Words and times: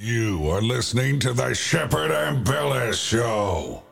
You 0.00 0.48
are 0.50 0.62
listening 0.62 1.18
to 1.18 1.32
the 1.32 1.52
Shepard 1.54 2.12
Ambellas 2.12 2.94
Show. 2.94 3.82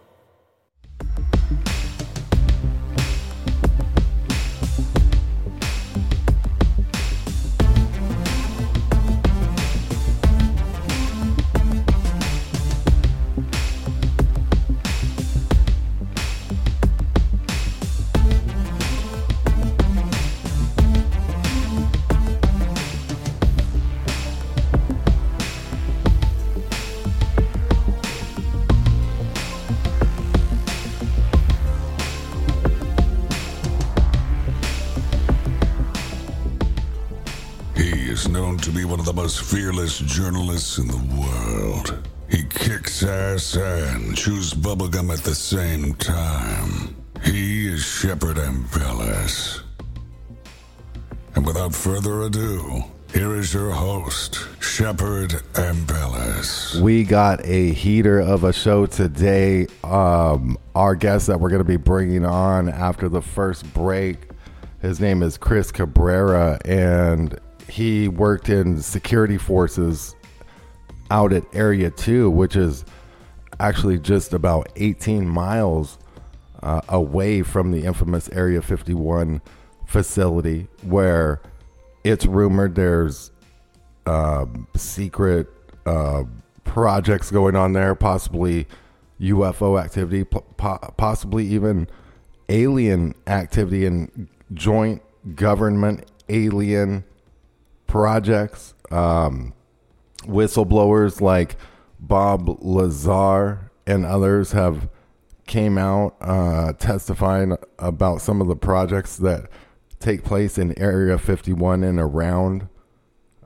To 38.66 38.72
be 38.72 38.84
one 38.84 38.98
of 38.98 39.06
the 39.06 39.12
most 39.12 39.44
fearless 39.44 40.00
journalists 40.00 40.78
in 40.78 40.88
the 40.88 40.96
world. 40.96 42.04
He 42.28 42.42
kicks 42.42 43.04
ass 43.04 43.54
and 43.54 44.16
chews 44.16 44.54
bubblegum 44.54 45.12
at 45.12 45.20
the 45.20 45.36
same 45.36 45.94
time. 45.94 46.96
He 47.22 47.68
is 47.68 47.84
Shepard 47.84 48.38
Ambellas. 48.38 49.60
And 51.36 51.46
without 51.46 51.76
further 51.76 52.22
ado, 52.22 52.82
here 53.14 53.36
is 53.36 53.54
your 53.54 53.70
host, 53.70 54.44
Shepard 54.58 55.30
Ambellas. 55.52 56.80
We 56.80 57.04
got 57.04 57.46
a 57.46 57.70
heater 57.70 58.18
of 58.18 58.42
a 58.42 58.52
show 58.52 58.86
today. 58.86 59.68
Um, 59.84 60.58
our 60.74 60.96
guest 60.96 61.28
that 61.28 61.38
we're 61.38 61.50
going 61.50 61.60
to 61.60 61.64
be 61.64 61.76
bringing 61.76 62.24
on 62.24 62.68
after 62.68 63.08
the 63.08 63.22
first 63.22 63.72
break, 63.72 64.30
his 64.82 64.98
name 64.98 65.22
is 65.22 65.38
Chris 65.38 65.70
Cabrera, 65.70 66.58
and 66.64 67.38
he 67.76 68.08
worked 68.08 68.48
in 68.48 68.80
security 68.80 69.36
forces 69.36 70.16
out 71.10 71.30
at 71.30 71.44
Area 71.52 71.90
2, 71.90 72.30
which 72.30 72.56
is 72.56 72.86
actually 73.60 73.98
just 73.98 74.32
about 74.32 74.72
18 74.76 75.28
miles 75.28 75.98
uh, 76.62 76.80
away 76.88 77.42
from 77.42 77.72
the 77.72 77.84
infamous 77.84 78.30
Area 78.30 78.62
51 78.62 79.42
facility, 79.84 80.68
where 80.84 81.42
it's 82.02 82.24
rumored 82.24 82.76
there's 82.76 83.30
uh, 84.06 84.46
secret 84.74 85.46
uh, 85.84 86.24
projects 86.64 87.30
going 87.30 87.56
on 87.56 87.74
there, 87.74 87.94
possibly 87.94 88.66
UFO 89.20 89.78
activity, 89.78 90.24
po- 90.24 90.46
po- 90.56 90.94
possibly 90.96 91.44
even 91.48 91.88
alien 92.48 93.14
activity 93.26 93.84
and 93.84 94.28
joint 94.54 95.02
government 95.36 96.06
alien 96.30 97.04
projects. 97.86 98.74
Um, 98.90 99.52
whistleblowers 100.22 101.20
like 101.20 101.56
Bob 101.98 102.48
Lazar 102.60 103.70
and 103.86 104.04
others 104.04 104.52
have 104.52 104.88
came 105.46 105.78
out 105.78 106.16
uh, 106.20 106.72
testifying 106.74 107.56
about 107.78 108.20
some 108.20 108.40
of 108.40 108.48
the 108.48 108.56
projects 108.56 109.16
that 109.16 109.48
take 110.00 110.24
place 110.24 110.58
in 110.58 110.76
Area 110.78 111.18
51 111.18 111.84
and 111.84 111.98
around. 111.98 112.68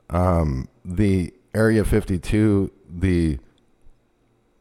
Um, 0.09 0.67
the 0.83 1.33
Area 1.53 1.85
52, 1.85 2.71
the 2.89 3.39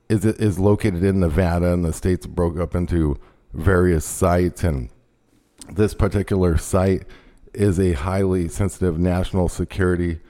is 0.08 0.24
is 0.24 0.58
located 0.58 1.04
in 1.04 1.20
Nevada, 1.20 1.72
and 1.72 1.84
the 1.84 1.92
states 1.92 2.26
broke 2.26 2.58
up 2.58 2.74
into 2.74 3.16
various 3.52 4.04
sites, 4.04 4.64
and 4.64 4.90
this 5.72 5.94
particular 5.94 6.58
site 6.58 7.04
is 7.52 7.78
a 7.78 7.92
highly 7.92 8.48
sensitive 8.48 8.98
national 8.98 9.48
security 9.48 10.20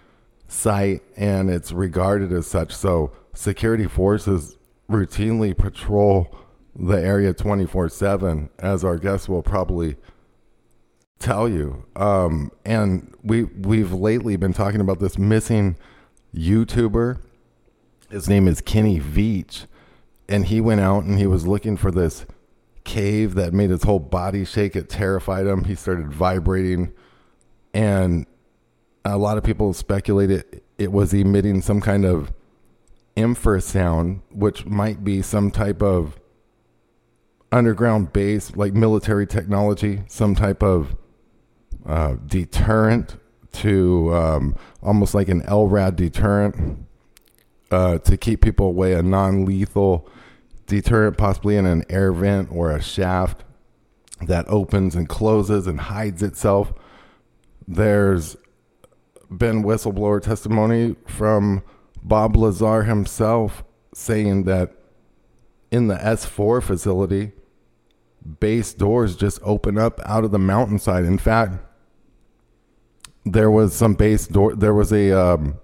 site, 0.49 1.03
and 1.17 1.51
it's 1.51 1.73
regarded 1.73 2.33
as 2.33 2.47
such. 2.47 2.75
So, 2.75 3.13
security 3.35 3.87
forces 3.87 4.57
routinely 4.91 5.57
patrol 5.57 6.35
the 6.75 6.97
area 6.97 7.33
24 7.33 7.89
7, 7.89 8.51
as 8.59 8.85
our 8.85 8.99
guests 8.99 9.29
will 9.29 9.43
probably 9.43 9.97
tell 11.19 11.49
you. 11.49 11.85
Um, 11.95 12.51
and 12.65 13.15
we 13.23 13.45
we've 13.45 13.93
lately 13.93 14.37
been 14.37 14.53
talking 14.53 14.81
about 14.81 14.99
this 14.99 15.19
missing 15.19 15.77
YouTuber. 16.35 17.21
His 18.11 18.29
name 18.29 18.49
is 18.49 18.61
Kenny 18.61 18.99
Veach, 18.99 19.67
and 20.29 20.47
he 20.47 20.61
went 20.61 20.81
out 20.81 21.05
and 21.05 21.19
he 21.19 21.27
was 21.27 21.47
looking 21.47 21.77
for 21.77 21.93
this 21.93 22.27
cave 22.83 23.35
that 23.35 23.53
made 23.53 23.71
his 23.71 23.85
whole 23.85 24.01
body 24.01 24.45
shake. 24.45 24.75
It 24.75 24.89
terrified 24.89 25.47
him. 25.47 25.65
He 25.65 25.77
started 25.77 26.13
vibrating, 26.13 26.93
and 27.73 28.27
a 29.05 29.17
lot 29.17 29.39
of 29.39 29.45
people 29.45 29.73
speculated 29.73 30.63
it 30.79 30.93
was 30.93 31.13
emitting 31.13 31.61
some 31.61 31.81
kind 31.81 32.05
of 32.05 32.33
infrasound, 33.17 34.21
which 34.31 34.65
might 34.65 35.05
be 35.05 35.21
some 35.21 35.51
type 35.51 35.83
of 35.83 36.19
underground 37.53 38.13
base, 38.13 38.57
like 38.57 38.73
military 38.73 39.27
technology, 39.27 40.03
some 40.07 40.35
type 40.35 40.63
of 40.63 40.97
uh, 41.85 42.17
deterrent 42.27 43.17
to 43.53 44.15
um, 44.15 44.57
almost 44.83 45.15
like 45.15 45.29
an 45.29 45.43
LRAD 45.43 45.97
deterrent 45.97 46.87
uh, 47.71 47.99
to 47.99 48.17
keep 48.17 48.41
people 48.41 48.67
away, 48.67 48.95
a 48.95 49.03
non 49.03 49.45
lethal 49.45 50.09
deterrent, 50.67 51.19
possibly 51.19 51.57
in 51.57 51.67
an 51.67 51.85
air 51.91 52.13
vent 52.13 52.49
or 52.53 52.71
a 52.71 52.81
shaft 52.81 53.45
that 54.23 54.47
opens 54.49 54.95
and 54.95 55.09
closes 55.09 55.67
and 55.67 55.81
hides 55.81 56.23
itself. 56.23 56.73
There's 57.71 58.37
been 59.31 59.63
whistleblower 59.63 60.21
testimony 60.21 60.97
from 61.07 61.63
Bob 62.03 62.35
Lazar 62.35 62.83
himself 62.83 63.63
saying 63.95 64.43
that 64.43 64.73
in 65.71 65.87
the 65.87 65.95
S4 65.95 66.61
facility, 66.65 67.31
base 68.41 68.75
doors 68.75 69.15
just 69.15 69.39
open 69.45 69.79
up 69.79 70.01
out 70.05 70.25
of 70.25 70.33
the 70.33 70.39
mountainside. 70.39 71.05
In 71.05 71.17
fact, 71.17 71.59
there 73.25 73.53
was 73.53 73.73
some 73.73 73.95
base 73.95 74.27
door, 74.27 74.57
there 74.57 74.75
was 74.75 74.93
a 74.93 75.13
um, 75.13 75.57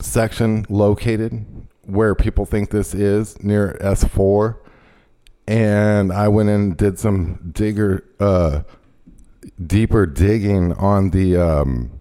section 0.00 0.66
located 0.68 1.46
where 1.82 2.16
people 2.16 2.44
think 2.44 2.70
this 2.70 2.92
is 2.92 3.40
near 3.40 3.78
S4. 3.80 4.56
And 5.46 6.12
I 6.12 6.26
went 6.26 6.48
and 6.48 6.76
did 6.76 6.98
some 6.98 7.52
digger, 7.52 8.04
uh, 8.18 8.62
deeper 9.64 10.06
digging 10.06 10.72
on 10.74 11.10
the 11.10 11.36
um, 11.36 12.00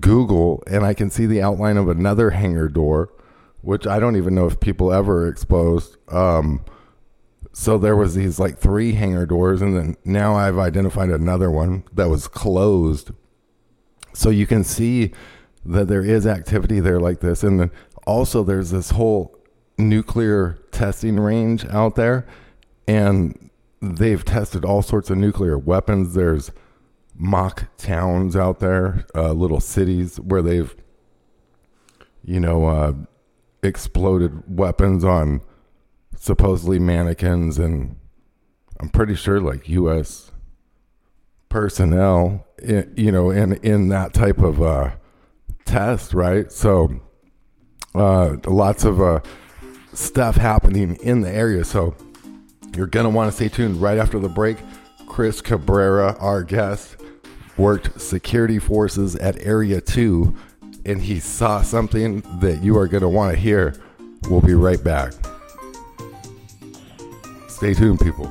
Google, 0.00 0.62
and 0.66 0.84
I 0.84 0.94
can 0.94 1.10
see 1.10 1.26
the 1.26 1.42
outline 1.42 1.76
of 1.76 1.88
another 1.88 2.30
hangar 2.30 2.68
door, 2.68 3.12
which 3.60 3.86
I 3.86 3.98
don't 3.98 4.16
even 4.16 4.34
know 4.34 4.46
if 4.46 4.60
people 4.60 4.92
ever 4.92 5.26
exposed. 5.26 5.96
Um, 6.08 6.64
so 7.52 7.78
there 7.78 7.96
was 7.96 8.14
these 8.14 8.38
like 8.38 8.58
three 8.58 8.92
hangar 8.92 9.26
doors, 9.26 9.62
and 9.62 9.76
then 9.76 9.96
now 10.04 10.34
I've 10.34 10.58
identified 10.58 11.10
another 11.10 11.50
one 11.50 11.84
that 11.92 12.08
was 12.08 12.26
closed. 12.28 13.12
So 14.12 14.30
you 14.30 14.46
can 14.46 14.64
see 14.64 15.12
that 15.64 15.88
there 15.88 16.04
is 16.04 16.26
activity 16.26 16.80
there 16.80 17.00
like 17.00 17.20
this, 17.20 17.42
and 17.42 17.60
then 17.60 17.70
also 18.06 18.42
there's 18.42 18.70
this 18.70 18.90
whole 18.90 19.36
nuclear 19.78 20.58
testing 20.72 21.18
range 21.18 21.64
out 21.66 21.94
there, 21.94 22.26
and 22.86 23.50
they've 23.92 24.24
tested 24.24 24.64
all 24.64 24.82
sorts 24.82 25.10
of 25.10 25.18
nuclear 25.18 25.58
weapons. 25.58 26.14
There's 26.14 26.50
mock 27.14 27.68
towns 27.76 28.36
out 28.36 28.60
there, 28.60 29.06
uh, 29.14 29.32
little 29.32 29.60
cities 29.60 30.18
where 30.18 30.42
they've, 30.42 30.74
you 32.24 32.40
know, 32.40 32.66
uh, 32.66 32.92
exploded 33.62 34.42
weapons 34.46 35.04
on 35.04 35.40
supposedly 36.16 36.78
mannequins, 36.78 37.58
and 37.58 37.96
I'm 38.80 38.88
pretty 38.88 39.14
sure 39.14 39.40
like 39.40 39.68
U.S. 39.68 40.32
personnel, 41.48 42.46
in, 42.62 42.92
you 42.96 43.12
know, 43.12 43.30
in 43.30 43.54
in 43.54 43.88
that 43.88 44.12
type 44.12 44.38
of 44.38 44.62
uh, 44.62 44.90
test, 45.64 46.14
right? 46.14 46.50
So, 46.50 47.00
uh, 47.94 48.36
lots 48.46 48.84
of 48.84 49.00
uh, 49.00 49.20
stuff 49.92 50.36
happening 50.36 50.96
in 50.96 51.20
the 51.20 51.30
area. 51.30 51.64
So, 51.64 51.94
you're 52.76 52.86
gonna 52.86 53.10
want 53.10 53.30
to 53.30 53.36
stay 53.36 53.48
tuned 53.48 53.80
right 53.80 53.98
after 53.98 54.18
the 54.18 54.28
break. 54.28 54.56
Chris 55.06 55.40
Cabrera, 55.40 56.16
our 56.18 56.42
guest, 56.42 56.96
worked 57.56 58.00
security 58.00 58.58
forces 58.58 59.16
at 59.16 59.36
Area 59.44 59.80
2 59.80 60.34
and 60.86 61.00
he 61.00 61.18
saw 61.18 61.62
something 61.62 62.22
that 62.40 62.62
you 62.62 62.76
are 62.76 62.86
going 62.86 63.02
to 63.02 63.08
want 63.08 63.34
to 63.34 63.40
hear. 63.40 63.74
We'll 64.28 64.40
be 64.40 64.54
right 64.54 64.82
back. 64.82 65.12
Stay 67.48 67.74
tuned, 67.74 68.00
people. 68.00 68.30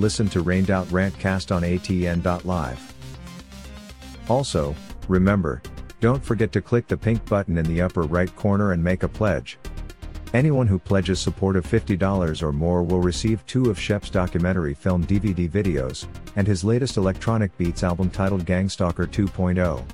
listen 0.00 0.28
to 0.30 0.40
Rained 0.40 0.70
Out 0.70 0.86
Rantcast 0.88 1.54
on 1.54 1.62
ATN.live. 1.62 2.94
Also, 4.28 4.74
remember, 5.08 5.60
don't 6.00 6.24
forget 6.24 6.50
to 6.52 6.62
click 6.62 6.88
the 6.88 6.96
pink 6.96 7.24
button 7.28 7.58
in 7.58 7.66
the 7.66 7.82
upper 7.82 8.02
right 8.02 8.34
corner 8.34 8.72
and 8.72 8.82
make 8.82 9.02
a 9.02 9.08
pledge. 9.08 9.58
Anyone 10.32 10.68
who 10.68 10.78
pledges 10.78 11.18
support 11.18 11.56
of 11.56 11.66
$50 11.66 12.42
or 12.42 12.52
more 12.52 12.82
will 12.82 13.00
receive 13.00 13.44
two 13.46 13.68
of 13.68 13.78
Shep's 13.78 14.08
documentary 14.10 14.74
film 14.74 15.04
DVD 15.04 15.50
videos, 15.50 16.06
and 16.36 16.46
his 16.46 16.64
latest 16.64 16.96
electronic 16.96 17.56
beats 17.58 17.82
album 17.82 18.08
titled 18.10 18.46
Gangstalker 18.46 19.06
2.0. 19.06 19.84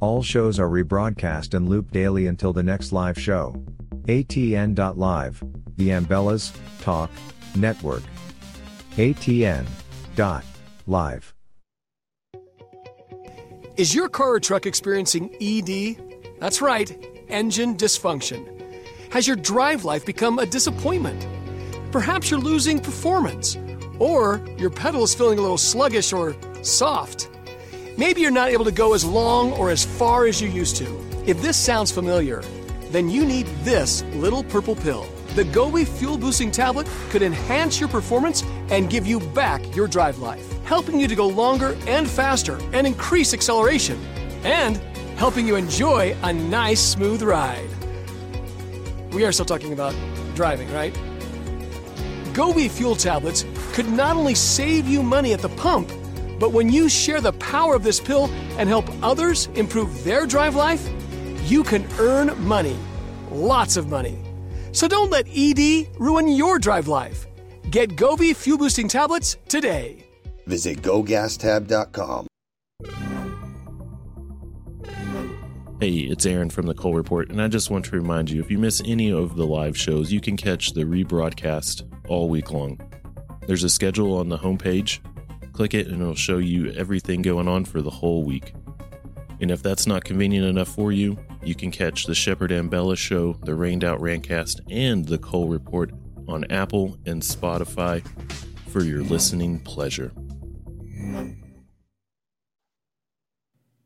All 0.00 0.22
shows 0.22 0.58
are 0.58 0.68
rebroadcast 0.68 1.54
and 1.54 1.68
looped 1.68 1.92
daily 1.92 2.26
until 2.26 2.52
the 2.52 2.62
next 2.62 2.92
live 2.92 3.18
show. 3.18 3.54
ATN.live, 4.06 5.44
the 5.76 5.88
Ambellas 5.90 6.52
Talk 6.80 7.10
Network. 7.54 8.02
ATN. 8.96 9.66
Dot. 10.16 10.44
Live. 10.86 11.32
Is 13.76 13.94
your 13.94 14.08
car 14.08 14.34
or 14.34 14.40
truck 14.40 14.66
experiencing 14.66 15.34
ED? 15.40 15.96
That's 16.40 16.60
right, 16.60 16.90
engine 17.28 17.76
dysfunction. 17.76 18.44
Has 19.12 19.28
your 19.28 19.36
drive 19.36 19.84
life 19.84 20.04
become 20.04 20.40
a 20.40 20.46
disappointment? 20.46 21.26
Perhaps 21.92 22.30
you're 22.30 22.40
losing 22.40 22.80
performance, 22.80 23.56
or 24.00 24.44
your 24.58 24.70
pedal 24.70 25.04
is 25.04 25.14
feeling 25.14 25.38
a 25.38 25.42
little 25.42 25.56
sluggish 25.56 26.12
or 26.12 26.34
soft. 26.62 27.30
Maybe 27.96 28.20
you're 28.20 28.30
not 28.32 28.50
able 28.50 28.64
to 28.64 28.72
go 28.72 28.92
as 28.92 29.04
long 29.04 29.52
or 29.52 29.70
as 29.70 29.84
far 29.84 30.26
as 30.26 30.42
you 30.42 30.48
used 30.48 30.76
to. 30.76 30.86
If 31.26 31.40
this 31.42 31.56
sounds 31.56 31.92
familiar, 31.92 32.42
then 32.90 33.08
you 33.08 33.24
need 33.24 33.46
this 33.62 34.02
little 34.14 34.42
purple 34.42 34.74
pill. 34.74 35.06
The 35.36 35.44
GoWe 35.44 35.84
Fuel 35.84 36.18
Boosting 36.18 36.50
Tablet 36.50 36.88
could 37.10 37.22
enhance 37.22 37.78
your 37.78 37.88
performance 37.88 38.42
and 38.68 38.90
give 38.90 39.06
you 39.06 39.20
back 39.20 39.76
your 39.76 39.86
drive 39.86 40.18
life, 40.18 40.44
helping 40.64 40.98
you 40.98 41.06
to 41.06 41.14
go 41.14 41.28
longer 41.28 41.76
and 41.86 42.10
faster 42.10 42.58
and 42.72 42.84
increase 42.84 43.32
acceleration, 43.32 44.04
and 44.42 44.78
helping 45.16 45.46
you 45.46 45.54
enjoy 45.54 46.16
a 46.24 46.32
nice, 46.32 46.80
smooth 46.80 47.22
ride. 47.22 47.68
We 49.12 49.24
are 49.24 49.30
still 49.30 49.44
talking 49.44 49.72
about 49.72 49.94
driving, 50.34 50.72
right? 50.72 50.92
GoWe 52.34 52.68
Fuel 52.68 52.96
Tablets 52.96 53.44
could 53.72 53.88
not 53.88 54.16
only 54.16 54.34
save 54.34 54.88
you 54.88 55.00
money 55.00 55.32
at 55.32 55.40
the 55.40 55.48
pump, 55.50 55.92
but 56.40 56.50
when 56.50 56.70
you 56.70 56.88
share 56.88 57.20
the 57.20 57.34
power 57.34 57.76
of 57.76 57.84
this 57.84 58.00
pill 58.00 58.26
and 58.58 58.68
help 58.68 58.86
others 59.00 59.46
improve 59.54 60.02
their 60.02 60.26
drive 60.26 60.56
life, 60.56 60.88
you 61.44 61.62
can 61.62 61.86
earn 62.00 62.36
money. 62.44 62.76
Lots 63.30 63.76
of 63.76 63.88
money. 63.88 64.18
So 64.72 64.86
don't 64.88 65.10
let 65.10 65.26
ED 65.34 65.88
ruin 65.98 66.28
your 66.28 66.58
drive 66.58 66.88
life. 66.88 67.26
Get 67.70 67.96
Govi 67.96 68.34
Fuel 68.36 68.58
Boosting 68.58 68.88
Tablets 68.88 69.36
today. 69.48 70.06
Visit 70.46 70.82
gogastab.com. 70.82 72.26
Hey, 75.80 76.00
it's 76.00 76.26
Aaron 76.26 76.50
from 76.50 76.66
the 76.66 76.74
Cole 76.74 76.92
Report, 76.92 77.30
and 77.30 77.40
I 77.40 77.48
just 77.48 77.70
want 77.70 77.86
to 77.86 77.92
remind 77.92 78.28
you 78.28 78.38
if 78.38 78.50
you 78.50 78.58
miss 78.58 78.82
any 78.84 79.10
of 79.10 79.36
the 79.36 79.46
live 79.46 79.78
shows, 79.78 80.12
you 80.12 80.20
can 80.20 80.36
catch 80.36 80.72
the 80.72 80.82
rebroadcast 80.82 81.90
all 82.06 82.28
week 82.28 82.50
long. 82.50 82.78
There's 83.46 83.64
a 83.64 83.70
schedule 83.70 84.18
on 84.18 84.28
the 84.28 84.36
homepage. 84.36 84.98
Click 85.54 85.72
it, 85.72 85.86
and 85.86 86.02
it'll 86.02 86.14
show 86.14 86.36
you 86.36 86.70
everything 86.72 87.22
going 87.22 87.48
on 87.48 87.64
for 87.64 87.80
the 87.80 87.88
whole 87.88 88.24
week. 88.24 88.52
And 89.40 89.50
if 89.50 89.62
that's 89.62 89.86
not 89.86 90.04
convenient 90.04 90.46
enough 90.46 90.68
for 90.68 90.92
you, 90.92 91.16
you 91.42 91.54
can 91.54 91.70
catch 91.70 92.04
the 92.04 92.14
Shepard 92.14 92.50
Ambellas 92.50 92.98
Show, 92.98 93.34
the 93.44 93.54
Rained 93.54 93.84
Out 93.84 94.00
Rantcast, 94.00 94.60
and 94.70 95.06
the 95.06 95.18
Cole 95.18 95.48
Report 95.48 95.90
on 96.28 96.44
Apple 96.50 96.98
and 97.06 97.22
Spotify 97.22 98.06
for 98.68 98.82
your 98.84 99.02
listening 99.02 99.58
pleasure. 99.60 100.12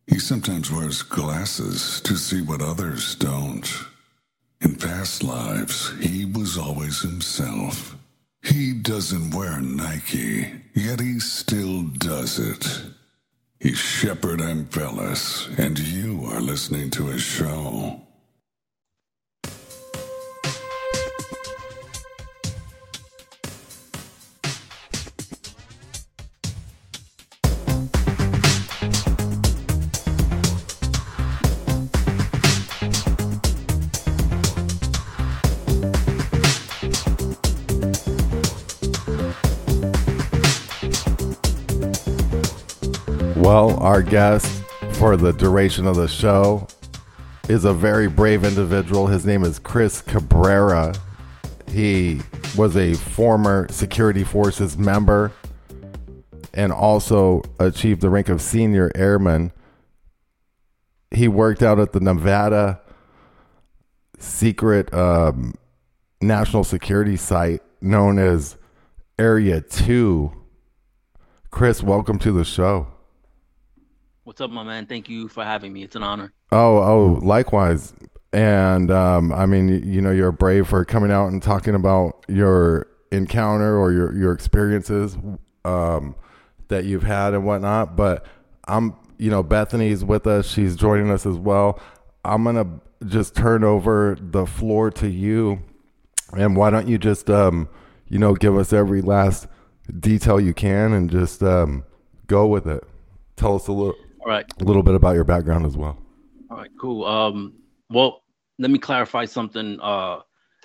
He 0.07 0.19
sometimes 0.19 0.71
wears 0.71 1.03
glasses 1.03 2.01
to 2.03 2.17
see 2.17 2.43
what 2.43 2.61
others 2.61 3.15
don't. 3.15 3.71
In 4.61 4.77
past 4.77 5.23
lives, 5.23 5.93
he 6.01 6.25
was 6.25 6.59
always 6.59 7.01
himself. 7.01 7.97
He 8.43 8.75
doesn't 8.75 9.35
wear 9.35 9.61
Nike, 9.61 10.53
yet 10.75 11.01
he 11.01 11.19
still 11.19 11.83
does 11.83 12.39
it. 12.39 12.94
He's 13.65 13.79
Shepard 13.79 14.41
Ambellas, 14.41 15.49
and 15.59 15.79
you 15.79 16.27
are 16.27 16.43
listening 16.43 16.91
to 16.91 17.07
his 17.07 17.23
show. 17.23 18.04
Well, 43.55 43.79
our 43.79 44.03
guest 44.03 44.65
for 44.95 45.17
the 45.17 45.33
duration 45.33 45.87
of 45.87 45.95
the 45.95 46.09
show 46.09 46.67
is 47.49 47.65
a 47.65 47.73
very 47.73 48.09
brave 48.09 48.43
individual. 48.43 49.07
His 49.07 49.25
name 49.25 49.45
is 49.45 49.61
Chris 49.61 50.01
Cabrera. 50.01 50.93
He 51.69 52.21
was 52.57 52.77
a 52.77 52.95
former 52.95 53.69
security 53.71 54.25
forces 54.25 54.77
member 54.77 55.31
and 56.53 56.73
also 56.73 57.43
achieved 57.61 58.01
the 58.01 58.11
rank 58.11 58.29
of 58.29 58.43
senior 58.43 58.91
airman. 58.97 59.53
He 61.13 61.29
worked 61.29 61.63
out 61.63 61.79
at 61.79 61.93
the 61.93 62.01
Nevada 62.01 62.81
secret 64.19 64.93
um, 64.93 65.55
national 66.21 66.65
security 66.65 67.17
site 67.17 67.63
known 67.81 68.19
as 68.19 68.57
Area 69.17 69.61
2. 69.61 70.33
Chris, 71.53 71.85
welcome 71.85 72.19
to 72.19 72.33
the 72.33 72.45
show. 72.45 72.89
What's 74.25 74.41
up, 74.41 74.51
my 74.51 74.63
man? 74.63 74.87
Thank 74.87 75.11
you 75.11 75.29
for 75.29 75.45
having 75.45 75.71
me. 75.75 75.83
It's 75.83 75.97
an 75.97 76.03
honor. 76.03 76.33
Oh, 76.51 76.79
oh, 76.79 77.21
likewise. 77.23 77.93
And 78.33 78.91
um, 78.91 79.35
I 79.35 79.45
mean, 79.45 79.69
you, 79.69 80.01
know, 80.01 80.13
you're 80.13 80.33
brave 80.33 80.67
for 80.67 80.83
coming 80.87 81.11
out 81.11 81.27
and 81.27 81.43
talking 81.43 81.75
about 81.75 82.25
your 82.27 82.87
encounter 83.13 83.77
or 83.77 83.93
your 83.93 84.17
your 84.17 84.33
experiences 84.33 85.19
um, 85.67 86.17
that 86.69 86.87
you've 86.87 87.03
had 87.03 87.35
and 87.35 87.45
whatnot. 87.45 87.97
But 87.97 88.25
I'm, 88.67 88.97
you 89.19 89.31
know, 89.31 89.43
Bethany's 89.43 90.03
with 90.03 90.27
us. 90.27 90.51
She's 90.51 90.75
joining 90.75 91.11
us 91.11 91.27
as 91.27 91.37
well. 91.37 91.79
I'm 92.25 92.45
gonna 92.45 92.81
just 93.07 93.37
turn 93.37 93.63
over 93.63 94.17
the 94.19 94.47
floor 94.47 94.91
to 94.93 95.07
you, 95.07 95.63
and 96.33 96.57
why 96.57 96.71
don't 96.71 96.89
you 96.89 96.97
just, 96.97 97.29
um, 97.29 97.69
you 98.09 98.19
know, 98.19 98.35
give 98.35 98.57
us 98.57 98.73
every 98.73 99.03
last 99.03 99.49
detail 100.01 100.41
you 100.41 100.55
can 100.55 100.95
and 100.95 101.11
just 101.11 101.43
um, 101.43 101.85
go 102.27 102.47
with 102.47 102.67
it. 102.67 102.83
Tell 103.37 103.57
us 103.57 103.69
a 103.69 103.73
little 103.73 103.95
All 104.25 104.31
right. 104.31 104.47
a 104.59 104.65
little 104.65 104.83
bit 104.83 104.95
about 104.95 105.15
your 105.15 105.25
background 105.25 105.67
as 105.67 105.77
well. 105.77 105.99
All 106.51 106.57
right, 106.57 106.71
cool. 106.81 107.05
Um, 107.05 107.55
well, 107.91 108.23
let 108.59 108.71
me 108.71 108.79
clarify 108.79 109.27
something. 109.27 109.79
Uh, 109.81 110.21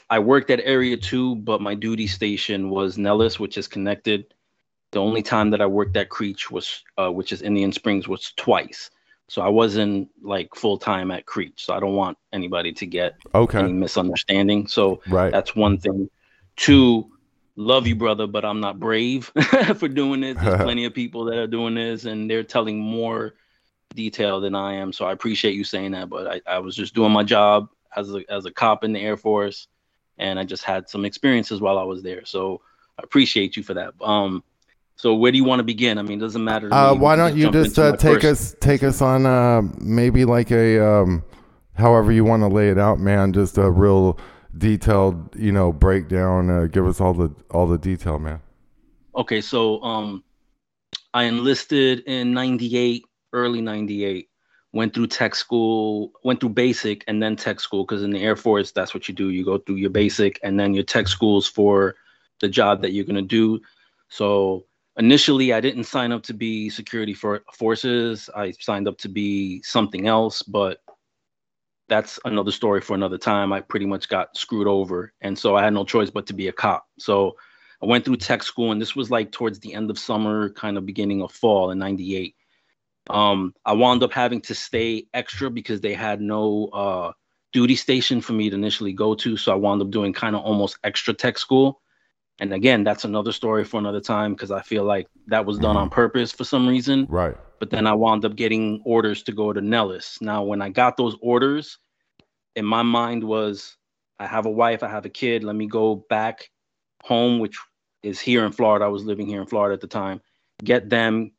I 0.10 0.20
worked 0.20 0.50
at 0.50 0.62
Area 0.63 0.96
2, 0.96 1.36
but 1.38 1.62
my 1.62 1.75
duty 1.75 2.08
station 2.08 2.70
was 2.70 2.98
Nellis, 2.98 3.39
which 3.39 3.58
is 3.58 3.68
connected. 3.68 4.34
The 4.92 5.00
only 5.00 5.22
time 5.22 5.50
that 5.51 5.62
I 5.62 5.66
worked 5.66 5.98
at 5.98 6.10
Creech 6.10 6.50
was, 6.50 6.84
uh, 6.98 7.12
which 7.12 7.32
is 7.32 7.42
Indian 7.42 7.72
Springs, 7.72 8.08
was 8.08 8.32
twice. 8.38 8.89
So 9.28 9.42
I 9.42 9.50
wasn't 9.50 10.10
like 10.24 10.56
full 10.56 10.78
time 10.78 11.12
at 11.12 11.25
Creech. 11.25 11.66
So 11.66 11.74
I 11.74 11.80
don't 11.80 11.96
want 11.96 12.18
anybody 12.34 12.72
to 12.74 12.86
get 12.86 13.16
Okay. 13.36 13.60
any 13.60 13.74
misunderstanding. 13.74 14.68
So 14.68 15.01
Right. 15.08 15.32
that's 15.32 15.56
one 15.56 15.78
thing. 15.78 16.10
Two, 16.56 17.12
love 17.56 17.86
you, 17.86 17.96
brother, 17.96 18.25
but 18.25 18.46
I'm 18.46 18.62
not 18.62 18.80
brave 18.80 19.32
for 19.75 19.88
doing 19.88 20.22
this. 20.22 20.38
There's 20.38 20.56
plenty 20.63 20.86
of 20.86 20.94
people 20.94 21.25
that 21.25 21.38
are 21.38 21.48
doing 21.48 21.75
this, 21.75 22.06
and 22.06 22.30
they're 22.30 22.44
telling 22.44 22.80
more 22.80 23.36
detail 23.96 24.39
than 24.39 24.55
I 24.55 24.74
am. 24.74 24.93
So 24.93 25.05
I 25.05 25.12
appreciate 25.12 25.55
you 25.55 25.63
saying 25.63 25.91
that. 25.91 26.10
But 26.10 26.27
I, 26.27 26.41
I 26.55 26.60
was 26.60 26.75
just 26.75 26.93
doing 26.93 27.12
my 27.12 27.24
job 27.24 27.69
as 27.96 28.13
a 28.13 28.24
as 28.29 28.46
a 28.46 28.51
cop 28.51 28.84
in 28.84 28.93
the 28.93 29.00
Air 29.00 29.17
Force, 29.17 29.67
and 30.17 30.39
I 30.39 30.43
just 30.43 30.63
had 30.63 30.89
some 30.89 31.05
experiences 31.05 31.62
while 31.62 31.77
I 31.77 31.84
was 31.84 32.03
there. 32.03 32.25
So 32.25 32.62
I 32.98 33.03
appreciate 33.03 33.58
you 33.58 33.63
for 33.63 33.74
that. 33.74 33.93
Um, 34.01 34.43
so 34.96 35.15
where 35.15 35.31
do 35.31 35.38
you 35.38 35.46
want 35.46 35.60
to 35.60 35.63
begin? 35.63 35.98
I 35.98 36.01
mean, 36.01 36.19
it 36.19 36.22
doesn't 36.22 36.43
matter. 36.43 36.69
To 36.69 36.75
Uh. 36.75 36.93
Why 36.93 37.15
don't 37.15 37.38
you 37.38 37.51
just 37.51 37.79
uh, 37.79 37.96
take 37.96 38.22
first- 38.22 38.53
us 38.53 38.55
take 38.60 38.84
us 38.84 39.01
on 39.01 39.25
uh, 39.25 39.62
maybe 39.79 40.25
like 40.25 40.51
a 40.51 40.86
um, 40.86 41.24
however 41.75 42.12
you 42.12 42.25
want 42.25 42.43
to 42.43 42.48
lay 42.48 42.69
it 42.69 42.77
out, 42.77 43.00
man. 43.00 43.34
Just 43.34 43.58
a 43.58 43.69
real 43.72 44.19
detailed, 44.58 45.36
you 45.36 45.51
know, 45.51 45.72
breakdown. 45.72 46.50
Uh, 46.50 46.65
give 46.65 46.86
us 46.86 47.00
all 47.00 47.13
the 47.13 47.34
all 47.51 47.65
the 47.65 47.77
detail, 47.77 48.19
man. 48.19 48.41
Okay, 49.15 49.41
so 49.41 49.81
um, 49.81 50.24
I 51.13 51.24
enlisted 51.24 52.01
in 52.01 52.34
'98, 52.34 53.05
early 53.34 53.62
'98. 53.62 54.30
Went 54.72 54.94
through 54.94 55.08
tech 55.08 55.34
school, 55.34 56.12
went 56.24 56.40
through 56.40 56.50
basic 56.50 57.04
and 57.08 57.24
then 57.24 57.36
tech 57.36 57.60
school 57.60 57.86
because 57.86 58.04
in 58.04 58.12
the 58.12 58.22
Air 58.22 58.36
Force, 58.36 58.72
that's 58.72 58.94
what 58.94 59.08
you 59.08 59.16
do. 59.16 59.30
You 59.30 59.44
go 59.44 59.58
through 59.58 59.78
your 59.78 59.90
basic 59.90 60.40
and 60.44 60.60
then 60.60 60.76
your 60.76 60.84
tech 60.84 61.08
schools 61.08 61.48
for 61.48 61.96
the 62.40 62.48
job 62.48 62.82
that 62.84 62.92
you're 62.92 63.06
gonna 63.06 63.24
do. 63.24 63.60
So 64.10 64.66
initially, 64.98 65.54
I 65.54 65.62
didn't 65.62 65.86
sign 65.86 66.12
up 66.12 66.22
to 66.24 66.34
be 66.34 66.70
security 66.70 67.14
for 67.16 67.44
forces. 67.54 68.30
I 68.36 68.52
signed 68.52 68.88
up 68.88 68.98
to 69.00 69.10
be 69.10 69.62
something 69.64 70.08
else, 70.08 70.44
but 70.44 70.82
that's 71.88 72.20
another 72.26 72.52
story 72.52 72.82
for 72.82 72.94
another 72.94 73.18
time. 73.18 73.52
I 73.52 73.62
pretty 73.62 73.88
much 73.88 74.08
got 74.08 74.38
screwed 74.38 74.68
over, 74.68 75.14
and 75.22 75.38
so 75.38 75.56
I 75.56 75.64
had 75.64 75.74
no 75.74 75.84
choice 75.84 76.12
but 76.12 76.28
to 76.28 76.34
be 76.34 76.48
a 76.48 76.54
cop. 76.54 76.88
So 77.00 77.36
I 77.82 77.88
went 77.88 78.06
through 78.06 78.18
tech 78.18 78.44
school, 78.44 78.72
and 78.72 78.80
this 78.80 78.96
was 78.96 79.10
like 79.10 79.32
towards 79.32 79.60
the 79.60 79.74
end 79.74 79.90
of 79.90 79.98
summer, 79.98 80.52
kind 80.52 80.78
of 80.78 80.86
beginning 80.86 81.22
of 81.24 81.32
fall 81.32 81.72
in 81.72 81.80
'98. 81.80 82.36
Um, 83.10 83.54
I 83.66 83.74
wound 83.74 84.04
up 84.04 84.13
having 84.13 84.42
to 84.42 84.56
stay 84.56 85.08
extra 85.13 85.50
because 85.50 85.82
they 85.82 85.94
had 85.94 86.22
no 86.22 86.68
uh, 86.68 87.12
duty 87.51 87.75
station 87.75 88.22
for 88.22 88.34
me 88.34 88.50
to 88.50 88.56
initially 88.56 88.94
go 88.94 89.16
to. 89.16 89.36
So 89.38 89.51
I 89.51 89.56
wound 89.56 89.82
up 89.82 89.89
doing 89.89 90.13
kind 90.13 90.36
of 90.36 90.44
almost 90.44 90.78
extra 90.84 91.13
tech 91.13 91.38
school. 91.38 91.82
And 92.39 92.54
again, 92.54 92.84
that's 92.84 93.04
another 93.04 93.32
story 93.32 93.66
for 93.66 93.78
another 93.78 94.00
time 94.00 94.34
because 94.34 94.51
I 94.51 94.62
feel 94.62 94.86
like 94.86 95.08
that 95.28 95.46
was 95.46 95.60
done 95.60 95.75
on 95.75 95.89
purpose 95.89 96.32
for 96.32 96.46
some 96.46 96.68
reason. 96.68 97.06
Right. 97.10 97.36
But 97.60 97.70
then 97.70 97.86
I 97.86 97.94
wound 97.94 98.24
up 98.24 98.36
getting 98.36 98.82
orders 98.86 99.24
to 99.24 99.34
go 99.34 99.51
to 99.51 99.60
Nellis. 99.60 100.20
Now, 100.22 100.44
when 100.44 100.62
I 100.62 100.70
got 100.70 100.96
those 100.96 101.18
orders, 101.22 101.78
in 102.56 102.63
my 102.63 102.82
mind 102.82 103.24
was 103.24 103.75
I 104.20 104.28
have 104.28 104.46
a 104.46 104.51
wife, 104.51 104.84
I 104.84 104.89
have 104.89 105.06
a 105.06 105.10
kid. 105.10 105.44
Let 105.44 105.56
me 105.56 105.68
go 105.68 106.06
back 106.10 106.50
home, 107.04 107.39
which 107.39 107.58
is 108.04 108.20
here 108.20 108.46
in 108.46 108.54
Florida. 108.54 108.86
I 108.86 108.89
was 108.89 109.04
living 109.04 109.28
here 109.28 109.42
in 109.42 109.48
Florida 109.48 109.74
at 109.74 109.82
the 109.82 109.88
time. 109.88 110.22
Get 110.63 110.89
them. 110.89 111.32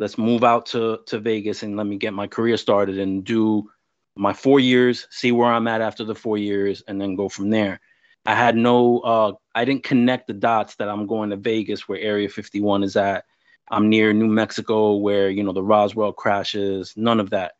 Let's 0.00 0.18
move 0.18 0.42
out 0.42 0.66
to 0.72 0.98
to 1.06 1.20
Vegas 1.20 1.62
and 1.62 1.76
let 1.76 1.86
me 1.86 1.96
get 1.96 2.12
my 2.12 2.26
career 2.26 2.56
started 2.56 2.98
and 2.98 3.22
do 3.22 3.70
my 4.16 4.32
four 4.32 4.58
years, 4.58 5.06
see 5.10 5.30
where 5.30 5.52
I'm 5.52 5.68
at 5.68 5.80
after 5.80 6.04
the 6.04 6.14
four 6.14 6.36
years, 6.36 6.82
and 6.88 7.00
then 7.00 7.14
go 7.14 7.28
from 7.28 7.50
there. 7.50 7.80
I 8.26 8.34
had 8.34 8.56
no, 8.56 8.98
uh, 9.00 9.32
I 9.54 9.64
didn't 9.64 9.84
connect 9.84 10.26
the 10.26 10.34
dots 10.34 10.76
that 10.76 10.88
I'm 10.88 11.06
going 11.06 11.30
to 11.30 11.36
Vegas 11.36 11.88
where 11.88 11.98
Area 11.98 12.28
51 12.28 12.82
is 12.82 12.96
at. 12.96 13.24
I'm 13.70 13.88
near 13.88 14.12
New 14.12 14.26
Mexico 14.26 14.96
where, 14.96 15.30
you 15.30 15.42
know, 15.42 15.52
the 15.52 15.62
Roswell 15.62 16.12
crashes, 16.12 16.92
none 16.96 17.20
of 17.20 17.30
that. 17.30 17.52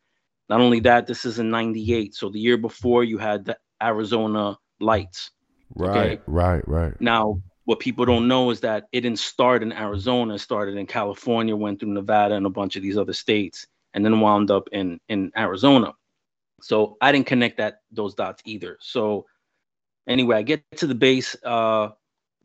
Not 0.49 0.61
only 0.61 0.81
that, 0.81 1.07
this 1.07 1.25
is 1.25 1.39
in 1.39 1.49
98. 1.49 2.13
So 2.13 2.29
the 2.29 2.39
year 2.39 2.57
before 2.57 3.03
you 3.03 3.17
had 3.17 3.45
the 3.45 3.57
Arizona 3.81 4.57
lights. 4.79 5.31
Right. 5.73 6.11
Okay. 6.11 6.21
Right. 6.27 6.67
Right. 6.67 6.93
Now, 6.99 7.41
what 7.65 7.79
people 7.79 8.05
don't 8.05 8.27
know 8.27 8.49
is 8.49 8.61
that 8.61 8.87
it 8.91 9.01
didn't 9.01 9.19
start 9.19 9.61
in 9.63 9.71
Arizona, 9.71 10.35
it 10.35 10.39
started 10.39 10.77
in 10.77 10.87
California, 10.87 11.55
went 11.55 11.79
through 11.79 11.93
Nevada 11.93 12.35
and 12.35 12.45
a 12.45 12.49
bunch 12.49 12.75
of 12.75 12.81
these 12.81 12.97
other 12.97 13.13
states, 13.13 13.67
and 13.93 14.03
then 14.03 14.19
wound 14.19 14.49
up 14.49 14.67
in 14.71 14.99
in 15.09 15.31
Arizona. 15.37 15.93
So 16.61 16.97
I 17.01 17.11
didn't 17.11 17.27
connect 17.27 17.57
that 17.57 17.81
those 17.91 18.15
dots 18.15 18.41
either. 18.45 18.77
So 18.81 19.25
anyway, 20.07 20.37
I 20.37 20.41
get 20.41 20.63
to 20.77 20.87
the 20.87 20.95
base 20.95 21.35
uh 21.43 21.89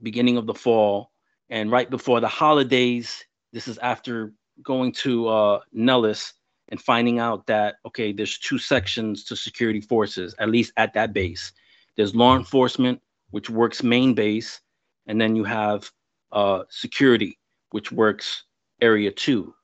beginning 0.02 0.36
of 0.36 0.46
the 0.46 0.54
fall, 0.54 1.12
and 1.48 1.70
right 1.70 1.88
before 1.88 2.20
the 2.20 2.28
holidays, 2.28 3.24
this 3.52 3.68
is 3.68 3.78
after 3.78 4.32
going 4.62 4.92
to 4.92 5.28
uh, 5.28 5.60
Nellis 5.72 6.32
and 6.68 6.80
finding 6.80 7.18
out 7.18 7.46
that 7.46 7.76
okay, 7.86 8.12
there's 8.12 8.38
two 8.38 8.58
sections 8.58 9.24
to 9.24 9.36
security 9.36 9.80
forces, 9.80 10.34
at 10.38 10.50
least 10.50 10.72
at 10.76 10.92
that 10.94 11.12
base. 11.12 11.52
There's 11.96 12.14
law 12.14 12.36
enforcement, 12.36 13.00
which 13.30 13.48
works 13.48 13.82
main 13.82 14.12
base, 14.12 14.60
and 15.06 15.20
then 15.20 15.36
you 15.36 15.44
have 15.44 15.90
uh, 16.32 16.64
security, 16.70 17.38
which 17.70 17.92
works 17.92 18.44
area 18.80 19.10
two. 19.10 19.54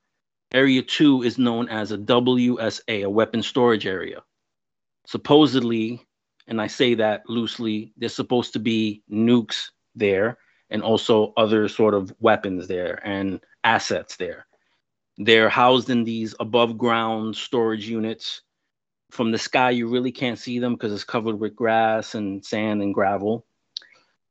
Area 0.52 0.82
two 0.82 1.22
is 1.22 1.38
known 1.38 1.68
as 1.68 1.92
a 1.92 1.98
WSA, 1.98 3.04
a 3.04 3.10
weapon 3.10 3.42
storage 3.42 3.86
area. 3.86 4.22
Supposedly, 5.06 6.06
and 6.46 6.60
I 6.60 6.66
say 6.66 6.94
that 6.94 7.22
loosely, 7.28 7.92
there's 7.96 8.14
supposed 8.14 8.52
to 8.52 8.58
be 8.58 9.02
nukes 9.10 9.70
there 9.94 10.38
and 10.70 10.82
also 10.82 11.32
other 11.36 11.68
sort 11.68 11.94
of 11.94 12.12
weapons 12.20 12.66
there 12.66 13.00
and 13.06 13.40
assets 13.64 14.16
there. 14.16 14.46
They're 15.18 15.48
housed 15.48 15.90
in 15.90 16.04
these 16.04 16.34
above 16.40 16.78
ground 16.78 17.36
storage 17.36 17.86
units. 17.88 18.42
From 19.10 19.30
the 19.30 19.38
sky, 19.38 19.70
you 19.70 19.88
really 19.88 20.12
can't 20.12 20.38
see 20.38 20.58
them 20.58 20.74
because 20.74 20.92
it's 20.92 21.04
covered 21.04 21.38
with 21.38 21.54
grass 21.54 22.14
and 22.14 22.44
sand 22.44 22.82
and 22.82 22.94
gravel. 22.94 23.46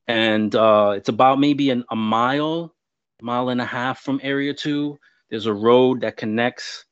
And 0.07 0.53
uh, 0.55 0.93
it's 0.95 1.09
about 1.09 1.39
maybe 1.39 1.69
an, 1.69 1.85
a 1.89 1.95
mile, 1.95 2.73
mile 3.21 3.49
and 3.49 3.61
a 3.61 3.65
half 3.65 3.99
from 3.99 4.19
Area 4.23 4.53
2. 4.53 4.97
There's 5.29 5.45
a 5.45 5.53
road 5.53 6.01
that 6.01 6.17
connects 6.17 6.85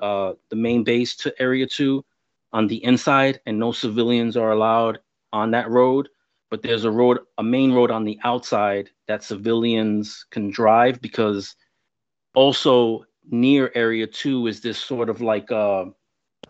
uh, 0.00 0.34
the 0.48 0.56
main 0.56 0.84
base 0.84 1.16
to 1.16 1.34
Area 1.38 1.66
2 1.66 2.04
on 2.52 2.66
the 2.66 2.82
inside, 2.84 3.40
and 3.46 3.58
no 3.58 3.72
civilians 3.72 4.36
are 4.36 4.52
allowed 4.52 4.98
on 5.32 5.50
that 5.52 5.70
road. 5.70 6.08
But 6.50 6.62
there's 6.62 6.84
a 6.84 6.90
road, 6.90 7.18
a 7.38 7.42
main 7.42 7.72
road 7.72 7.90
on 7.90 8.04
the 8.04 8.18
outside 8.24 8.90
that 9.08 9.24
civilians 9.24 10.26
can 10.30 10.50
drive 10.50 11.00
because 11.00 11.56
also 12.34 13.04
near 13.30 13.70
area 13.74 14.06
two 14.06 14.46
is 14.46 14.60
this 14.60 14.78
sort 14.78 15.08
of 15.08 15.20
like 15.20 15.50
uh 15.52 15.84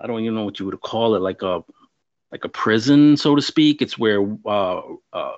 I 0.00 0.06
don't 0.06 0.20
even 0.20 0.34
know 0.34 0.44
what 0.44 0.58
you 0.58 0.66
would 0.66 0.80
call 0.80 1.14
it, 1.14 1.20
like 1.20 1.42
a 1.42 1.62
like 2.32 2.44
a 2.44 2.48
prison, 2.48 3.16
so 3.16 3.36
to 3.36 3.42
speak. 3.42 3.82
It's 3.82 3.98
where 3.98 4.22
uh 4.44 4.80
uh 5.12 5.36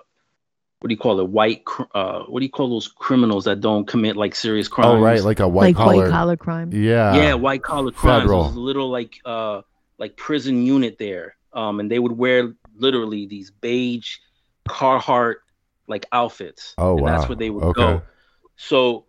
what 0.85 0.89
do 0.91 0.93
you 0.93 0.99
call 0.99 1.19
it? 1.19 1.31
White 1.31 1.65
uh 1.95 2.25
what 2.25 2.41
do 2.41 2.45
you 2.45 2.51
call 2.51 2.69
those 2.69 2.89
criminals 2.89 3.47
that 3.47 3.63
don't 3.63 3.89
commit 3.89 4.17
like 4.17 4.35
serious 4.35 4.69
crimes? 4.69 4.99
Oh 4.99 5.01
right, 5.01 5.23
like 5.23 5.41
a 5.41 5.49
white 5.49 5.69
like 5.69 5.77
collar. 5.77 5.97
white 6.03 6.11
collar 6.11 6.37
crime. 6.37 6.71
Yeah. 6.75 7.17
yeah, 7.17 7.33
white 7.33 7.63
collar 7.63 7.91
crimes. 7.91 8.21
Federal. 8.25 8.43
There's 8.45 8.57
a 8.57 8.61
little 8.61 8.91
like 8.91 9.17
uh 9.25 9.63
like 9.97 10.19
prison 10.19 10.67
unit 10.67 10.99
there. 10.99 11.37
Um 11.55 11.81
and 11.81 11.91
they 11.91 11.99
would 11.99 12.13
wear 12.13 12.53
literally 12.77 13.25
these 13.25 13.51
beige 13.51 14.17
Carhartt 14.69 15.37
like 15.87 16.05
outfits. 16.13 16.75
Oh, 16.77 16.99
and 16.99 17.09
That's 17.09 17.31
where 17.31 17.37
they 17.37 17.49
would 17.49 17.65
Okay. 17.65 17.81
go. 17.81 18.03
So 18.57 19.07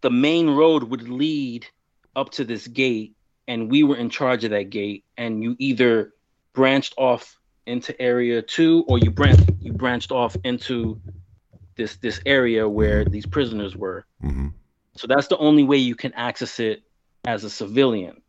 the 0.00 0.10
main 0.10 0.48
road 0.48 0.84
would 0.84 1.10
lead 1.10 1.66
up 2.14 2.30
to 2.30 2.44
this 2.46 2.66
gate 2.66 3.12
and 3.46 3.70
we 3.70 3.82
were 3.82 3.96
in 3.96 4.08
charge 4.08 4.44
of 4.44 4.50
that 4.52 4.70
gate 4.70 5.04
and 5.18 5.42
you 5.42 5.56
either 5.58 6.14
branched 6.54 6.94
off 6.96 7.38
into 7.66 8.00
area 8.00 8.42
2 8.42 8.84
or 8.88 8.98
you 8.98 9.10
branched 9.10 9.50
you 9.60 9.72
branched 9.72 10.12
off 10.12 10.36
into 10.44 11.00
this 11.76 11.96
this 11.96 12.20
area 12.26 12.68
where 12.68 13.04
these 13.04 13.26
prisoners 13.26 13.76
were 13.76 14.06
Mhm. 14.22 14.52
so 14.96 15.06
that's 15.06 15.28
the 15.28 15.38
only 15.38 15.64
way 15.64 15.76
you 15.76 15.94
can 15.94 16.12
access 16.14 16.60
it 16.60 16.82
as 17.26 17.44
a 17.44 17.50
civilian 17.50 18.22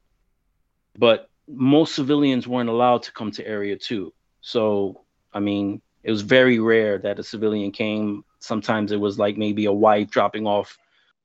but 0.97 1.29
most 1.47 1.95
civilians 1.95 2.47
weren't 2.47 2.69
allowed 2.69 3.03
to 3.03 3.11
come 3.11 3.31
to 3.31 3.47
area 3.47 3.77
2 3.77 4.13
so 4.41 5.05
i 5.33 5.39
mean 5.39 5.81
it 6.03 6.11
was 6.11 6.21
very 6.21 6.59
rare 6.59 6.97
that 6.97 7.19
a 7.19 7.23
civilian 7.23 7.71
came 7.71 8.23
sometimes 8.39 8.91
it 8.91 8.99
was 8.99 9.17
like 9.19 9.37
maybe 9.37 9.65
a 9.65 9.71
wife 9.73 10.09
dropping 10.09 10.47
off 10.47 10.77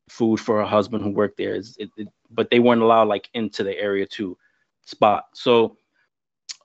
food 0.09 0.39
for 0.39 0.59
her 0.59 0.67
husband 0.67 1.03
who 1.03 1.11
worked 1.11 1.39
there. 1.39 1.55
It, 1.55 1.91
it, 1.97 2.09
but 2.31 2.51
they 2.51 2.59
weren't 2.59 2.83
allowed 2.83 3.09
like 3.09 3.29
into 3.35 3.65
the 3.65 3.79
area 3.79 4.07
two 4.07 4.37
spot. 4.85 5.25
So 5.35 5.77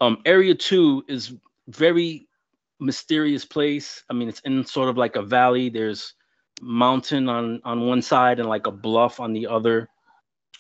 um, 0.02 0.22
area 0.26 0.56
two 0.56 1.04
is 1.08 1.34
very 1.68 2.28
mysterious 2.80 3.46
place. 3.46 4.04
I 4.10 4.14
mean, 4.14 4.30
it's 4.30 4.40
in 4.42 4.66
sort 4.66 4.90
of 4.90 4.98
like 4.98 5.16
a 5.16 5.22
valley. 5.22 5.70
There's 5.70 6.14
mountain 6.62 7.30
on 7.30 7.62
on 7.64 7.88
one 7.88 8.02
side 8.02 8.40
and 8.40 8.50
like 8.50 8.68
a 8.68 8.72
bluff 8.72 9.20
on 9.20 9.34
the 9.34 9.48
other. 9.48 9.90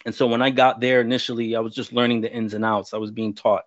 And 0.06 0.13
so 0.13 0.28
when 0.28 0.41
I 0.41 0.50
got 0.50 0.80
there 0.80 1.02
initially, 1.02 1.56
I 1.56 1.60
was 1.60 1.73
just 1.73 1.91
learning 1.91 2.21
the 2.21 2.32
ins 2.32 2.54
and 2.54 2.63
outs. 2.63 2.93
I 2.93 2.97
was 2.97 3.12
being 3.12 3.34
taught. 3.34 3.63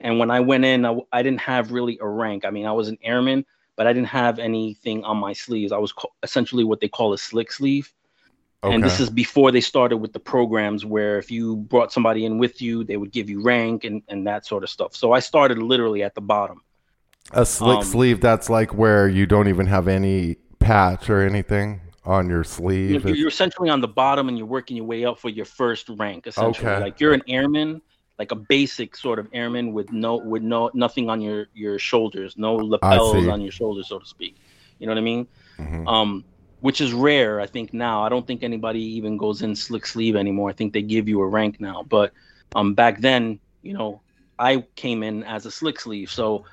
And 0.00 0.18
when 0.18 0.30
I 0.30 0.40
went 0.40 0.64
in, 0.64 0.84
I, 0.84 0.98
I 1.12 1.22
didn't 1.22 1.40
have 1.40 1.72
really 1.72 1.98
a 2.00 2.08
rank. 2.08 2.44
I 2.44 2.50
mean, 2.50 2.66
I 2.66 2.72
was 2.72 2.88
an 2.88 2.98
airman, 3.02 3.44
but 3.76 3.86
I 3.86 3.92
didn't 3.92 4.08
have 4.08 4.38
anything 4.38 5.04
on 5.04 5.16
my 5.16 5.32
sleeves. 5.32 5.72
I 5.72 5.78
was 5.78 5.92
co- 5.92 6.12
essentially 6.22 6.64
what 6.64 6.80
they 6.80 6.88
call 6.88 7.12
a 7.12 7.18
slick 7.18 7.52
sleeve. 7.52 7.92
And 8.62 8.84
this 8.84 9.00
is 9.00 9.08
before 9.08 9.50
they 9.50 9.60
started 9.62 9.96
with 9.98 10.12
the 10.12 10.20
programs 10.20 10.84
where 10.84 11.18
if 11.18 11.30
you 11.30 11.56
brought 11.56 11.92
somebody 11.92 12.26
in 12.26 12.36
with 12.36 12.60
you, 12.60 12.84
they 12.84 12.98
would 12.98 13.10
give 13.10 13.30
you 13.30 13.42
rank 13.42 13.84
and, 13.84 14.02
and 14.08 14.26
that 14.26 14.44
sort 14.44 14.62
of 14.62 14.68
stuff. 14.68 14.94
So 14.94 15.12
I 15.12 15.20
started 15.20 15.58
literally 15.58 16.02
at 16.02 16.14
the 16.14 16.20
bottom. 16.20 16.62
A 17.32 17.46
slick 17.46 17.78
um, 17.78 17.84
sleeve. 17.84 18.20
That's 18.20 18.50
like 18.50 18.74
where 18.74 19.08
you 19.08 19.24
don't 19.24 19.48
even 19.48 19.66
have 19.66 19.88
any 19.88 20.36
patch 20.58 21.08
or 21.08 21.22
anything 21.22 21.80
on 22.04 22.28
your 22.28 22.38
You're, 22.38 22.44
sleeve. 22.44 23.04
you're 23.04 23.28
essentially 23.28 23.70
on 23.70 23.80
the 23.80 23.88
bottom 23.88 24.28
and 24.28 24.36
you're 24.36 24.46
working 24.46 24.76
your 24.76 24.86
way 24.86 25.04
up 25.04 25.18
for 25.18 25.28
your 25.28 25.44
first 25.44 25.88
rank, 25.90 26.26
essentially. 26.26 26.68
Okay. 26.68 26.80
Like 26.82 27.00
you're 27.00 27.12
an 27.12 27.22
airman, 27.28 27.80
like 28.18 28.32
a 28.32 28.36
basic 28.36 28.96
sort 28.96 29.18
of 29.18 29.28
airman 29.32 29.72
with 29.72 29.90
no 29.92 30.16
with 30.16 30.42
no 30.42 30.70
nothing 30.74 31.08
on 31.08 31.20
your 31.20 31.46
your 31.54 31.78
shoulders, 31.78 32.36
no 32.36 32.56
lapels 32.56 33.26
on 33.28 33.40
your 33.40 33.52
shoulders, 33.52 33.88
so 33.88 33.98
to 33.98 34.06
speak. 34.06 34.36
You 34.78 34.86
know 34.86 34.92
what 34.92 34.98
I 34.98 35.02
mean? 35.02 35.28
Mhm. 35.58 35.86
um, 35.86 36.24
which 36.60 36.80
is 36.80 36.92
rare. 36.92 37.40
I 37.40 37.46
think 37.46 37.72
now. 37.72 38.02
I 38.02 38.08
don't 38.08 38.26
think 38.26 38.42
anybody 38.42 38.80
even 38.80 39.16
goes 39.16 39.42
in 39.42 39.56
slick 39.56 39.86
sleeve 39.86 40.16
anymore. 40.16 40.50
I 40.50 40.52
think 40.52 40.72
they 40.72 40.82
give 40.82 41.08
you 41.08 41.20
a 41.20 41.26
rank 41.26 41.60
now. 41.60 41.82
But 41.82 42.12
um, 42.54 42.74
back 42.74 43.00
then, 43.00 43.40
you 43.62 43.72
know, 43.72 44.00
I 44.38 44.64
came 44.76 45.02
in 45.02 45.24
as 45.24 45.46
a 45.46 45.50
slick 45.50 45.80
sleeve. 45.80 46.10
So 46.10 46.44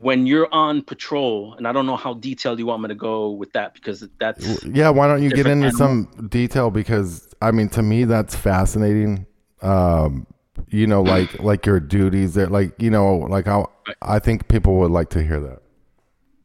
when 0.00 0.26
you're 0.26 0.52
on 0.52 0.82
patrol, 0.82 1.54
and 1.54 1.66
I 1.66 1.72
don't 1.72 1.86
know 1.86 1.96
how 1.96 2.14
detailed 2.14 2.58
you 2.58 2.66
want 2.66 2.82
me 2.82 2.88
to 2.88 2.94
go 2.94 3.30
with 3.30 3.52
that 3.52 3.74
because 3.74 4.06
that's 4.18 4.64
yeah, 4.64 4.90
why 4.90 5.06
don't 5.06 5.22
you 5.22 5.30
get 5.30 5.46
into 5.46 5.70
some 5.72 6.08
detail 6.28 6.70
because 6.70 7.34
I 7.40 7.50
mean 7.52 7.68
to 7.70 7.82
me 7.82 8.04
that's 8.04 8.34
fascinating. 8.34 9.26
Um, 9.62 10.26
you 10.68 10.86
know, 10.86 11.02
like 11.02 11.38
like 11.40 11.64
your 11.64 11.80
duties 11.80 12.34
there, 12.34 12.48
like 12.48 12.74
you 12.78 12.90
know, 12.90 13.16
like 13.16 13.46
how 13.46 13.70
I 14.02 14.18
think 14.18 14.48
people 14.48 14.76
would 14.76 14.90
like 14.90 15.10
to 15.10 15.22
hear 15.22 15.40
that. 15.40 15.62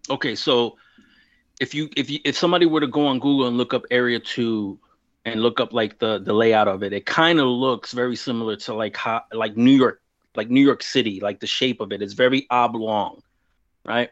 okay. 0.10 0.36
So 0.36 0.78
if 1.60 1.74
you 1.74 1.90
if 1.96 2.10
you 2.10 2.20
if 2.24 2.38
somebody 2.38 2.66
were 2.66 2.80
to 2.80 2.88
go 2.88 3.08
on 3.08 3.20
Google 3.20 3.48
and 3.48 3.58
look 3.58 3.74
up 3.74 3.84
Area 3.92 4.20
Two 4.20 4.80
and 5.26 5.42
look 5.42 5.60
up 5.60 5.74
like 5.74 6.00
the 6.00 6.20
the 6.20 6.34
layout 6.34 6.68
of 6.68 6.84
it, 6.84 6.94
it 6.94 7.06
kind 7.06 7.40
of 7.40 7.48
looks 7.48 7.92
very 7.92 8.16
similar 8.16 8.56
to 8.56 8.74
like 8.74 8.96
how 8.96 9.24
like 9.34 9.58
New 9.58 9.72
York 9.72 10.02
like 10.36 10.50
New 10.50 10.62
York 10.62 10.84
City, 10.84 11.20
like 11.20 11.40
the 11.40 11.48
shape 11.48 11.82
of 11.82 11.92
it. 11.92 12.02
It's 12.02 12.14
very 12.14 12.48
oblong, 12.50 13.22
right? 13.86 14.10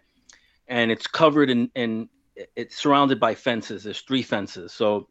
And 0.67 0.91
it's 0.91 1.07
covered 1.07 1.49
in 1.49 1.71
in 1.75 2.09
it's 2.55 2.77
surrounded 2.77 3.19
by 3.19 3.35
fences. 3.35 3.83
There's 3.83 4.01
three 4.01 4.23
fences. 4.23 4.73
So 4.73 5.07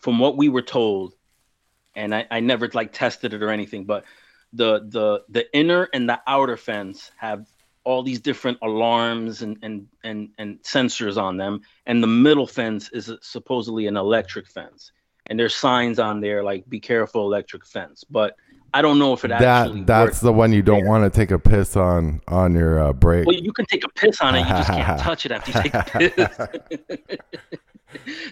from 0.00 0.18
what 0.18 0.36
we 0.36 0.48
were 0.48 0.62
told, 0.62 1.14
and 1.94 2.14
I, 2.14 2.26
I 2.30 2.40
never 2.40 2.68
like 2.72 2.92
tested 2.92 3.34
it 3.34 3.42
or 3.42 3.50
anything, 3.50 3.84
but 3.84 4.04
the 4.52 4.86
the 4.88 5.24
the 5.28 5.54
inner 5.54 5.88
and 5.92 6.08
the 6.08 6.20
outer 6.26 6.56
fence 6.56 7.10
have 7.18 7.46
all 7.86 8.02
these 8.02 8.18
different 8.20 8.58
alarms 8.62 9.42
and 9.42 9.56
and 9.62 9.86
and, 10.02 10.28
and 10.38 10.60
sensors 10.62 11.16
on 11.16 11.36
them 11.36 11.60
and 11.86 12.02
the 12.02 12.06
middle 12.08 12.46
fence 12.46 12.90
is 12.92 13.10
supposedly 13.22 13.86
an 13.86 13.96
electric 13.96 14.48
fence. 14.48 14.90
And 15.28 15.38
there's 15.38 15.54
signs 15.54 15.98
on 15.98 16.20
there 16.20 16.42
like 16.42 16.68
be 16.68 16.80
careful 16.80 17.22
electric 17.22 17.64
fence. 17.64 18.04
But 18.04 18.34
i 18.74 18.82
don't 18.82 18.98
know 18.98 19.12
if 19.12 19.24
it 19.24 19.30
actually 19.30 19.80
That 19.84 19.86
that's 19.86 20.20
the 20.20 20.32
one 20.32 20.52
you 20.52 20.62
don't 20.62 20.84
want 20.84 21.10
to 21.10 21.16
take 21.16 21.30
a 21.30 21.38
piss 21.38 21.76
on 21.76 22.20
on 22.26 22.54
your 22.54 22.80
uh, 22.80 22.92
break. 22.92 23.24
well 23.24 23.36
you 23.36 23.52
can 23.52 23.64
take 23.66 23.84
a 23.84 23.88
piss 23.90 24.20
on 24.20 24.34
it 24.34 24.40
you 24.40 24.54
just 24.62 24.68
can't 24.68 25.00
touch 25.08 25.24
it 25.24 25.32
after 25.32 25.52
you 25.52 25.62
take 25.62 25.74
a 25.74 25.84
piss. 25.84 26.38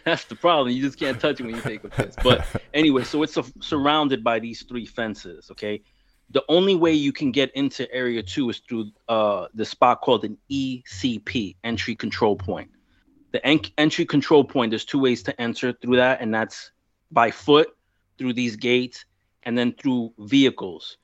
That's 0.04 0.24
the 0.24 0.34
problem 0.34 0.74
you 0.74 0.82
just 0.82 0.98
can't 0.98 1.18
touch 1.18 1.40
it 1.40 1.44
when 1.44 1.54
you 1.54 1.62
take 1.62 1.84
a 1.84 1.88
piss. 1.88 2.16
But 2.22 2.44
anyway 2.74 3.04
so 3.04 3.22
it's 3.22 3.34
su- 3.34 3.54
surrounded 3.60 4.24
by 4.24 4.40
these 4.40 4.64
three 4.64 4.84
fences 4.84 5.48
okay 5.52 5.80
the 6.30 6.44
only 6.48 6.74
way 6.74 6.92
you 6.92 7.12
can 7.12 7.30
get 7.30 7.50
into 7.54 7.90
area 7.92 8.22
two 8.22 8.50
is 8.50 8.60
through 8.68 8.90
uh, 9.08 9.46
the 9.54 9.64
spot 9.64 10.00
called 10.00 10.24
an 10.24 10.38
ECP, 10.50 11.56
entry 11.64 11.94
control 11.94 12.36
point. 12.36 12.70
The 13.32 13.44
en- 13.46 13.60
entry 13.78 14.04
control 14.04 14.44
point, 14.44 14.70
there's 14.70 14.84
two 14.84 14.98
ways 14.98 15.22
to 15.24 15.40
enter 15.40 15.72
through 15.72 15.96
that, 15.96 16.20
and 16.20 16.34
that's 16.34 16.70
by 17.10 17.30
foot 17.30 17.68
through 18.18 18.32
these 18.32 18.56
gates 18.56 19.04
and 19.42 19.56
then 19.56 19.72
through 19.72 20.12
vehicles. 20.18 20.96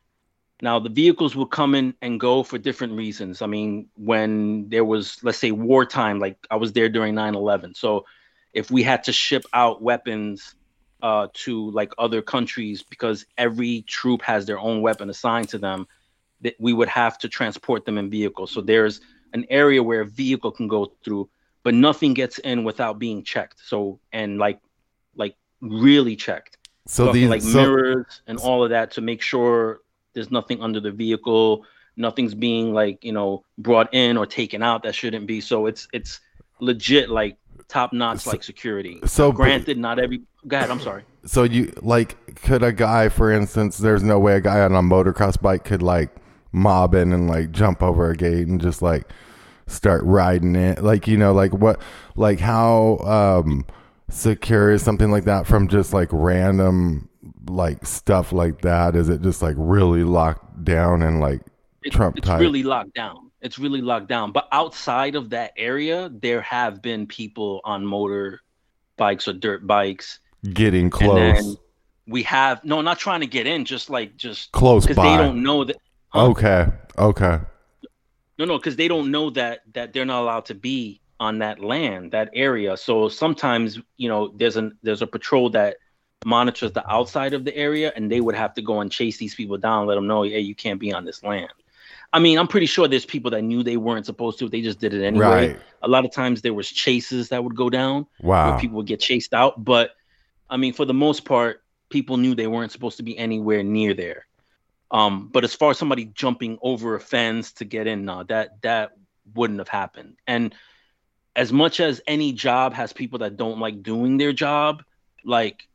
Now, 0.62 0.78
the 0.78 0.90
vehicles 0.90 1.35
will 1.35 1.46
come 1.46 1.74
in 1.74 1.94
and 2.02 2.20
go 2.20 2.42
for 2.42 2.59
different 2.59 2.94
reasons. 2.94 3.40
I 3.40 3.46
mean, 3.46 3.88
when 3.94 4.68
there 4.68 4.85
was, 4.85 5.18
let's 5.22 5.38
say, 5.38 5.52
wartime, 5.52 6.18
like 6.18 6.37
I 6.50 6.56
was 6.56 6.72
there 6.72 6.88
during 6.88 7.14
9 7.14 7.35
11. 7.35 7.74
So 7.74 8.04
if 8.52 8.70
we 8.70 8.83
had 8.83 9.04
to 9.04 9.12
ship 9.12 9.44
out 9.54 9.80
weapons 9.80 10.54
uh, 11.03 11.29
to 11.33 11.71
like 11.71 11.93
other 11.99 12.23
countries 12.23 12.83
because 12.83 13.27
every 13.39 13.83
troop 13.83 14.23
has 14.23 14.47
their 14.47 14.59
own 14.59 14.83
weapon 14.83 15.11
assigned 15.11 15.49
to 15.49 15.59
them 15.59 15.87
that 16.43 16.55
we 16.59 16.73
would 16.73 16.89
have 16.89 17.19
to 17.19 17.29
transport 17.29 17.85
them 17.85 17.99
in 17.99 18.11
vehicles 18.11 18.51
so 18.51 18.61
there's 18.61 19.01
an 19.33 19.45
area 19.51 19.83
where 19.83 20.01
a 20.01 20.07
vehicle 20.07 20.51
can 20.51 20.69
go 20.69 20.93
through 21.05 21.29
but 21.63 21.75
nothing 21.75 22.15
gets 22.15 22.39
in 22.39 22.65
without 22.65 22.99
being 22.99 23.23
checked 23.23 23.61
so 23.65 24.01
and 24.13 24.39
like 24.39 24.61
like 25.15 25.37
really 25.61 26.17
checked. 26.17 26.57
So 26.87 27.13
these 27.13 27.31
like 27.31 27.43
so- 27.43 27.63
mirrors 27.63 28.23
and 28.27 28.39
all 28.39 28.65
of 28.65 28.71
that 28.71 28.91
to 28.93 29.01
make 29.01 29.23
sure 29.23 29.81
there's 30.15 30.31
nothing 30.31 30.61
under 30.61 30.81
the 30.81 30.91
vehicle, 30.91 31.65
nothing's 31.97 32.35
being 32.35 32.73
like 32.73 33.05
you 33.05 33.13
know 33.13 33.45
brought 33.59 33.93
in 33.95 34.17
or 34.17 34.27
taken 34.27 34.63
out 34.63 34.83
that 34.83 34.95
shouldn't 34.95 35.27
be. 35.27 35.41
So 35.41 35.67
it's 35.67 35.87
it's 35.93 36.21
legit 36.61 37.11
like 37.11 37.37
top 37.70 37.92
notch 37.92 38.26
like 38.26 38.42
security. 38.42 39.00
so- 39.06 39.33
granted, 39.33 39.78
not 39.78 39.98
every. 39.98 40.22
Go 40.46 40.56
ahead. 40.56 40.70
I'm 40.70 40.80
sorry. 40.80 41.04
So 41.24 41.42
you 41.44 41.72
like 41.83 42.35
could 42.42 42.62
a 42.62 42.72
guy, 42.72 43.09
for 43.11 43.30
instance, 43.30 43.78
there's 43.78 44.02
no 44.02 44.18
way 44.18 44.37
a 44.37 44.40
guy 44.40 44.61
on 44.61 44.74
a 44.74 44.80
motocross 44.83 45.40
bike 45.40 45.64
could 45.64 45.83
like 45.83 46.11
mob 46.52 46.94
in 46.94 47.12
and 47.12 47.28
like 47.28 47.50
jump 47.52 47.83
over 47.83 48.11
a 48.11 48.16
gate 48.16 48.46
and 48.48 48.61
just 48.61 48.80
like 48.83 49.04
start 49.66 50.02
riding 50.04 50.56
it. 50.56 50.83
Like 50.83 51.06
you 51.06 51.16
know, 51.18 51.33
like 51.35 51.52
what, 51.52 51.80
like 52.16 52.40
how 52.40 52.98
um 52.98 53.66
secure 54.09 54.70
is 54.72 54.83
something 54.83 55.11
like 55.11 55.24
that 55.24 55.46
from 55.46 55.68
just 55.68 55.92
like 55.92 56.09
random 56.11 57.09
like 57.48 57.85
stuff 57.87 58.33
like 58.33 58.62
that? 58.62 58.96
Is 58.96 59.09
it 59.11 59.20
just 59.22 59.42
like 59.42 59.56
really 59.59 60.02
locked 60.04 60.64
down 60.64 61.02
and 61.02 61.20
like 61.20 61.42
It- 61.83 61.92
Trump 61.92 62.16
it's 62.18 62.26
type? 62.26 62.40
really 62.40 62.62
locked 62.62 62.94
down. 62.94 63.30
It's 63.40 63.59
really 63.59 63.81
locked 63.81 64.09
down. 64.09 64.33
But 64.33 64.48
outside 64.53 65.14
of 65.14 65.31
that 65.31 65.53
area, 65.57 66.11
there 66.12 66.42
have 66.42 66.83
been 66.83 67.07
people 67.07 67.61
on 67.64 67.87
motor 67.87 68.40
bikes 68.96 69.26
or 69.29 69.33
dirt 69.33 69.66
bikes. 69.66 70.20
getting 70.53 70.90
close? 70.90 71.57
we 72.11 72.24
have 72.24 72.62
no, 72.64 72.81
not 72.81 72.98
trying 72.98 73.20
to 73.20 73.26
get 73.26 73.46
in, 73.46 73.64
just 73.64 73.88
like 73.88 74.16
just 74.16 74.53
Close 74.53 74.85
because 74.85 74.96
by. 74.96 75.11
they 75.11 75.16
don't 75.16 75.42
know 75.42 75.64
that. 75.64 75.76
Huh? 76.09 76.26
Okay, 76.26 76.66
okay. 76.98 77.38
No, 78.38 78.44
no, 78.44 78.59
because 78.59 78.76
they 78.76 78.88
don't 78.88 79.11
know 79.11 79.31
that 79.31 79.61
that 79.74 79.92
they're 79.92 80.05
not 80.05 80.22
allowed 80.22 80.46
to 80.46 80.55
be 80.55 81.00
on 81.20 81.38
that 81.38 81.61
land, 81.61 82.12
that 82.12 82.31
area. 82.35 82.76
So 82.76 83.09
sometimes, 83.09 83.79
you 83.96 84.09
know, 84.09 84.33
there's 84.35 84.57
an 84.57 84.76
there's 84.83 85.03
a 85.03 85.07
patrol 85.07 85.50
that 85.50 85.76
monitors 86.24 86.72
the 86.72 86.90
outside 86.90 87.33
of 87.33 87.44
the 87.44 87.57
area, 87.57 87.92
and 87.94 88.11
they 88.11 88.20
would 88.20 88.35
have 88.35 88.55
to 88.55 88.62
go 88.62 88.81
and 88.81 88.90
chase 88.90 89.16
these 89.16 89.35
people 89.35 89.57
down, 89.57 89.87
let 89.87 89.94
them 89.94 90.07
know, 90.07 90.22
hey, 90.22 90.40
you 90.40 90.55
can't 90.55 90.81
be 90.81 90.92
on 90.92 91.05
this 91.05 91.22
land. 91.22 91.53
I 92.12 92.18
mean, 92.18 92.38
I'm 92.38 92.49
pretty 92.49 92.66
sure 92.66 92.88
there's 92.88 93.07
people 93.07 93.31
that 93.33 93.42
knew 93.42 93.62
they 93.62 93.77
weren't 93.77 94.07
supposed 94.07 94.38
to. 94.40 94.49
They 94.49 94.62
just 94.62 94.81
did 94.81 94.92
it 94.94 95.05
anyway. 95.05 95.49
Right. 95.49 95.61
A 95.83 95.88
lot 95.88 96.05
of 96.05 96.12
times 96.12 96.42
there 96.42 96.55
was 96.55 96.68
chases 96.68 97.29
that 97.29 97.42
would 97.44 97.55
go 97.57 97.70
down 97.70 98.07
Wow. 98.20 98.51
where 98.51 98.59
people 98.61 98.77
would 98.79 98.87
get 98.87 99.01
chased 99.01 99.33
out. 99.33 99.64
But 99.64 99.92
I 100.49 100.57
mean, 100.57 100.73
for 100.73 100.85
the 100.85 100.94
most 100.94 101.25
part, 101.25 101.62
people 101.88 102.16
knew 102.16 102.35
they 102.35 102.49
weren't 102.49 102.73
supposed 102.73 102.96
to 102.96 103.03
be 103.05 103.16
anywhere 103.16 103.62
near 103.62 103.94
there. 103.94 104.27
Um, 104.90 105.29
but 105.29 105.44
as 105.44 105.55
far 105.55 105.70
as 105.70 105.79
somebody 105.79 106.07
jumping 106.07 106.59
over 106.62 106.96
a 106.96 107.01
fence 107.01 107.53
to 107.55 107.64
get 107.64 107.87
in, 107.87 108.05
no, 108.05 108.25
that 108.25 108.61
that 108.62 108.92
wouldn't 109.35 109.61
have 109.61 109.68
happened. 109.68 110.16
And 110.27 110.53
as 111.37 111.53
much 111.53 111.79
as 111.79 112.01
any 112.09 112.33
job 112.33 112.75
has 112.75 112.92
people 112.92 113.20
that 113.20 113.37
don't 113.37 113.61
like 113.61 113.85
doing 113.85 114.16
their 114.18 114.33
job, 114.33 114.83
like 115.25 115.68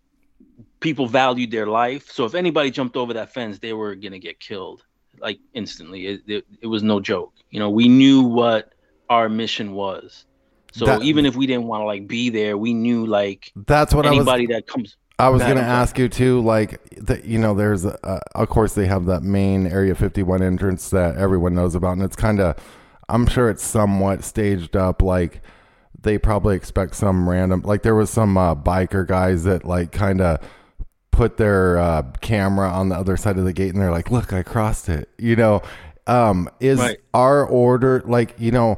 people 0.82 1.08
valued 1.08 1.52
their 1.52 1.66
life. 1.66 2.12
So 2.12 2.26
if 2.26 2.36
anybody 2.36 2.72
jumped 2.72 2.98
over 2.98 3.14
that 3.14 3.34
fence, 3.34 3.60
they 3.60 3.72
were 3.72 3.96
gonna 3.96 4.20
get 4.20 4.42
killed 4.42 4.84
like 5.22 5.40
instantly. 5.54 6.08
It, 6.08 6.22
it, 6.28 6.46
it 6.62 6.68
was 6.68 6.84
no 6.84 7.00
joke. 7.00 7.34
You 7.50 7.60
know, 7.60 7.70
we 7.70 7.88
knew 7.88 8.24
what 8.24 8.74
our 9.10 9.30
mission 9.30 9.74
was. 9.74 10.26
So 10.74 10.86
That- 10.86 11.04
even 11.04 11.26
if 11.26 11.36
we 11.36 11.48
didn't 11.48 11.66
want 11.66 11.82
to 11.82 11.86
like 11.86 12.08
be 12.08 12.30
there, 12.30 12.58
we 12.58 12.74
knew 12.74 13.06
like 13.06 13.52
That's 13.56 13.94
what 13.94 14.06
I 14.06 14.10
was- 14.10 14.20
anybody 14.20 14.48
that 14.48 14.68
comes. 14.68 14.98
I 15.18 15.30
was 15.30 15.42
going 15.44 15.56
to 15.56 15.64
ask 15.64 15.98
you 15.98 16.10
too, 16.10 16.42
like 16.42 16.82
that. 16.98 17.24
You 17.24 17.40
know, 17.40 17.54
there's 17.54 17.86
uh, 17.86 18.20
of 18.36 18.50
course 18.50 18.76
they 18.76 18.86
have 18.88 19.06
that 19.06 19.24
main 19.24 19.66
Area 19.66 19.96
51 19.96 20.44
entrance 20.44 20.90
that 20.90 21.16
everyone 21.16 21.56
knows 21.56 21.74
about, 21.74 21.94
and 21.94 22.02
it's 22.04 22.18
kind 22.18 22.42
of, 22.42 22.58
I'm 23.08 23.26
sure 23.26 23.50
it's 23.50 23.64
somewhat 23.64 24.26
staged 24.26 24.76
up. 24.76 25.02
Like 25.02 25.42
they 26.02 26.18
probably 26.18 26.58
expect 26.58 26.96
some 26.96 27.30
random, 27.30 27.62
like 27.62 27.82
there 27.82 27.96
was 27.96 28.10
some 28.10 28.38
uh, 28.38 28.56
biker 28.56 29.08
guys 29.08 29.46
that 29.46 29.64
like 29.64 29.94
kind 29.94 30.20
of 30.20 30.42
put 31.16 31.38
their 31.38 31.78
uh, 31.78 32.04
camera 32.22 32.70
on 32.70 32.90
the 32.90 32.96
other 32.96 33.18
side 33.18 33.38
of 33.38 33.46
the 33.46 33.54
gate, 33.54 33.74
and 33.74 33.82
they're 33.82 33.92
like, 33.92 34.12
"Look, 34.12 34.34
I 34.34 34.44
crossed 34.44 34.90
it." 34.90 35.10
You 35.18 35.36
know, 35.36 35.62
um, 36.08 36.50
is 36.60 36.80
Right. 36.80 36.98
our 37.14 37.46
order 37.46 38.04
like 38.06 38.36
you 38.38 38.52
know? 38.52 38.78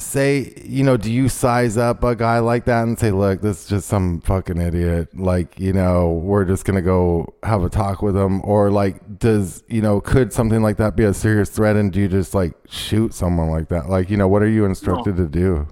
say 0.00 0.54
you 0.64 0.84
know 0.84 0.96
do 0.96 1.10
you 1.12 1.28
size 1.28 1.76
up 1.76 2.04
a 2.04 2.14
guy 2.14 2.38
like 2.38 2.64
that 2.66 2.84
and 2.84 2.96
say 2.96 3.10
look 3.10 3.40
this 3.40 3.64
is 3.64 3.68
just 3.68 3.88
some 3.88 4.20
fucking 4.20 4.56
idiot 4.60 5.08
like 5.18 5.58
you 5.58 5.72
know 5.72 6.12
we're 6.12 6.44
just 6.44 6.64
gonna 6.64 6.80
go 6.80 7.26
have 7.42 7.64
a 7.64 7.68
talk 7.68 8.00
with 8.00 8.16
him 8.16 8.40
or 8.44 8.70
like 8.70 9.18
does 9.18 9.64
you 9.66 9.82
know 9.82 10.00
could 10.00 10.32
something 10.32 10.62
like 10.62 10.76
that 10.76 10.94
be 10.94 11.02
a 11.02 11.12
serious 11.12 11.50
threat 11.50 11.74
and 11.74 11.92
do 11.92 12.00
you 12.00 12.06
just 12.06 12.32
like 12.32 12.54
shoot 12.68 13.12
someone 13.12 13.50
like 13.50 13.68
that 13.70 13.88
like 13.88 14.08
you 14.08 14.16
know 14.16 14.28
what 14.28 14.40
are 14.40 14.48
you 14.48 14.64
instructed 14.64 15.16
to 15.16 15.26
do 15.26 15.66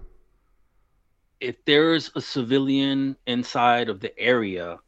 if 1.40 1.56
there's 1.66 2.10
a 2.16 2.20
civilian 2.20 3.16
inside 3.26 3.88
of 3.88 4.00
the 4.00 4.16
area 4.18 4.78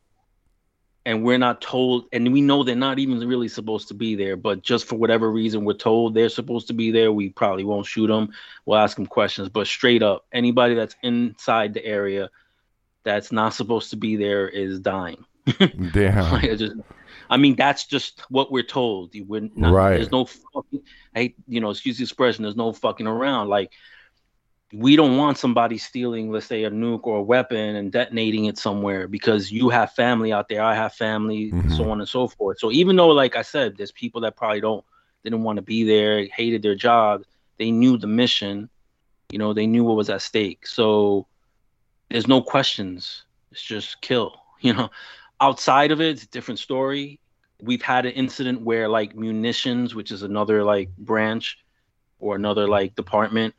and 1.06 1.24
we're 1.24 1.38
not 1.38 1.60
told 1.60 2.04
and 2.12 2.32
we 2.32 2.40
know 2.40 2.62
they're 2.62 2.76
not 2.76 2.98
even 2.98 3.18
really 3.26 3.48
supposed 3.48 3.88
to 3.88 3.94
be 3.94 4.14
there 4.14 4.36
but 4.36 4.62
just 4.62 4.86
for 4.86 4.96
whatever 4.96 5.30
reason 5.30 5.64
we're 5.64 5.72
told 5.72 6.14
they're 6.14 6.28
supposed 6.28 6.66
to 6.66 6.74
be 6.74 6.90
there 6.90 7.12
we 7.12 7.28
probably 7.30 7.64
won't 7.64 7.86
shoot 7.86 8.08
them 8.08 8.30
we'll 8.66 8.78
ask 8.78 8.96
them 8.96 9.06
questions 9.06 9.48
but 9.48 9.66
straight 9.66 10.02
up 10.02 10.26
anybody 10.32 10.74
that's 10.74 10.96
inside 11.02 11.72
the 11.74 11.84
area 11.84 12.28
that's 13.04 13.32
not 13.32 13.54
supposed 13.54 13.90
to 13.90 13.96
be 13.96 14.16
there 14.16 14.48
is 14.48 14.80
dying 14.80 15.24
damn 15.92 16.32
Like, 16.32 16.44
I 16.50 16.56
just, 16.56 16.76
I 17.30 17.36
mean, 17.36 17.56
that's 17.56 17.86
just 17.86 18.22
what 18.28 18.50
we're 18.50 18.62
told. 18.62 19.14
You 19.14 19.24
wouldn't, 19.24 19.52
Right. 19.56 19.96
There's 19.96 20.10
no 20.10 20.24
fucking, 20.26 20.82
I, 21.14 21.18
hate- 21.20 21.36
you 21.46 21.60
know, 21.60 21.70
excuse 21.70 21.98
the 21.98 22.04
expression. 22.04 22.42
There's 22.42 22.56
no 22.56 22.72
fucking 22.72 23.06
around. 23.06 23.48
Like, 23.48 23.72
we 24.72 24.96
don't 24.96 25.16
want 25.16 25.38
somebody 25.38 25.78
stealing, 25.78 26.30
let's 26.30 26.46
say, 26.46 26.64
a 26.64 26.70
nuke 26.70 27.04
or 27.04 27.18
a 27.18 27.22
weapon 27.22 27.76
and 27.76 27.90
detonating 27.92 28.46
it 28.46 28.58
somewhere 28.58 29.06
because 29.08 29.50
you 29.50 29.70
have 29.70 29.92
family 29.92 30.32
out 30.32 30.48
there. 30.48 30.62
I 30.62 30.74
have 30.74 30.92
family, 30.94 31.52
Mm-hmm. 31.52 31.70
so 31.70 31.90
on 31.90 32.00
and 32.00 32.08
so 32.08 32.28
forth. 32.28 32.58
So 32.58 32.70
even 32.70 32.96
though, 32.96 33.08
like 33.08 33.36
I 33.36 33.42
said, 33.42 33.76
there's 33.76 33.92
people 33.92 34.20
that 34.22 34.36
probably 34.36 34.60
don't, 34.60 34.84
didn't 35.24 35.42
want 35.42 35.56
to 35.56 35.62
be 35.62 35.84
there, 35.84 36.26
hated 36.26 36.62
their 36.62 36.74
job. 36.74 37.22
They 37.58 37.70
knew 37.70 37.96
the 37.96 38.06
mission. 38.06 38.68
You 39.30 39.38
know, 39.38 39.52
they 39.52 39.66
knew 39.66 39.84
what 39.84 39.96
was 39.96 40.10
at 40.10 40.22
stake. 40.22 40.66
So 40.66 41.26
there's 42.10 42.28
no 42.28 42.40
questions. 42.42 43.24
It's 43.52 43.62
just 43.62 44.00
kill. 44.00 44.34
You 44.60 44.72
know, 44.74 44.90
outside 45.40 45.92
of 45.92 46.00
it, 46.00 46.08
it's 46.10 46.24
a 46.24 46.28
different 46.30 46.58
story. 46.58 47.20
We've 47.62 47.80
had 47.82 48.06
an 48.06 48.12
incident 48.12 48.62
where 48.62 48.88
like 48.88 49.14
munitions, 49.14 49.94
which 49.94 50.10
is 50.10 50.22
another 50.22 50.64
like 50.64 50.96
branch 50.96 51.58
or 52.18 52.34
another 52.34 52.66
like 52.66 52.96
department, 52.96 53.54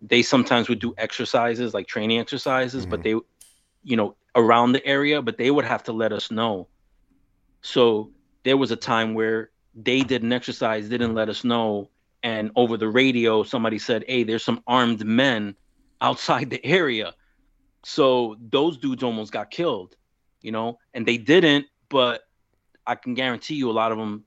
they 0.00 0.22
sometimes 0.22 0.68
would 0.68 0.78
do 0.78 0.94
exercises 0.96 1.74
like 1.74 1.86
training 1.86 2.18
exercises, 2.18 2.86
but 2.86 3.00
mm-hmm. 3.00 3.18
they, 3.18 3.24
you 3.84 3.96
know, 3.96 4.14
around 4.34 4.72
the 4.72 4.84
area, 4.86 5.20
but 5.22 5.38
they 5.38 5.50
would 5.50 5.64
have 5.64 5.82
to 5.84 5.92
let 5.92 6.12
us 6.12 6.30
know. 6.30 6.68
So 7.62 8.10
there 8.44 8.56
was 8.56 8.70
a 8.70 8.76
time 8.76 9.14
where 9.14 9.50
they 9.74 10.00
did 10.02 10.22
an 10.22 10.32
exercise, 10.32 10.88
didn't 10.88 11.14
let 11.14 11.28
us 11.28 11.44
know, 11.44 11.90
and 12.22 12.50
over 12.56 12.76
the 12.76 12.88
radio, 12.88 13.42
somebody 13.42 13.78
said, 13.78 14.04
"Hey, 14.08 14.24
there's 14.24 14.44
some 14.44 14.62
armed 14.66 15.04
men 15.04 15.56
outside 16.00 16.50
the 16.50 16.64
area." 16.64 17.14
So 17.84 18.36
those 18.40 18.76
dudes 18.76 19.02
almost 19.02 19.32
got 19.32 19.50
killed, 19.50 19.96
you 20.42 20.52
know, 20.52 20.78
and 20.94 21.06
they 21.06 21.16
didn't, 21.16 21.66
but 21.88 22.22
I 22.86 22.94
can 22.94 23.14
guarantee 23.14 23.54
you 23.54 23.70
a 23.70 23.72
lot 23.72 23.92
of 23.92 23.98
them 23.98 24.24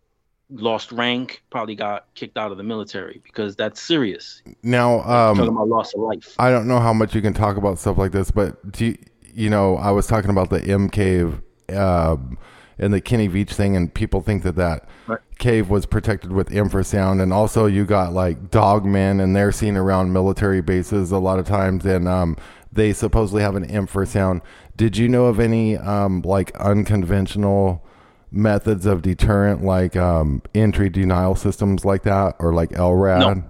lost 0.52 0.92
rank, 0.92 1.44
probably 1.50 1.76
got 1.76 2.08
kicked 2.16 2.38
out 2.38 2.52
of 2.52 2.58
the 2.58 2.64
military 2.64 3.22
because 3.24 3.56
that's 3.56 3.82
serious. 3.82 4.42
now 4.64 5.00
talking 5.00 5.44
um 5.44 5.50
about 5.50 5.68
loss 5.68 5.94
of 5.94 6.02
life. 6.02 6.36
I 6.40 6.52
don't 6.52 6.68
know 6.68 6.80
how 6.80 6.94
much 6.94 7.16
you 7.16 7.22
can 7.22 7.34
talk 7.34 7.58
about 7.58 7.80
stuff 7.80 7.98
like 7.98 8.12
this, 8.12 8.32
but 8.32 8.72
do 8.72 8.88
you, 8.88 8.98
you 9.34 9.50
know, 9.50 9.78
I 9.78 9.92
was 9.92 10.08
talking 10.08 10.30
about 10.30 10.50
the 10.50 10.62
M 10.64 10.90
cave 10.90 11.42
um, 11.70 12.38
and 12.78 12.94
the 12.94 13.02
Kenny 13.02 13.30
Veach 13.30 13.52
thing, 13.52 13.76
and 13.76 13.94
people 13.94 14.22
think 14.22 14.44
that 14.44 14.56
that 14.56 14.90
cave 15.40 15.70
was 15.70 15.86
protected 15.86 16.32
with 16.32 16.50
infrasound, 16.50 17.22
and 17.22 17.32
also 17.32 17.66
you 17.66 17.86
got 17.86 18.14
like 18.14 18.50
dogmen, 18.50 19.22
and 19.22 19.36
they're 19.36 19.52
seen 19.52 19.78
around 19.78 20.14
military 20.14 20.62
bases 20.62 21.12
a 21.12 21.18
lot 21.18 21.40
of 21.40 21.46
times, 21.46 21.86
and 21.86 22.08
um, 22.08 22.38
they 22.72 22.94
supposedly 22.94 23.42
have 23.42 23.56
an 23.56 23.68
infrasound. 23.68 24.42
Did 24.76 24.98
you 24.98 25.08
know 25.08 25.26
of 25.26 25.40
any 25.40 25.78
um, 25.78 26.22
like 26.24 26.56
unconventional 26.56 27.86
methods 28.32 28.86
of 28.86 29.02
deterrent, 29.02 29.64
like 29.64 29.96
um, 29.96 30.42
entry 30.56 30.90
denial 30.90 31.36
systems 31.36 31.86
like 31.86 32.04
that, 32.04 32.36
or 32.40 32.54
like 32.54 32.70
LRAD? 32.70 33.44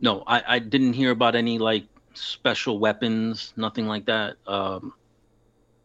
No, 0.00 0.22
I, 0.26 0.42
I 0.46 0.58
didn't 0.58 0.92
hear 0.92 1.10
about 1.10 1.34
any 1.34 1.58
like 1.58 1.84
special 2.12 2.78
weapons, 2.78 3.52
nothing 3.56 3.86
like 3.86 4.06
that. 4.06 4.36
Um, 4.46 4.92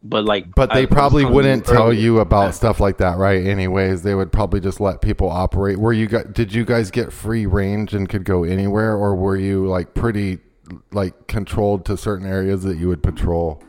but 0.02 0.24
like, 0.24 0.54
But 0.54 0.72
they 0.72 0.86
was 0.86 0.94
probably 0.94 1.24
wouldn't 1.24 1.66
tell 1.66 1.92
you 1.92 2.20
about 2.20 2.54
stuff 2.54 2.80
like 2.80 2.98
that, 2.98 3.18
right? 3.18 3.44
Anyways, 3.44 4.02
they 4.02 4.14
would 4.14 4.32
probably 4.32 4.60
just 4.60 4.80
let 4.80 5.02
people 5.02 5.28
operate. 5.28 5.78
Were 5.78 5.92
you 5.92 6.06
got? 6.06 6.32
Did 6.32 6.54
you 6.54 6.64
guys 6.64 6.90
get 6.90 7.12
free 7.12 7.46
range 7.46 7.94
and 7.94 8.08
could 8.08 8.24
go 8.24 8.44
anywhere, 8.44 8.94
or 8.94 9.14
were 9.14 9.36
you 9.36 9.66
like 9.66 9.94
pretty 9.94 10.38
like 10.92 11.26
controlled 11.26 11.84
to 11.86 11.96
certain 11.96 12.26
areas 12.26 12.62
that 12.62 12.78
you 12.78 12.88
would 12.88 13.02
patrol? 13.02 13.62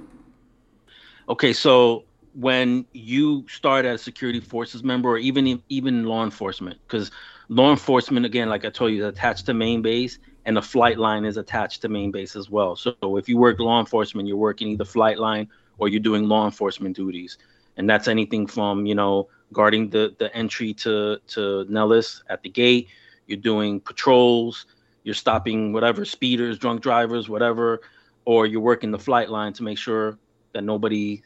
Okay, 1.28 1.54
so 1.54 2.04
when 2.34 2.86
you 2.94 3.46
start 3.48 3.86
as 3.86 4.02
a 4.02 4.04
security 4.04 4.40
forces 4.40 4.84
member, 4.84 5.10
or 5.10 5.18
even 5.18 5.62
even 5.70 6.06
law 6.06 6.24
enforcement, 6.24 6.80
because 6.88 7.12
law 7.50 7.72
enforcement, 7.72 8.26
again, 8.26 8.50
like 8.50 8.66
I 8.66 8.70
told 8.70 8.92
you, 8.92 9.06
is 9.06 9.14
attached 9.14 9.46
to 9.48 9.54
main 9.54 9.82
base, 9.82 10.20
and 10.46 10.56
the 10.56 10.62
flight 10.62 10.98
line 10.98 11.26
is 11.26 11.38
attached 11.38 11.82
to 11.82 11.90
main 11.90 12.12
base 12.12 12.36
as 12.36 12.50
well. 12.50 12.76
So 12.76 12.96
if 13.18 13.28
you 13.28 13.38
work 13.38 13.60
law 13.60 13.80
enforcement, 13.80 14.28
you're 14.28 14.38
working 14.38 14.70
either 14.70 14.86
flight 14.86 15.20
line 15.20 15.50
or 15.78 15.88
you're 15.88 16.00
doing 16.00 16.28
law 16.28 16.46
enforcement 16.46 16.96
duties, 16.96 17.38
and 17.78 17.90
that's 17.90 18.08
anything 18.08 18.48
from 18.48 18.86
you 18.86 18.96
know 18.96 19.28
guarding 19.52 19.90
the 19.90 20.16
the 20.18 20.34
entry 20.36 20.74
to 20.76 21.18
to 21.28 21.66
Nellis 21.70 22.24
at 22.30 22.42
the 22.44 22.50
gate. 22.50 22.88
You're 23.28 23.40
doing 23.40 23.80
patrols. 23.80 24.66
You're 25.04 25.16
stopping 25.16 25.74
whatever 25.74 26.06
speeders, 26.06 26.60
drunk 26.60 26.82
drivers, 26.82 27.28
whatever, 27.28 27.82
or 28.26 28.46
you're 28.46 28.62
working 28.62 28.92
the 28.92 29.00
flight 29.00 29.30
line 29.30 29.52
to 29.54 29.64
make 29.64 29.80
sure 29.80 30.20
that 30.54 30.64
nobody 30.64 31.24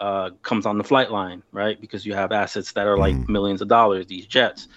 uh, 0.00 0.30
comes 0.42 0.66
on 0.66 0.78
the 0.78 0.84
flight 0.84 1.10
line, 1.10 1.42
right? 1.52 1.80
Because 1.80 2.04
you 2.04 2.14
have 2.14 2.32
assets 2.32 2.72
that 2.72 2.86
are 2.86 2.98
like 2.98 3.28
millions 3.28 3.62
of 3.62 3.68
dollars, 3.68 4.06
these 4.06 4.26
jets. 4.26 4.68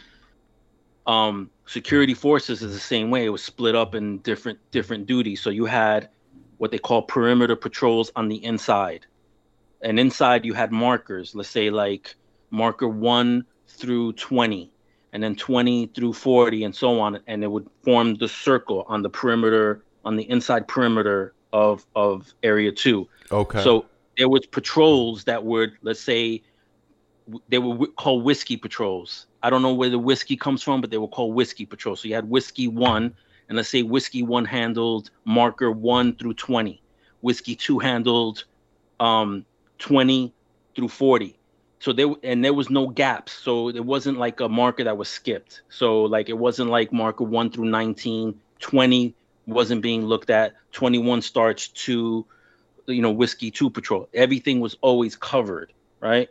Um, 1.06 1.50
security 1.66 2.14
forces 2.14 2.62
is 2.62 2.74
the 2.74 2.80
same 2.80 3.10
way. 3.10 3.26
It 3.26 3.30
was 3.30 3.44
split 3.44 3.76
up 3.76 3.96
in 3.96 4.20
different 4.20 4.60
different 4.72 5.08
duties. 5.08 5.42
So 5.42 5.50
you 5.50 5.66
had 5.66 6.10
what 6.58 6.72
they 6.72 6.78
call 6.78 7.04
perimeter 7.04 7.56
patrols 7.56 8.12
on 8.16 8.28
the 8.28 8.44
inside, 8.44 9.06
and 9.82 10.00
inside 10.00 10.46
you 10.46 10.54
had 10.54 10.72
markers. 10.72 11.34
Let's 11.34 11.50
say 11.50 11.70
like 11.70 12.16
marker 12.50 12.88
one 12.88 13.46
through 13.68 14.14
twenty, 14.14 14.72
and 15.14 15.24
then 15.24 15.36
twenty 15.36 15.88
through 15.88 16.14
forty, 16.14 16.64
and 16.64 16.76
so 16.76 17.00
on. 17.00 17.20
And 17.28 17.44
it 17.44 17.48
would 17.48 17.70
form 17.84 18.16
the 18.16 18.28
circle 18.28 18.86
on 18.88 19.02
the 19.02 19.10
perimeter 19.10 19.84
on 20.04 20.16
the 20.16 20.30
inside 20.30 20.68
perimeter 20.68 21.34
of 21.54 21.86
of 21.96 22.34
area 22.44 22.72
two. 22.72 23.08
Okay. 23.32 23.64
So 23.64 23.86
there 24.18 24.30
was 24.30 24.46
patrols 24.46 25.24
that 25.26 25.44
were 25.44 25.70
let's 25.82 26.02
say 26.02 26.44
they 27.50 27.58
were 27.60 27.88
called 27.88 28.24
whiskey 28.24 28.58
patrols. 28.58 29.28
I 29.44 29.50
don't 29.50 29.62
know 29.62 29.74
where 29.74 29.90
the 29.90 30.00
whiskey 30.00 30.38
comes 30.38 30.64
from, 30.64 30.82
but 30.82 30.92
they 30.92 30.98
were 30.98 31.08
called 31.08 31.36
whiskey 31.36 31.66
patrols. 31.66 32.02
So 32.02 32.08
you 32.08 32.16
had 32.16 32.30
whiskey 32.30 32.68
one, 32.68 33.14
and 33.50 33.58
let's 33.58 33.70
say 33.70 33.84
whiskey 33.84 34.24
one 34.24 34.46
handled 34.46 35.10
marker 35.26 35.72
one 35.72 36.16
through 36.16 36.36
twenty. 36.36 36.82
Whiskey 37.22 37.56
two 37.56 37.80
handled 37.80 38.46
um, 39.00 39.46
twenty 39.78 40.34
through 40.76 40.90
forty. 40.90 41.38
So 41.80 41.94
there 41.94 42.08
and 42.24 42.44
there 42.44 42.54
was 42.54 42.70
no 42.70 42.88
gaps. 42.88 43.34
So 43.34 43.70
it 43.70 43.84
wasn't 43.86 44.18
like 44.18 44.40
a 44.40 44.50
marker 44.50 44.84
that 44.86 44.98
was 44.98 45.10
skipped. 45.10 45.62
So 45.70 46.04
like 46.04 46.30
it 46.30 46.38
wasn't 46.38 46.70
like 46.72 46.92
marker 46.94 47.24
one 47.24 47.52
through 47.52 47.66
19, 47.66 48.40
20 48.60 49.16
wasn't 49.46 49.82
being 49.82 50.06
looked 50.06 50.30
at, 50.30 50.56
21 50.72 51.22
starts 51.22 51.68
to 51.70 52.26
you 52.88 53.02
know 53.02 53.12
whiskey 53.12 53.52
two 53.52 53.70
patrol. 53.70 54.10
Everything 54.14 54.60
was 54.60 54.78
always 54.82 55.16
covered 55.16 55.74
right? 56.00 56.30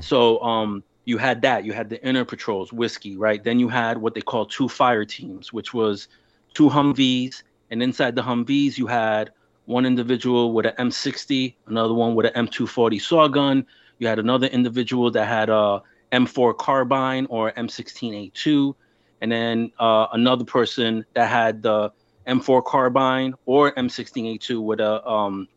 So 0.00 0.40
um 0.42 0.82
you 1.04 1.18
had 1.18 1.42
that. 1.42 1.64
You 1.64 1.72
had 1.72 1.90
the 1.90 2.02
inner 2.06 2.24
patrols 2.24 2.72
whiskey 2.72 3.16
right? 3.16 3.42
Then 3.42 3.58
you 3.58 3.68
had 3.68 3.98
what 3.98 4.14
they 4.14 4.20
call 4.20 4.46
two 4.46 4.68
fire 4.68 5.04
teams 5.04 5.52
which 5.52 5.72
was 5.74 6.08
two 6.54 6.68
humvees 6.68 7.42
and 7.70 7.82
inside 7.82 8.14
the 8.14 8.22
humvees 8.22 8.78
you 8.78 8.86
had 8.86 9.30
one 9.66 9.86
individual 9.86 10.52
with 10.52 10.66
an 10.66 10.74
m60 10.78 11.54
another 11.66 11.94
one 11.94 12.14
with 12.14 12.26
an 12.26 12.46
m240 12.46 13.00
saw 13.00 13.28
gun 13.28 13.66
you 13.98 14.06
had 14.06 14.18
another 14.18 14.46
individual 14.46 15.10
that 15.10 15.26
had 15.26 15.48
a 15.48 15.82
m4 16.12 16.56
carbine 16.56 17.26
or 17.30 17.50
m16a2 17.52 18.74
and 19.20 19.32
then 19.32 19.72
uh, 19.78 20.06
another 20.12 20.44
person 20.44 21.04
that 21.14 21.28
had 21.28 21.62
the 21.62 21.90
m4 22.26 22.64
carbine 22.64 23.34
or 23.46 23.72
m16a2 23.72 24.62
with 24.62 24.80
a 24.80 25.06
um, 25.08 25.48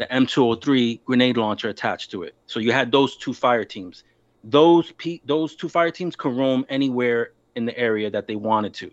the 0.00 0.06
M203 0.06 1.04
grenade 1.04 1.36
launcher 1.36 1.68
attached 1.68 2.10
to 2.12 2.22
it. 2.22 2.34
So 2.46 2.58
you 2.58 2.72
had 2.72 2.90
those 2.90 3.18
two 3.18 3.34
fire 3.34 3.64
teams. 3.64 4.02
Those 4.42 4.90
pe- 4.92 5.20
those 5.26 5.54
two 5.54 5.68
fire 5.68 5.90
teams 5.90 6.16
could 6.16 6.32
roam 6.32 6.64
anywhere 6.70 7.32
in 7.54 7.66
the 7.66 7.76
area 7.76 8.10
that 8.10 8.26
they 8.26 8.34
wanted 8.34 8.72
to. 8.74 8.90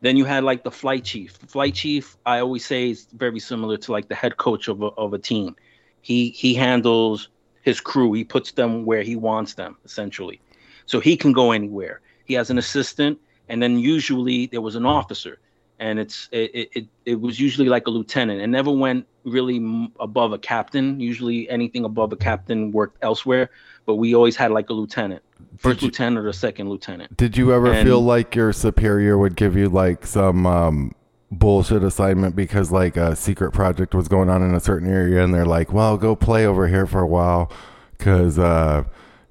Then 0.00 0.16
you 0.16 0.24
had 0.24 0.42
like 0.42 0.64
the 0.64 0.70
flight 0.70 1.04
chief. 1.04 1.38
The 1.38 1.46
flight 1.46 1.74
chief, 1.74 2.16
I 2.24 2.38
always 2.38 2.64
say, 2.64 2.88
is 2.88 3.08
very 3.12 3.40
similar 3.40 3.76
to 3.76 3.92
like 3.92 4.08
the 4.08 4.14
head 4.14 4.38
coach 4.38 4.68
of 4.68 4.80
a, 4.80 4.86
of 4.86 5.12
a 5.12 5.18
team. 5.18 5.54
He 6.00 6.30
he 6.30 6.54
handles 6.54 7.28
his 7.60 7.78
crew. 7.78 8.14
He 8.14 8.24
puts 8.24 8.52
them 8.52 8.86
where 8.86 9.02
he 9.02 9.16
wants 9.16 9.52
them, 9.52 9.76
essentially. 9.84 10.40
So 10.86 10.98
he 10.98 11.14
can 11.14 11.34
go 11.34 11.52
anywhere. 11.52 12.00
He 12.24 12.32
has 12.34 12.48
an 12.48 12.56
assistant, 12.56 13.18
and 13.50 13.62
then 13.62 13.78
usually 13.78 14.46
there 14.46 14.62
was 14.62 14.76
an 14.76 14.86
officer 14.86 15.38
and 15.82 15.98
it's 15.98 16.28
it, 16.32 16.68
it- 16.74 16.86
it 17.04 17.20
was 17.20 17.40
usually 17.40 17.68
like 17.68 17.88
a 17.88 17.90
lieutenant. 17.90 18.40
It 18.40 18.46
never 18.46 18.70
went 18.70 19.04
really 19.24 19.58
above 19.98 20.32
a 20.32 20.38
captain. 20.38 21.00
Usually 21.00 21.50
anything 21.50 21.84
above 21.84 22.12
a 22.12 22.16
captain 22.16 22.70
worked 22.70 22.98
elsewhere, 23.02 23.50
but 23.86 23.96
we 23.96 24.14
always 24.14 24.36
had 24.36 24.52
like 24.52 24.70
a 24.70 24.72
lieutenant, 24.72 25.20
first 25.58 25.82
lieutenant 25.82 26.24
or 26.24 26.32
second 26.32 26.68
lieutenant. 26.70 27.16
Did 27.16 27.36
you 27.36 27.52
ever 27.52 27.72
And- 27.72 27.84
feel 27.86 28.00
like 28.00 28.36
your 28.36 28.52
superior 28.52 29.18
would 29.18 29.34
give 29.34 29.56
you 29.56 29.68
like 29.68 30.06
some 30.06 30.46
um, 30.46 30.92
bullshit 31.32 31.82
assignment 31.82 32.36
because 32.36 32.70
like 32.70 32.96
a 32.96 33.16
secret 33.16 33.50
project 33.50 33.96
was 33.96 34.06
going 34.06 34.30
on 34.30 34.42
in 34.42 34.54
a 34.54 34.60
certain 34.60 34.88
area 34.88 35.24
and 35.24 35.34
they're 35.34 35.44
like, 35.44 35.72
well, 35.72 35.96
go 35.96 36.14
play 36.14 36.46
over 36.46 36.68
here 36.68 36.86
for 36.86 37.00
a 37.00 37.06
while 37.06 37.50
because, 37.98 38.38
uh, 38.38 38.84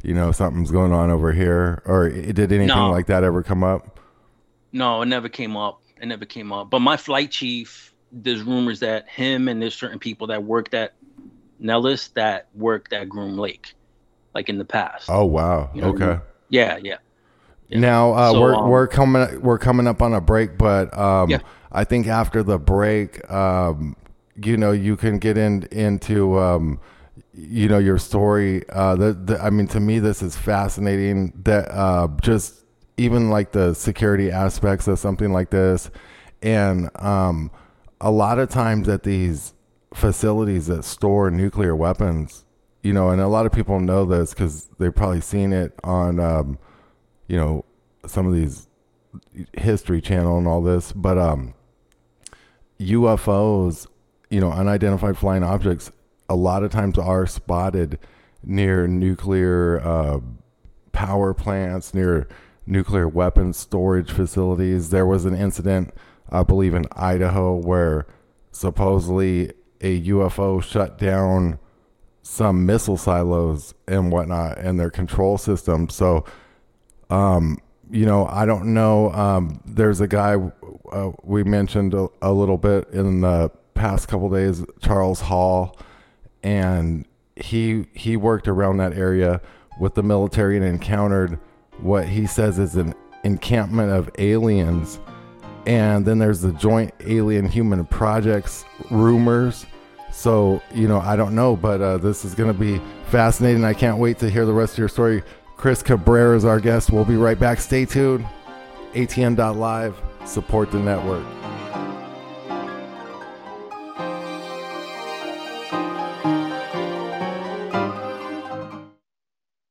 you 0.04 0.14
know, 0.14 0.34
something's 0.34 0.72
going 0.72 0.92
on 0.92 1.10
over 1.10 1.32
here? 1.32 1.82
Or 1.86 2.10
did 2.10 2.52
anything 2.52 2.68
No. 2.68 2.92
like 2.92 3.06
that 3.08 3.24
ever 3.24 3.44
come 3.44 3.64
up? 3.64 3.98
No, 4.74 5.02
it 5.02 5.06
never 5.06 5.30
came 5.30 5.56
up. 5.56 5.78
It 6.02 6.08
never 6.08 6.26
came 6.26 6.52
up. 6.52 6.70
But 6.70 6.80
my 6.80 6.98
flight 6.98 7.30
chief, 7.32 7.94
there's 8.12 8.42
rumors 8.42 8.80
that 8.80 9.08
him 9.08 9.48
and 9.48 9.62
there's 9.62 9.76
certain 9.76 10.00
people 10.00 10.28
that 10.28 10.44
worked 10.44 10.74
at 10.74 10.94
Nellis 11.60 12.08
that 12.10 12.48
worked 12.56 12.92
at 12.92 13.08
Groom 13.08 13.38
Lake, 13.38 13.76
like 14.34 14.50
in 14.50 14.58
the 14.58 14.66
past. 14.66 15.10
Oh, 15.10 15.26
wow. 15.26 15.70
You 15.76 15.82
know, 15.82 15.90
okay. 15.90 16.20
Yeah, 16.50 16.78
yeah. 16.82 16.98
Now 17.70 18.14
uh, 18.14 18.32
So, 18.32 18.42
we're 18.42 18.56
um, 18.56 18.70
we're 18.70 18.88
coming 18.88 19.42
we're 19.42 19.60
coming 19.60 19.88
up 19.88 20.02
on 20.02 20.14
a 20.14 20.20
break, 20.20 20.58
but 20.58 20.96
um, 20.98 21.30
Yeah. 21.30 21.40
I 21.72 21.84
think 21.86 22.08
after 22.08 22.44
the 22.44 22.58
break, 22.58 23.30
um, 23.32 23.96
you 24.44 24.58
know, 24.58 24.72
you 24.72 24.98
can 24.98 25.20
get 25.20 25.38
in 25.38 25.64
into 25.72 26.38
um, 26.38 26.80
you 27.34 27.70
know 27.70 27.78
your 27.78 27.98
story. 27.98 28.68
Uh, 28.70 28.96
the, 28.96 29.14
the, 29.14 29.42
I 29.42 29.52
mean, 29.52 29.68
to 29.68 29.80
me, 29.80 30.00
this 30.00 30.22
is 30.22 30.36
fascinating. 30.36 31.32
That 31.44 31.72
uh, 31.72 32.10
just 32.22 32.61
even 32.98 33.30
like 33.30 33.52
the 33.52 33.74
security 33.74 34.32
aspects 34.32 34.88
of 34.88 35.00
something 35.00 35.32
like 35.32 35.50
this, 35.50 35.90
and 36.42 36.90
um, 36.96 37.52
a 38.00 38.12
lot 38.12 38.40
of 38.40 38.50
times 38.50 38.88
at 38.88 39.04
these 39.04 39.54
facilities 39.94 40.68
that 40.68 40.84
store 40.84 41.30
nuclear 41.30 41.76
weapons, 41.76 42.46
you 42.82 42.94
know, 42.94 43.10
and 43.10 43.22
a 43.22 43.28
lot 43.28 43.46
of 43.46 43.52
people 43.52 43.80
know 43.80 44.06
this 44.06 44.34
because 44.34 44.70
they've 44.80 44.96
probably 44.96 45.22
seen 45.22 45.54
it 45.54 45.74
on. 45.84 46.20
Um, 46.20 46.58
you 47.32 47.38
know 47.38 47.64
some 48.06 48.28
of 48.28 48.34
these 48.34 48.68
history 49.54 50.02
channel 50.02 50.38
and 50.38 50.48
all 50.48 50.62
this 50.62 50.92
but 50.92 51.18
um 51.18 51.54
UFOs 52.78 53.88
you 54.30 54.42
know 54.42 54.52
unidentified 54.52 55.18
flying 55.18 55.42
objects 55.42 55.92
a 56.28 56.36
lot 56.36 56.62
of 56.64 56.72
times 56.72 56.98
are 56.98 57.26
spotted 57.26 58.00
near 58.44 58.86
nuclear 58.86 59.80
uh, 59.80 60.20
power 60.92 61.34
plants 61.34 61.94
near 61.94 62.28
nuclear 62.66 63.08
weapons 63.08 63.58
storage 63.58 64.12
facilities 64.12 64.90
there 64.90 65.06
was 65.06 65.26
an 65.26 65.36
incident 65.36 65.94
i 66.30 66.44
believe 66.44 66.74
in 66.74 66.86
idaho 66.96 67.56
where 67.56 68.06
supposedly 68.52 69.52
a 69.84 70.00
UFO 70.04 70.62
shut 70.62 71.00
down 71.00 71.58
some 72.22 72.66
missile 72.68 72.98
silos 72.98 73.74
and 73.88 74.12
whatnot 74.12 74.58
and 74.60 74.80
their 74.80 74.92
control 74.92 75.38
system 75.38 75.90
so 75.90 76.24
um, 77.10 77.58
you 77.92 78.06
know, 78.06 78.26
I 78.26 78.46
don't 78.46 78.74
know. 78.74 79.12
Um, 79.12 79.62
there's 79.66 80.00
a 80.00 80.08
guy 80.08 80.38
uh, 80.92 81.12
we 81.24 81.44
mentioned 81.44 81.94
a, 81.94 82.08
a 82.22 82.32
little 82.32 82.58
bit 82.58 82.88
in 82.92 83.22
the 83.22 83.52
past 83.74 84.08
couple 84.08 84.30
days, 84.30 84.64
Charles 84.82 85.22
Hall, 85.22 85.78
and 86.42 87.06
he 87.36 87.88
he 87.94 88.16
worked 88.16 88.48
around 88.48 88.78
that 88.78 88.94
area 88.94 89.42
with 89.80 89.96
the 89.96 90.04
military 90.04 90.56
and 90.56 90.66
encountered 90.66 91.38
what 91.82 92.08
he 92.08 92.26
says 92.26 92.60
is 92.60 92.76
an 92.76 92.94
encampment 93.24 93.92
of 93.92 94.10
aliens. 94.18 95.00
And 95.66 96.06
then 96.06 96.18
there's 96.18 96.42
the 96.42 96.52
joint 96.54 96.94
alien 97.02 97.48
human 97.48 97.86
projects 97.86 98.66
rumors. 98.90 99.66
So, 100.12 100.62
you 100.74 100.88
know, 100.88 101.00
I 101.00 101.16
don't 101.16 101.36
know, 101.36 101.56
but 101.56 101.82
uh, 101.82 101.98
this 101.98 102.26
is 102.26 102.36
going 102.36 102.52
to 102.52 102.60
be 102.60 102.82
fascinating. 103.08 103.64
I 103.64 103.74
can't 103.74 103.98
wait 103.98 104.20
to 104.20 104.30
hear 104.30 104.46
the 104.46 104.54
rest 104.54 104.74
of 104.74 104.80
your 104.80 104.90
story. 104.90 105.24
Chris 105.56 105.84
Cabrera 105.84 106.36
is 106.36 106.46
our 106.46 106.60
guest. 106.60 106.92
We'll 106.92 107.06
be 107.06 107.16
right 107.16 107.40
back. 107.40 107.60
Stay 107.60 107.86
tuned. 107.86 108.26
ATN.live. 108.94 109.96
Support 110.26 110.72
the 110.72 110.80
network. 110.80 111.41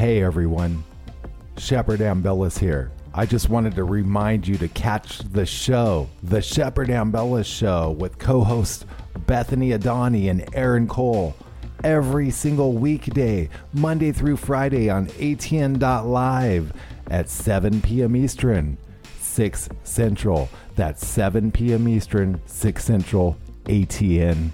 Hey 0.00 0.22
everyone, 0.22 0.82
Shepard 1.58 2.00
Ambellas 2.00 2.58
here. 2.58 2.90
I 3.12 3.26
just 3.26 3.50
wanted 3.50 3.74
to 3.74 3.84
remind 3.84 4.48
you 4.48 4.56
to 4.56 4.66
catch 4.68 5.18
the 5.18 5.44
show, 5.44 6.08
The 6.22 6.40
Shepard 6.40 6.88
Ambellas 6.88 7.44
Show, 7.44 7.90
with 7.90 8.18
co 8.18 8.42
hosts 8.42 8.86
Bethany 9.26 9.72
Adani 9.72 10.30
and 10.30 10.48
Aaron 10.54 10.86
Cole, 10.86 11.36
every 11.84 12.30
single 12.30 12.72
weekday, 12.72 13.50
Monday 13.74 14.10
through 14.10 14.38
Friday 14.38 14.88
on 14.88 15.08
ATN.live 15.08 16.72
at 17.10 17.28
7 17.28 17.82
p.m. 17.82 18.16
Eastern, 18.16 18.78
6 19.18 19.68
Central. 19.84 20.48
That's 20.76 21.06
7 21.06 21.52
p.m. 21.52 21.86
Eastern, 21.86 22.40
6 22.46 22.82
Central, 22.82 23.36
ATN.live. 23.64 24.52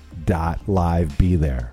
Be 1.19 1.37
there. 1.37 1.73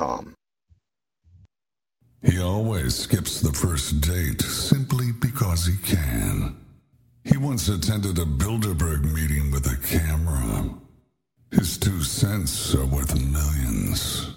He 2.23 2.39
always 2.39 2.95
skips 2.95 3.39
the 3.41 3.53
first 3.53 4.01
date 4.01 4.41
simply 4.41 5.11
because 5.11 5.65
he 5.67 5.77
can. 5.77 6.57
He 7.23 7.37
once 7.37 7.69
attended 7.69 8.17
a 8.17 8.25
Bilderberg 8.25 9.03
meeting 9.13 9.51
with 9.51 9.67
a 9.67 9.77
camera. 9.85 10.69
His 11.51 11.77
two 11.77 12.01
cents 12.01 12.73
are 12.73 12.85
worth 12.85 13.13
millions. 13.15 14.35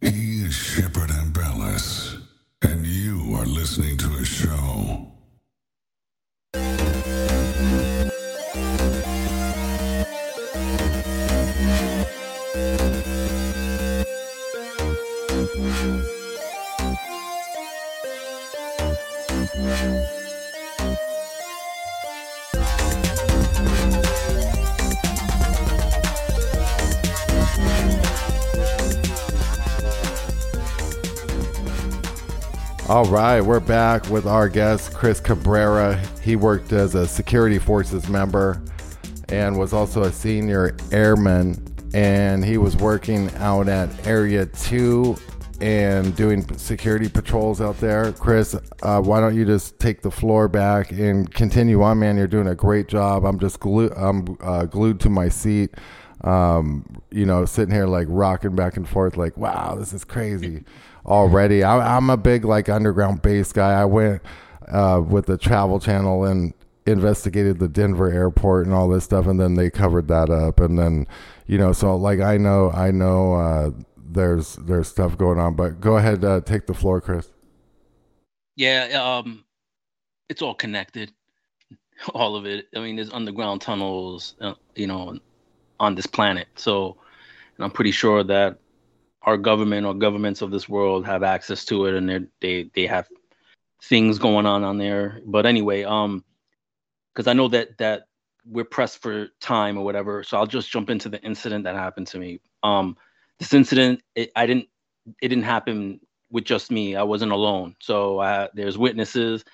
He 0.00 0.42
is 0.44 0.54
Shepard 0.54 1.10
Ambellas, 1.10 2.20
and 2.62 2.84
you 2.84 3.34
are 3.36 3.46
listening 3.46 3.96
to 3.98 4.08
his 4.08 4.28
show. 4.28 5.13
All 32.86 33.06
right, 33.06 33.40
we're 33.40 33.60
back 33.60 34.10
with 34.10 34.26
our 34.26 34.46
guest, 34.46 34.92
Chris 34.92 35.18
Cabrera. 35.18 35.96
He 36.20 36.36
worked 36.36 36.70
as 36.74 36.94
a 36.94 37.08
security 37.08 37.58
forces 37.58 38.10
member 38.10 38.62
and 39.30 39.58
was 39.58 39.72
also 39.72 40.02
a 40.02 40.12
senior 40.12 40.76
airman. 40.92 41.56
And 41.94 42.44
he 42.44 42.58
was 42.58 42.76
working 42.76 43.34
out 43.36 43.68
at 43.68 44.06
Area 44.06 44.44
2 44.44 45.16
and 45.62 46.14
doing 46.14 46.46
security 46.58 47.08
patrols 47.08 47.62
out 47.62 47.78
there. 47.78 48.12
Chris, 48.12 48.54
uh, 48.82 49.00
why 49.00 49.18
don't 49.18 49.34
you 49.34 49.46
just 49.46 49.78
take 49.78 50.02
the 50.02 50.10
floor 50.10 50.46
back 50.46 50.90
and 50.92 51.32
continue 51.32 51.82
on, 51.82 52.00
man? 52.00 52.18
You're 52.18 52.26
doing 52.26 52.48
a 52.48 52.54
great 52.54 52.88
job. 52.88 53.24
I'm 53.24 53.38
just 53.38 53.60
glued. 53.60 53.94
I'm 53.96 54.36
uh, 54.42 54.66
glued 54.66 55.00
to 55.00 55.08
my 55.08 55.30
seat. 55.30 55.70
Um, 56.20 56.84
you 57.10 57.24
know, 57.24 57.46
sitting 57.46 57.74
here 57.74 57.86
like 57.86 58.08
rocking 58.10 58.54
back 58.54 58.76
and 58.76 58.86
forth, 58.86 59.16
like, 59.16 59.38
wow, 59.38 59.74
this 59.74 59.94
is 59.94 60.04
crazy 60.04 60.64
already. 61.06 61.62
I, 61.62 61.96
am 61.96 62.10
a 62.10 62.16
big 62.16 62.44
like 62.44 62.68
underground 62.68 63.22
base 63.22 63.52
guy. 63.52 63.80
I 63.80 63.84
went 63.84 64.22
uh, 64.68 65.02
with 65.06 65.26
the 65.26 65.36
Travel 65.36 65.80
Channel 65.80 66.24
and 66.24 66.54
investigated 66.86 67.58
the 67.58 67.68
Denver 67.68 68.10
airport 68.10 68.66
and 68.66 68.74
all 68.74 68.88
this 68.88 69.04
stuff, 69.04 69.26
and 69.26 69.40
then 69.40 69.54
they 69.54 69.70
covered 69.70 70.08
that 70.08 70.30
up, 70.30 70.60
and 70.60 70.78
then 70.78 71.06
you 71.46 71.58
know, 71.58 71.72
so 71.72 71.96
like 71.96 72.20
I 72.20 72.36
know, 72.36 72.70
I 72.70 72.90
know 72.90 73.34
uh, 73.34 73.70
there's 73.96 74.56
there's 74.56 74.88
stuff 74.88 75.16
going 75.18 75.38
on, 75.38 75.54
but 75.54 75.80
go 75.80 75.96
ahead, 75.96 76.24
uh, 76.24 76.40
take 76.40 76.66
the 76.66 76.74
floor, 76.74 77.00
Chris. 77.00 77.30
Yeah, 78.56 78.86
um, 79.02 79.44
it's 80.28 80.42
all 80.42 80.54
connected, 80.54 81.12
all 82.14 82.36
of 82.36 82.46
it. 82.46 82.68
I 82.76 82.80
mean, 82.80 82.96
there's 82.96 83.10
underground 83.10 83.60
tunnels, 83.60 84.34
uh, 84.40 84.54
you 84.76 84.86
know, 84.86 85.18
on 85.80 85.94
this 85.94 86.06
planet. 86.06 86.48
So, 86.54 86.96
and 87.56 87.64
I'm 87.64 87.70
pretty 87.70 87.90
sure 87.90 88.22
that 88.24 88.58
our 89.24 89.36
government 89.36 89.86
or 89.86 89.94
governments 89.94 90.42
of 90.42 90.50
this 90.50 90.68
world 90.68 91.06
have 91.06 91.22
access 91.22 91.64
to 91.66 91.86
it, 91.86 91.94
and 91.94 92.28
they 92.40 92.70
they 92.74 92.86
have 92.86 93.08
things 93.82 94.18
going 94.18 94.46
on 94.46 94.64
on 94.64 94.78
there. 94.78 95.20
But 95.26 95.46
anyway, 95.46 95.84
um, 95.84 96.24
because 97.14 97.26
I 97.26 97.32
know 97.32 97.48
that 97.48 97.78
that 97.78 98.08
we're 98.46 98.64
pressed 98.64 99.00
for 99.00 99.28
time 99.40 99.78
or 99.78 99.84
whatever, 99.84 100.22
so 100.22 100.36
I'll 100.36 100.46
just 100.46 100.70
jump 100.70 100.90
into 100.90 101.08
the 101.08 101.20
incident 101.22 101.64
that 101.64 101.74
happened 101.74 102.06
to 102.08 102.18
me. 102.18 102.40
Um, 102.62 102.96
this 103.38 103.54
incident, 103.54 104.02
it, 104.14 104.30
I 104.36 104.46
didn't, 104.46 104.68
it 105.22 105.28
didn't 105.28 105.44
happen 105.44 106.00
with 106.30 106.44
just 106.44 106.70
me. 106.70 106.96
I 106.96 107.02
wasn't 107.02 107.32
alone. 107.32 107.76
So 107.80 108.20
I, 108.20 108.48
there's 108.54 108.76
witnesses, 108.76 109.44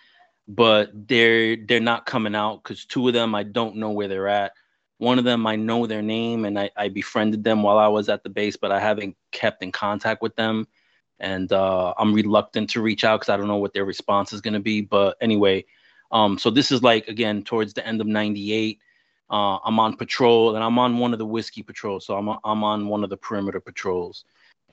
but 0.49 0.91
they're 0.93 1.57
they're 1.57 1.81
not 1.81 2.07
coming 2.07 2.35
out 2.35 2.62
because 2.62 2.85
two 2.85 3.07
of 3.07 3.14
them 3.14 3.35
I 3.35 3.45
don't 3.45 3.77
know 3.77 3.91
where 3.91 4.09
they're 4.09 4.29
at. 4.29 4.53
One 5.01 5.18
of 5.18 5.24
them 5.24 5.46
I 5.46 5.57
know 5.57 5.86
their 5.86 6.03
name 6.03 6.44
and 6.44 6.59
I, 6.59 6.70
I 6.76 6.88
befriended 6.88 7.42
them 7.42 7.62
while 7.62 7.78
I 7.78 7.88
was 7.88 8.11
at 8.11 8.22
the 8.22 8.28
base, 8.28 8.59
but 8.59 8.70
I 8.70 8.78
haven't 8.78 9.16
kept 9.32 9.62
in 9.62 9.72
contact 9.72 10.20
with 10.20 10.36
them. 10.36 10.68
And 11.18 11.51
uh, 11.51 11.94
I'm 11.96 12.12
reluctant 12.12 12.68
to 12.70 12.82
reach 12.82 13.03
out 13.03 13.20
because 13.20 13.32
I 13.32 13.38
don't 13.38 13.48
know 13.48 13.57
what 13.57 13.72
their 13.72 13.86
response 13.86 14.34
is 14.34 14.42
going 14.42 14.53
to 14.53 14.61
be. 14.61 14.82
But 14.82 15.16
anyway, 15.22 15.64
um, 16.12 16.36
so 16.36 16.51
this 16.51 16.70
is 16.70 16.82
like 16.82 17.09
again 17.09 17.42
towards 17.44 17.72
the 17.72 17.86
end 17.86 18.03
of 18.03 18.07
'98. 18.07 18.78
Uh, 19.30 19.57
I'm 19.64 19.78
on 19.78 19.96
patrol 19.96 20.55
and 20.55 20.62
I'm 20.62 20.78
on 20.78 20.98
one 20.98 21.14
of 21.14 21.18
the 21.18 21.24
whiskey 21.24 21.62
patrols. 21.62 22.05
So 22.05 22.18
I'm 22.18 22.28
I'm 22.44 22.62
on 22.62 22.86
one 22.86 23.03
of 23.03 23.09
the 23.09 23.16
perimeter 23.16 23.61
patrols, 23.61 24.24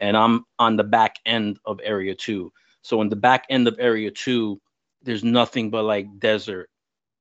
and 0.01 0.17
I'm 0.17 0.45
on 0.59 0.75
the 0.75 0.83
back 0.83 1.19
end 1.25 1.57
of 1.63 1.79
Area 1.81 2.13
Two. 2.13 2.51
So 2.81 3.01
in 3.01 3.07
the 3.07 3.15
back 3.15 3.45
end 3.49 3.65
of 3.69 3.77
Area 3.79 4.11
Two, 4.11 4.59
there's 5.03 5.23
nothing 5.23 5.69
but 5.69 5.83
like 5.83 6.19
desert. 6.19 6.69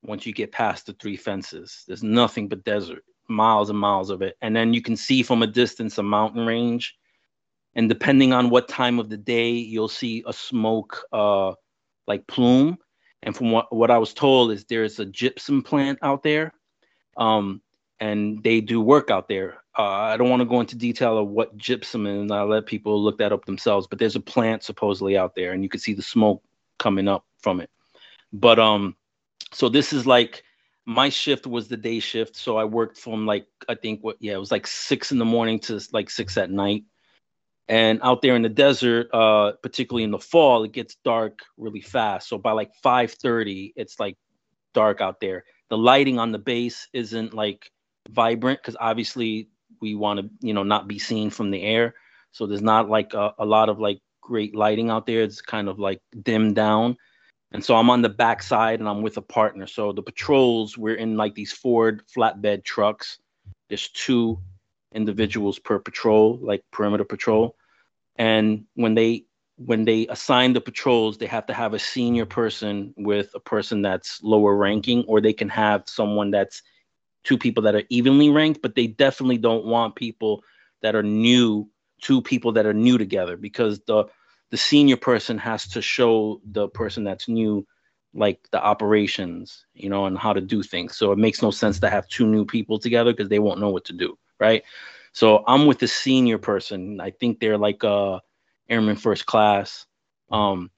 Once 0.07 0.27
you 0.27 0.33
get 0.33 0.53
past 0.53 0.87
the 0.87 0.93
three 0.95 1.17
fences, 1.17 1.85
there's 1.87 2.03
nothing 2.03 2.49
but 2.49 2.65
desert, 2.65 3.05
miles 3.29 3.71
and 3.71 3.79
miles 3.79 4.11
of 4.11 4.23
it, 4.23 4.37
and 4.41 4.55
then 4.55 4.73
you 4.73 4.81
can 4.81 4.97
see 4.97 5.23
from 5.23 5.43
a 5.43 5.47
distance 5.47 5.99
a 5.99 6.03
mountain 6.03 6.47
range. 6.47 6.97
And 7.75 7.89
depending 7.89 8.33
on 8.33 8.49
what 8.49 8.69
time 8.69 8.99
of 8.99 9.11
the 9.11 9.19
day, 9.19 9.51
you'll 9.51 9.89
see 9.89 10.25
a 10.27 10.33
smoke, 10.33 11.05
uh, 11.13 11.53
like 12.07 12.27
plume 12.27 12.79
and 13.27 13.37
from 13.37 13.51
what, 13.51 13.75
what 13.75 13.91
I 13.91 13.99
was 13.99 14.15
told 14.15 14.53
is 14.53 14.65
there's 14.65 15.01
a 15.01 15.05
gypsum 15.05 15.63
plant 15.63 15.99
out 16.01 16.23
there, 16.23 16.53
um, 17.17 17.61
and 17.99 18.43
they 18.43 18.61
do 18.61 18.81
work 18.81 19.11
out 19.11 19.29
there. 19.29 19.55
Uh, 19.77 19.83
I 19.83 20.17
don't 20.17 20.31
want 20.31 20.41
to 20.41 20.47
go 20.47 20.61
into 20.61 20.77
detail 20.77 21.19
of 21.19 21.29
what 21.29 21.57
gypsum 21.57 22.07
is. 22.07 22.21
And 22.21 22.33
I'll 22.33 22.47
let 22.47 22.67
people 22.67 23.03
look 23.03 23.19
that 23.19 23.33
up 23.33 23.45
themselves. 23.45 23.87
But 23.87 23.99
there's 23.99 24.17
a 24.17 24.21
plant 24.21 24.63
supposedly 24.63 25.19
out 25.19 25.35
there, 25.35 25.53
and 25.53 25.63
you 25.63 25.69
can 25.69 25.81
see 25.81 25.93
the 25.93 26.03
smoke 26.03 26.43
coming 26.79 27.09
up 27.09 27.25
from 27.39 27.61
it. 27.61 27.69
But 28.33 28.61
um, 28.61 28.97
so 29.57 29.71
this 29.71 29.95
is 29.95 30.07
like 30.07 30.45
my 30.85 31.09
shift 31.09 31.47
was 31.47 31.67
the 31.67 31.79
day 31.79 31.99
shift, 31.99 32.37
so 32.37 32.59
I 32.59 32.65
worked 32.65 32.99
from 32.99 33.25
like 33.25 33.47
I 33.67 33.75
think 33.75 34.05
what 34.05 34.19
yeah 34.21 34.35
it 34.35 34.39
was 34.39 34.51
like 34.51 34.67
six 34.67 35.13
in 35.13 35.19
the 35.19 35.25
morning 35.25 35.59
to 35.61 35.81
like 35.93 36.11
six 36.11 36.37
at 36.37 36.51
night. 36.51 36.85
And 37.67 37.99
out 38.03 38.21
there 38.21 38.37
in 38.37 38.43
the 38.43 38.51
desert 38.51 39.09
uh 39.15 39.53
particularly 39.63 40.05
in 40.05 40.11
the 40.11 40.19
fall 40.19 40.63
it 40.65 40.73
gets 40.73 40.97
dark 40.97 41.39
really 41.57 41.81
fast. 41.81 42.29
So 42.29 42.37
by 42.37 42.53
like 42.53 42.71
5:30 42.85 43.73
it's 43.77 43.99
like 43.99 44.19
dark 44.75 45.01
out 45.01 45.21
there. 45.21 45.45
The 45.71 45.79
lighting 45.79 46.19
on 46.19 46.33
the 46.33 46.39
base 46.39 46.87
isn't 46.93 47.33
like 47.33 47.73
vibrant 48.11 48.61
because 48.61 48.77
obviously 48.79 49.49
we 49.81 49.95
want 49.95 50.21
to 50.21 50.29
you 50.47 50.53
know 50.53 50.65
not 50.65 50.87
be 50.87 50.99
seen 50.99 51.31
from 51.31 51.51
the 51.51 51.63
air. 51.63 51.95
So 52.31 52.47
there's 52.47 52.61
not 52.61 52.91
like 52.91 53.15
a, 53.15 53.33
a, 53.39 53.47
lot 53.47 53.71
of 53.71 53.81
like 53.81 54.01
great 54.21 54.55
lighting 54.55 54.91
out 54.91 55.07
there. 55.07 55.23
It's 55.23 55.41
kind 55.41 55.67
of 55.67 55.79
like 55.79 56.03
dimmed 56.23 56.57
down 56.57 56.99
and 57.57 57.65
so 57.65 57.75
i'm 57.75 57.91
on 57.91 58.03
the 58.03 58.09
backside 58.09 58.79
and 58.79 58.89
i'm 58.89 59.03
with 59.03 59.17
a 59.17 59.23
partner 59.23 59.67
so 59.67 59.93
the 59.93 60.03
patrols 60.03 60.79
we're 60.79 60.95
in 60.95 61.17
like 61.17 61.35
these 61.35 61.53
ford 61.53 62.03
flatbed 62.15 62.63
trucks 62.63 63.19
there's 63.69 63.89
two 63.89 64.39
individuals 64.93 65.59
per 65.59 65.79
patrol, 65.79 66.39
like 66.41 66.65
perimeter 66.73 67.05
patrol. 67.05 67.57
And 68.17 68.65
when 68.75 68.95
they 68.95 69.25
when 69.59 69.87
they 69.87 70.07
assign 70.09 70.53
the 70.53 70.61
patrols, 70.61 71.17
they 71.17 71.27
have 71.27 71.47
to 71.47 71.55
have 71.55 71.73
a 71.73 71.79
senior 71.79 72.27
person 72.27 72.93
with 72.99 73.31
a 73.35 73.41
person 73.41 73.81
that's 73.81 74.23
lower 74.23 74.55
ranking, 74.55 75.05
or 75.05 75.21
they 75.21 75.33
can 75.33 75.49
have 75.49 75.85
someone 75.87 76.31
that's 76.31 76.63
two 77.25 77.39
people 77.39 77.63
that 77.63 77.75
are 77.75 77.85
evenly 77.89 78.29
ranked, 78.29 78.61
but 78.61 78.75
they 78.75 78.87
definitely 78.87 79.39
don't 79.39 79.65
want 79.65 79.97
people 79.97 80.45
that 80.83 80.95
are 80.95 81.03
new, 81.03 81.69
two 82.03 82.21
people 82.21 82.53
that 82.53 82.67
are 82.67 82.75
new 82.75 82.99
together, 82.99 83.37
because 83.37 83.81
the 83.87 84.05
the 84.51 84.57
senior 84.57 84.97
person 84.97 85.39
has 85.39 85.69
to 85.69 85.83
show 85.83 86.41
the 86.53 86.69
person 86.69 87.05
that's 87.05 87.29
new 87.29 87.67
like 88.15 88.41
the 88.51 88.63
operations, 88.63 89.67
you 89.75 89.91
know, 89.91 90.07
and 90.07 90.17
how 90.17 90.33
to 90.33 90.41
do 90.41 90.63
things. 90.63 90.97
So 90.97 91.13
it 91.13 91.19
makes 91.19 91.43
no 91.43 91.51
sense 91.51 91.79
to 91.81 91.91
have 91.91 92.09
two 92.09 92.27
new 92.27 92.47
people 92.47 92.79
together 92.79 93.13
because 93.13 93.29
they 93.29 93.39
won't 93.41 93.61
know 93.61 93.71
what 93.71 93.85
to 93.87 93.93
do 93.93 94.17
right? 94.39 94.63
So 95.13 95.45
I'm 95.47 95.67
with 95.67 95.79
the 95.79 95.89
senior 95.89 96.39
person. 96.39 97.01
I 97.01 97.11
think 97.11 97.41
they're 97.41 97.59
like 97.59 97.85
uh 97.85 98.21
airman 98.69 98.97
first 98.97 99.27
class. 99.27 99.87
Um, 100.31 100.71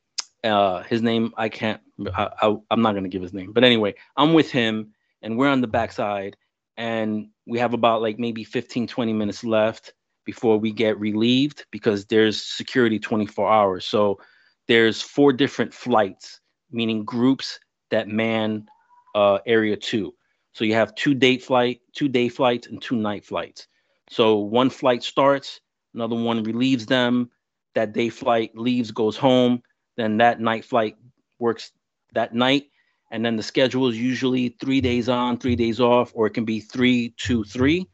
uh, 0.44 0.82
his 0.84 1.02
name 1.02 1.32
I 1.36 1.48
can't. 1.48 1.80
I, 2.14 2.28
I, 2.42 2.56
I'm 2.70 2.82
not 2.82 2.94
gonna 2.94 3.08
give 3.08 3.22
his 3.22 3.32
name, 3.32 3.52
but 3.52 3.64
anyway, 3.64 3.94
I'm 4.16 4.34
with 4.34 4.50
him, 4.50 4.92
and 5.22 5.36
we're 5.36 5.48
on 5.48 5.60
the 5.60 5.66
backside, 5.66 6.36
and 6.76 7.28
we 7.46 7.58
have 7.58 7.74
about 7.74 8.02
like 8.02 8.18
maybe 8.18 8.44
15, 8.44 8.86
20 8.86 9.12
minutes 9.12 9.42
left 9.42 9.94
before 10.28 10.58
we 10.58 10.70
get 10.70 11.00
relieved 11.00 11.64
because 11.70 12.04
there's 12.04 12.44
security 12.44 12.98
24 12.98 13.50
hours. 13.50 13.86
So 13.86 14.20
there's 14.66 15.00
four 15.00 15.32
different 15.32 15.72
flights, 15.72 16.40
meaning 16.70 17.02
groups 17.02 17.58
that 17.90 18.08
man 18.08 18.66
uh, 19.14 19.38
area 19.46 19.74
two. 19.74 20.12
So 20.52 20.66
you 20.66 20.74
have 20.74 20.94
two 20.96 21.14
day 21.14 21.38
flight, 21.38 21.80
two 21.94 22.08
day 22.08 22.28
flights, 22.28 22.66
and 22.66 22.82
two 22.82 22.96
night 22.96 23.24
flights. 23.24 23.68
So 24.10 24.36
one 24.36 24.68
flight 24.68 25.02
starts, 25.02 25.62
another 25.94 26.16
one 26.16 26.42
relieves 26.42 26.84
them. 26.84 27.30
That 27.74 27.94
day 27.94 28.10
flight 28.10 28.50
leaves, 28.54 28.90
goes 28.90 29.16
home. 29.16 29.62
Then 29.96 30.18
that 30.18 30.40
night 30.42 30.66
flight 30.66 30.96
works 31.38 31.72
that 32.12 32.34
night. 32.34 32.64
And 33.10 33.24
then 33.24 33.36
the 33.36 33.42
schedule 33.42 33.88
is 33.88 33.98
usually 33.98 34.50
three 34.60 34.82
days 34.82 35.08
on, 35.08 35.38
three 35.38 35.56
days 35.56 35.80
off, 35.80 36.12
or 36.14 36.26
it 36.26 36.34
can 36.34 36.44
be 36.44 36.60
three, 36.60 37.14
two, 37.16 37.44
three. 37.44 37.88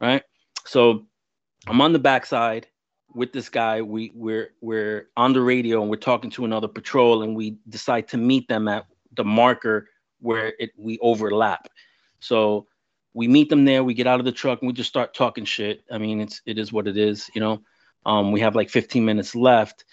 Right. 0.00 0.22
So 0.64 1.06
I'm 1.66 1.80
on 1.80 1.92
the 1.92 1.98
backside 1.98 2.68
with 3.14 3.32
this 3.32 3.48
guy. 3.48 3.82
We 3.82 4.12
we're 4.14 4.50
we're 4.60 5.08
on 5.16 5.32
the 5.32 5.40
radio 5.40 5.80
and 5.80 5.90
we're 5.90 5.96
talking 5.96 6.30
to 6.32 6.44
another 6.44 6.68
patrol, 6.68 7.22
and 7.22 7.34
we 7.34 7.56
decide 7.68 8.08
to 8.08 8.16
meet 8.16 8.46
them 8.48 8.68
at 8.68 8.86
the 9.16 9.24
marker 9.24 9.88
where 10.20 10.52
it 10.58 10.70
we 10.76 10.98
overlap. 11.00 11.68
So 12.20 12.66
we 13.14 13.26
meet 13.26 13.48
them 13.48 13.64
there. 13.64 13.82
We 13.82 13.94
get 13.94 14.06
out 14.06 14.20
of 14.20 14.26
the 14.26 14.32
truck 14.32 14.60
and 14.60 14.68
we 14.68 14.74
just 14.74 14.88
start 14.88 15.14
talking 15.14 15.44
shit. 15.44 15.82
I 15.90 15.98
mean, 15.98 16.20
it's 16.20 16.40
it 16.46 16.58
is 16.58 16.72
what 16.72 16.86
it 16.86 16.96
is, 16.96 17.28
you 17.34 17.40
know. 17.40 17.62
Um, 18.04 18.30
we 18.30 18.40
have 18.40 18.54
like 18.54 18.70
15 18.70 19.04
minutes 19.04 19.34
left, 19.34 19.84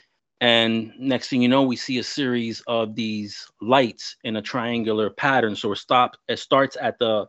and 0.41 0.91
next 0.99 1.29
thing 1.29 1.41
you 1.41 1.47
know, 1.47 1.63
we 1.63 1.75
see 1.75 1.97
a 1.97 2.03
series 2.03 2.61
of 2.67 2.93
these 2.93 3.47
lights 3.61 4.17
in 4.23 4.35
a 4.35 4.41
triangular 4.41 5.09
pattern. 5.09 5.55
So 5.55 5.71
it 5.71 5.77
stop 5.77 6.17
it 6.27 6.37
starts 6.37 6.77
at 6.79 6.99
the 6.99 7.25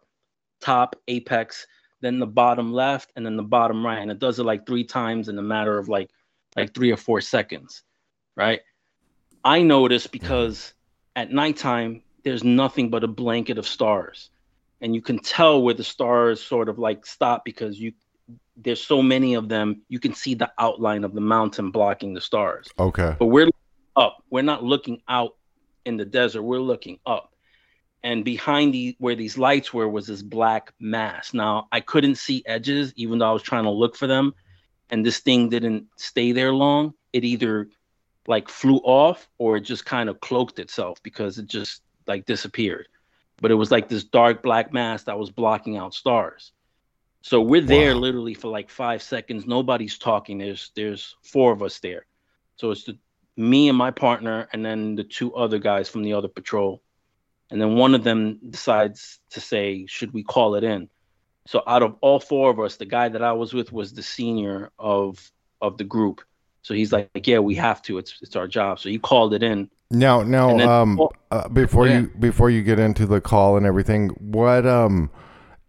top 0.61 0.97
apex, 1.09 1.67
then 2.05 2.19
the 2.19 2.27
bottom 2.27 2.73
left, 2.73 3.13
and 3.17 3.25
then 3.25 3.37
the 3.37 3.43
bottom 3.43 3.85
right, 3.85 4.01
and 4.01 4.11
it 4.11 4.19
does 4.19 4.39
it 4.39 4.45
like 4.45 4.67
three 4.67 4.85
times 4.85 5.29
in 5.29 5.39
a 5.39 5.43
matter 5.43 5.79
of 5.79 5.89
like 5.89 6.11
like 6.57 6.75
three 6.75 6.93
or 6.93 6.97
four 6.97 7.21
seconds, 7.21 7.83
right? 8.37 8.61
I 9.45 9.63
notice 9.63 10.07
because 10.07 10.73
at 11.17 11.33
nighttime 11.33 12.03
there's 12.23 12.45
nothing 12.45 12.91
but 12.91 13.05
a 13.05 13.09
blanket 13.09 13.59
of 13.59 13.67
stars 13.67 14.31
and 14.85 14.95
you 14.95 15.01
can 15.01 15.19
tell 15.19 15.63
where 15.63 15.75
the 15.75 15.83
stars 15.83 16.43
sort 16.43 16.69
of 16.69 16.79
like 16.79 17.07
stop 17.07 17.45
because 17.45 17.81
you 17.81 17.93
there's 18.57 18.85
so 18.85 19.03
many 19.03 19.35
of 19.35 19.49
them 19.49 19.83
you 19.89 19.99
can 19.99 20.15
see 20.15 20.35
the 20.35 20.51
outline 20.59 21.05
of 21.05 21.15
the 21.15 21.21
mountain 21.21 21.71
blocking 21.71 22.15
the 22.15 22.21
stars. 22.21 22.69
Okay. 22.79 23.17
But 23.19 23.27
we're 23.27 23.49
up. 23.97 24.23
We're 24.31 24.43
not 24.43 24.63
looking 24.63 25.03
out 25.09 25.37
in 25.85 25.97
the 25.97 26.05
desert. 26.05 26.43
We're 26.43 26.61
looking 26.61 26.99
up 27.07 27.34
and 28.05 28.25
behind 28.25 28.73
the 28.75 28.97
where 29.01 29.17
these 29.17 29.39
lights 29.39 29.75
were 29.75 29.89
was 29.89 30.07
this 30.09 30.23
black 30.23 30.73
mass 30.81 31.35
now 31.35 31.69
i 31.73 31.81
couldn't 31.81 32.17
see 32.17 32.45
edges 32.47 32.93
even 32.97 33.19
though 33.19 33.31
i 33.31 33.33
was 33.33 33.43
trying 33.43 33.65
to 33.65 33.71
look 33.71 33.97
for 33.97 34.07
them 34.07 34.35
and 34.91 35.05
this 35.05 35.21
thing 35.21 35.51
didn't 35.51 35.89
stay 35.97 36.33
there 36.33 36.55
long, 36.55 36.95
it 37.13 37.25
either 37.25 37.69
like 38.29 38.49
flew 38.49 38.79
off 38.79 39.29
or 39.39 39.57
it 39.57 39.63
just 39.63 39.85
kind 39.85 40.09
of 40.11 40.21
cloaked 40.21 40.61
itself 40.61 41.03
because 41.03 41.39
it 41.39 41.49
just 41.49 41.83
like 42.07 42.27
disappeared. 42.27 42.89
But 43.43 43.51
it 43.51 43.57
was 43.57 43.73
like 43.73 43.89
this 43.89 44.05
dark 44.05 44.43
black 44.43 44.73
mass 44.73 45.05
that 45.05 45.19
was 45.19 45.33
blocking 45.33 45.77
out 45.77 45.95
stars. 45.95 46.53
So 47.23 47.43
we're 47.43 47.63
there 47.63 47.97
Wow. 47.97 47.99
literally 47.99 48.35
for 48.35 48.49
like 48.51 48.71
five 48.71 49.03
seconds. 49.03 49.47
Nobody's 49.47 49.99
talking. 49.99 50.39
There's 50.39 50.71
there's 50.77 51.17
four 51.25 51.53
of 51.53 51.63
us 51.65 51.81
there. 51.81 52.07
So 52.57 52.71
it's 52.71 52.85
the 52.85 52.99
me 53.37 53.69
and 53.69 53.79
my 53.79 53.91
partner, 53.91 54.49
and 54.53 54.65
then 54.65 54.95
the 54.95 55.05
two 55.05 55.35
other 55.35 55.59
guys 55.59 55.91
from 55.91 56.05
the 56.05 56.13
other 56.15 56.29
patrol. 56.29 56.84
And 57.55 57.63
then 57.63 57.77
one 57.77 57.95
of 57.95 58.03
them 58.03 58.41
decides 58.51 59.21
to 59.31 59.41
say, 59.41 59.87
"Should 59.87 60.13
we 60.13 60.25
call 60.25 60.57
it 60.57 60.65
in?" 60.65 60.89
So 61.47 61.63
out 61.69 61.85
of 61.85 61.95
all 62.01 62.19
four 62.19 62.51
of 62.51 62.59
us, 62.59 62.79
the 62.79 62.85
guy 62.85 63.09
that 63.09 63.23
I 63.23 63.31
was 63.33 63.55
with 63.55 63.73
was 63.73 63.93
the 63.93 64.03
senior 64.03 64.73
of 64.77 65.31
of 65.63 65.79
the 65.79 65.85
group. 65.85 66.21
So 66.63 66.75
he's 66.75 66.93
like, 66.93 67.09
"Yeah, 67.25 67.39
we 67.39 67.55
have 67.55 67.81
to. 67.83 67.99
It's 67.99 68.19
it's 68.23 68.35
our 68.35 68.49
job." 68.49 68.81
So 68.81 68.89
he 68.89 68.99
called 68.99 69.35
it 69.35 69.45
in. 69.45 69.71
Now, 69.93 70.25
now, 70.25 70.57
then- 70.57 70.69
um, 70.69 71.01
oh, 71.01 71.13
uh, 71.31 71.49
before 71.49 71.87
yeah. 71.87 72.01
you 72.01 72.11
before 72.19 72.51
you 72.51 72.61
get 72.61 72.81
into 72.81 73.07
the 73.07 73.21
call 73.21 73.57
and 73.57 73.65
everything, 73.65 74.09
what 74.19 74.67
um, 74.67 75.09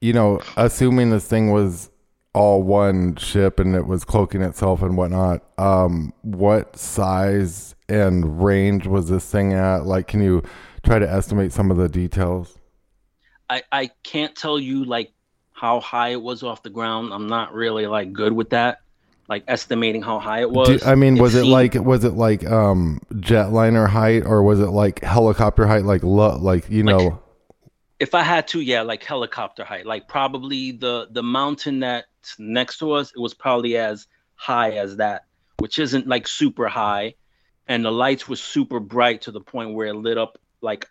you 0.01 0.11
know, 0.11 0.41
assuming 0.57 1.11
this 1.11 1.27
thing 1.27 1.51
was 1.51 1.91
all 2.33 2.63
one 2.63 3.15
ship 3.17 3.59
and 3.59 3.75
it 3.75 3.85
was 3.85 4.03
cloaking 4.03 4.41
itself 4.41 4.81
and 4.81 4.97
whatnot, 4.97 5.43
um, 5.59 6.11
what 6.23 6.75
size 6.75 7.75
and 7.87 8.43
range 8.43 8.87
was 8.87 9.07
this 9.07 9.29
thing 9.29 9.53
at? 9.53 9.85
Like, 9.85 10.07
can 10.07 10.23
you 10.23 10.41
try 10.85 10.99
to 10.99 11.09
estimate 11.09 11.51
some 11.51 11.71
of 11.71 11.77
the 11.77 11.89
details? 11.89 12.57
I 13.49 13.63
I 13.71 13.89
can't 14.03 14.35
tell 14.35 14.59
you 14.59 14.85
like 14.85 15.11
how 15.51 15.79
high 15.79 16.09
it 16.09 16.21
was 16.21 16.43
off 16.43 16.63
the 16.63 16.69
ground. 16.69 17.13
I'm 17.13 17.27
not 17.27 17.53
really 17.53 17.87
like 17.87 18.11
good 18.13 18.33
with 18.33 18.49
that, 18.51 18.79
like 19.27 19.43
estimating 19.47 20.01
how 20.01 20.19
high 20.19 20.41
it 20.41 20.51
was. 20.51 20.81
Do- 20.81 20.87
I 20.87 20.95
mean, 20.95 21.17
was 21.17 21.35
it 21.35 21.41
seemed- 21.41 21.51
like 21.51 21.73
was 21.75 22.03
it 22.03 22.13
like 22.13 22.45
um 22.49 22.99
jetliner 23.13 23.87
height 23.87 24.23
or 24.25 24.43
was 24.43 24.59
it 24.59 24.69
like 24.71 25.01
helicopter 25.03 25.67
height? 25.67 25.83
Like 25.85 26.03
lo- 26.03 26.37
like 26.37 26.69
you 26.69 26.83
Like- 26.83 26.95
know, 26.97 27.21
if 27.99 28.13
I 28.13 28.23
had 28.23 28.47
to, 28.49 28.59
yeah, 28.61 28.81
like 28.81 29.03
helicopter 29.03 29.63
height, 29.63 29.85
like 29.85 30.07
probably 30.07 30.71
the 30.71 31.07
the 31.11 31.23
mountain 31.23 31.79
that's 31.79 32.35
next 32.39 32.79
to 32.79 32.91
us, 32.93 33.11
it 33.15 33.19
was 33.19 33.33
probably 33.33 33.77
as 33.77 34.07
high 34.35 34.71
as 34.71 34.97
that, 34.97 35.25
which 35.59 35.79
isn't 35.79 36.07
like 36.07 36.27
super 36.27 36.67
high, 36.67 37.13
and 37.67 37.85
the 37.85 37.91
lights 37.91 38.27
were 38.27 38.35
super 38.35 38.79
bright 38.81 39.21
to 39.21 39.31
the 39.31 39.39
point 39.39 39.73
where 39.75 39.87
it 39.87 39.93
lit 39.95 40.17
up 40.17 40.37
like 40.65 40.87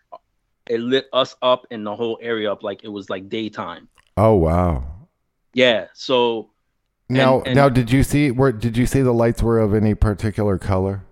it 0.67 0.79
lit 0.79 1.05
us 1.13 1.35
up 1.43 1.67
and 1.69 1.85
the 1.85 1.95
whole 1.95 2.17
area 2.21 2.51
up 2.51 2.63
like 2.63 2.83
it 2.83 2.87
was 2.87 3.09
like 3.09 3.29
daytime. 3.29 3.87
oh 4.17 4.33
wow. 4.35 4.83
Yeah, 5.53 5.87
so 5.93 6.49
Now, 7.09 7.41
and- 7.43 7.55
now, 7.55 7.69
did 7.69 7.91
you 7.91 8.03
see 8.03 8.31
where? 8.31 8.51
Did 8.51 8.75
you 8.75 8.85
see 8.87 9.01
the 9.01 9.13
lights 9.13 9.41
were 9.43 9.59
of 9.59 9.73
any 9.75 9.93
particular 9.95 10.57
color? 10.57 11.03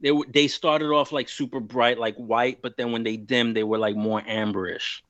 they 0.00 0.10
they 0.32 0.46
started 0.48 0.90
off 0.92 1.10
like 1.12 1.28
super 1.28 1.60
bright, 1.60 1.98
like 1.98 2.16
white, 2.16 2.60
but 2.62 2.76
then 2.76 2.92
when 2.92 3.02
they 3.02 3.16
dimmed, 3.16 3.56
they 3.56 3.64
were 3.64 3.78
like 3.78 3.96
more 3.96 4.20
amberish, 4.22 5.00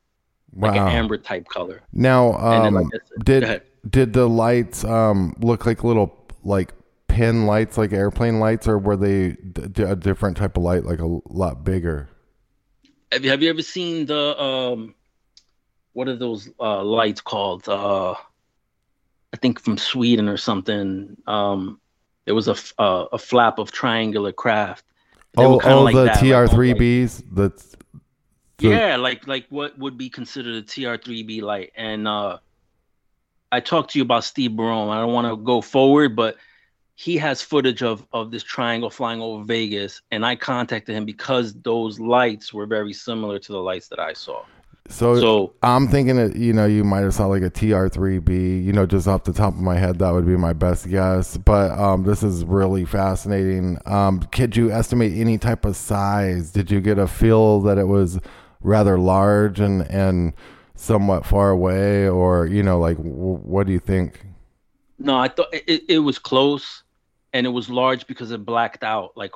Wow. 0.53 0.69
like 0.71 0.81
an 0.81 0.89
amber 0.89 1.19
type 1.19 1.47
color. 1.49 1.83
now, 1.93 2.35
And 2.39 2.65
then, 2.65 2.67
um, 2.67 2.75
like 2.75 2.93
go 2.93 2.99
did 3.25 3.63
did 3.89 4.13
the 4.13 4.29
lights 4.29 4.85
um 4.85 5.35
look 5.41 5.67
like 5.67 5.83
little 5.85 6.15
like 6.45 6.73
pin 7.09 7.47
lights, 7.47 7.79
like 7.79 7.93
airplane 7.93 8.39
lights, 8.39 8.69
or 8.69 8.79
were 8.79 8.97
they 8.97 9.33
d- 9.53 9.83
a 9.83 9.97
different 9.97 10.37
type 10.37 10.57
of 10.57 10.63
light, 10.63 10.85
like 10.85 11.01
a 11.01 11.07
lot 11.29 11.65
bigger? 11.65 12.09
Have 13.17 13.25
you 13.25 13.31
have 13.31 13.43
you 13.43 13.49
ever 13.49 13.63
seen 13.63 14.05
the 14.05 14.39
um 14.39 14.95
what 15.95 16.07
are 16.07 16.17
those 16.17 16.51
uh 16.61 16.85
lights 16.85 17.23
called? 17.23 17.67
Uh 17.67 18.13
I 19.33 19.39
think 19.39 19.59
from 19.59 19.79
Sweden 19.79 20.29
or 20.29 20.37
something. 20.37 21.17
Um 21.27 21.81
there 22.27 22.35
was 22.35 22.49
a 22.49 22.51
f- 22.51 22.75
uh, 22.79 23.07
a 23.11 23.17
flap 23.17 23.59
of 23.59 23.73
triangular 23.73 24.33
craft. 24.33 24.85
They 25.33 25.45
oh, 25.45 25.59
oh, 25.65 25.83
like 25.85 25.95
the 25.95 26.05
that, 26.05 26.19
TR 26.19 26.55
three 26.55 26.75
Bs. 26.75 27.23
The- 28.59 28.69
yeah, 28.69 28.97
like 28.97 29.27
like 29.27 29.47
what 29.49 29.79
would 29.79 29.97
be 29.97 30.11
considered 30.11 30.57
a 30.57 30.63
TR3B 30.63 31.41
light. 31.41 31.73
And 31.75 32.07
uh 32.07 32.41
I 33.51 33.61
talked 33.61 33.93
to 33.93 33.99
you 33.99 34.03
about 34.03 34.25
Steve 34.25 34.55
Barone. 34.55 34.91
I 34.91 35.01
don't 35.01 35.15
want 35.15 35.27
to 35.27 35.43
go 35.43 35.63
forward, 35.63 36.15
but 36.15 36.37
he 36.99 37.17
has 37.19 37.43
footage 37.43 37.83
of 37.83 38.05
of 38.13 38.31
this 38.31 38.43
triangle 38.43 38.91
flying 38.91 39.21
over 39.21 39.45
Vegas, 39.45 40.01
and 40.11 40.25
I 40.27 40.35
contacted 40.35 40.97
him 40.97 41.05
because 41.05 41.55
those 41.63 42.01
lights 42.01 42.53
were 42.53 42.67
very 42.67 42.93
similar 42.95 43.39
to 43.39 43.53
the 43.53 43.59
lights 43.59 43.89
that 43.89 44.01
I 44.01 44.15
saw. 44.15 44.43
So, 44.89 45.19
So- 45.21 45.53
I'm 45.63 45.89
thinking 45.89 46.17
that 46.17 46.37
you 46.37 46.53
know 46.55 46.65
you 46.65 46.85
might 46.85 47.01
have 47.01 47.13
saw 47.13 47.27
like 47.27 47.43
a 47.43 47.51
TR3B. 47.51 48.65
You 48.65 48.73
know, 48.73 48.87
just 48.87 49.07
off 49.07 49.25
the 49.25 49.33
top 49.35 49.53
of 49.53 49.61
my 49.61 49.77
head, 49.77 49.99
that 49.99 50.11
would 50.13 50.27
be 50.27 50.37
my 50.37 50.55
best 50.55 50.89
guess. 50.89 51.37
But 51.37 51.73
um, 51.73 52.05
this 52.05 52.23
is 52.23 52.45
really 52.47 52.85
fascinating. 52.87 53.79
Um, 53.85 54.21
could 54.33 54.57
you 54.57 54.71
estimate 54.71 55.13
any 55.19 55.37
type 55.39 55.65
of 55.67 55.77
size? 55.77 56.51
Did 56.51 56.71
you 56.71 56.81
get 56.81 56.99
a 56.99 57.07
feel 57.07 57.61
that 57.63 57.77
it 57.79 57.89
was 57.89 58.19
rather 58.63 58.99
large 58.99 59.61
and 59.61 59.83
and 59.91 60.33
somewhat 60.77 61.27
far 61.27 61.51
away, 61.51 62.09
or 62.09 62.47
you 62.47 62.63
know, 62.63 62.79
like 62.79 62.97
w- 62.97 63.13
what 63.43 63.67
do 63.67 63.73
you 63.75 63.81
think? 63.81 64.25
No, 64.99 65.19
I 65.19 65.29
thought 65.29 65.49
it, 65.53 65.83
it 65.89 65.99
was 65.99 66.19
close, 66.19 66.83
and 67.37 67.47
it 67.47 67.51
was 67.51 67.69
large 67.69 68.07
because 68.07 68.31
it 68.31 68.45
blacked 68.47 68.83
out 68.83 69.13
like 69.15 69.33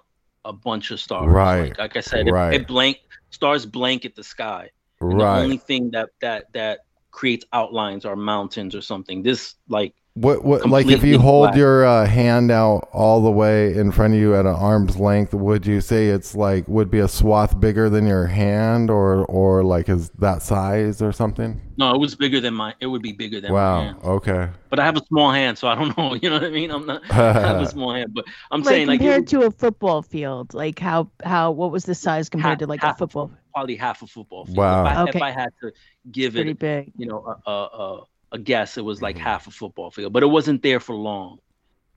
a 0.46 0.52
bunch 0.54 0.90
of 0.90 0.98
stars. 0.98 1.30
Right, 1.30 1.68
Like, 1.68 1.78
like 1.78 1.96
I 1.96 2.00
said, 2.00 2.30
right. 2.30 2.54
it, 2.54 2.62
it 2.62 2.66
blank 2.66 2.98
stars 3.28 3.66
blanket 3.66 4.16
the 4.16 4.24
sky. 4.24 4.70
And 5.00 5.14
Right. 5.14 5.36
The 5.36 5.42
only 5.42 5.58
thing 5.58 5.90
that 5.90 6.08
that 6.20 6.52
that 6.54 6.80
creates 7.10 7.44
outlines 7.52 8.04
are 8.06 8.16
mountains 8.16 8.74
or 8.74 8.80
something. 8.80 9.22
This 9.22 9.56
like 9.68 9.94
What 10.20 10.44
what 10.44 10.66
like 10.66 10.90
if 10.90 11.02
completely 11.02 11.08
you 11.08 11.18
hold 11.18 11.52
black. 11.52 11.54
your 11.54 11.86
uh, 11.86 12.06
hand 12.06 12.50
out 12.50 12.88
all 12.92 13.22
the 13.22 13.30
way 13.30 13.74
in 13.74 13.90
front 13.92 14.14
of 14.14 14.20
you 14.20 14.34
at 14.34 14.44
an 14.46 14.54
arm's 14.54 14.98
length, 14.98 15.32
would 15.34 15.66
you 15.66 15.80
say 15.80 16.08
it's 16.08 16.34
like 16.34 16.66
would 16.68 16.90
be 16.90 16.98
a 16.98 17.08
swath 17.08 17.58
bigger 17.58 17.88
than 17.88 18.06
your 18.06 18.26
hand, 18.26 18.90
or 18.90 19.24
or 19.26 19.62
like 19.64 19.88
is 19.88 20.10
that 20.18 20.42
size 20.42 21.00
or 21.00 21.12
something? 21.12 21.60
no, 21.76 21.94
it 21.94 21.98
was 21.98 22.14
bigger 22.14 22.40
than 22.40 22.54
my. 22.54 22.74
It 22.80 22.86
would 22.86 23.02
be 23.02 23.12
bigger 23.12 23.40
than 23.40 23.56
my 23.56 23.56
Wow. 23.56 23.72
hand. 23.72 23.98
Okay. 24.02 24.50
But 24.68 24.78
I 24.80 24.84
have 24.84 24.96
a 24.96 25.04
small 25.06 25.32
hand, 25.32 25.58
so 25.58 25.68
I 25.68 25.74
don't 25.74 25.96
know. 25.98 26.14
You 26.14 26.30
know 26.30 26.36
what 26.36 26.44
I 26.44 26.50
mean? 26.50 26.70
I'm 26.70 26.86
not. 26.86 27.02
I 27.42 27.46
have 27.46 27.60
a 27.60 27.66
small 27.66 27.94
hand, 27.94 28.12
but 28.14 28.26
I'm 28.50 28.62
like 28.62 28.74
saying 28.74 28.86
like 28.86 29.02
compared 29.02 29.26
to 29.28 29.42
a 29.42 29.50
football 29.50 30.02
field, 30.02 30.54
like 30.54 30.78
how 30.78 31.10
how 31.24 31.50
what 31.52 31.72
was 31.72 31.84
the 31.84 31.94
size 31.94 32.28
compared 32.28 32.58
to 32.60 32.66
like 32.66 32.84
a 32.84 32.90
football? 32.90 33.32
probably 33.54 33.76
half 33.76 34.02
a 34.02 34.06
football 34.06 34.46
field. 34.46 34.56
Wow. 34.56 34.80
If 34.84 34.86
I, 34.86 34.96
Okay. 34.96 35.18
if 35.18 35.22
I 35.22 35.30
had 35.30 35.50
to 35.62 35.72
give 36.10 36.34
Pretty 36.34 36.52
it, 36.52 36.58
big. 36.58 36.92
you 36.96 37.06
know, 37.06 37.24
a 37.46 37.50
a, 37.50 37.52
a, 37.64 38.04
a 38.32 38.38
guess, 38.38 38.76
it 38.76 38.84
was 38.84 39.02
like 39.02 39.16
Mm-hmm. 39.16 39.24
half 39.24 39.46
a 39.46 39.50
football 39.50 39.90
field, 39.90 40.12
but 40.12 40.22
it 40.22 40.26
wasn't 40.26 40.62
there 40.62 40.80
for 40.80 40.94
long. 40.94 41.38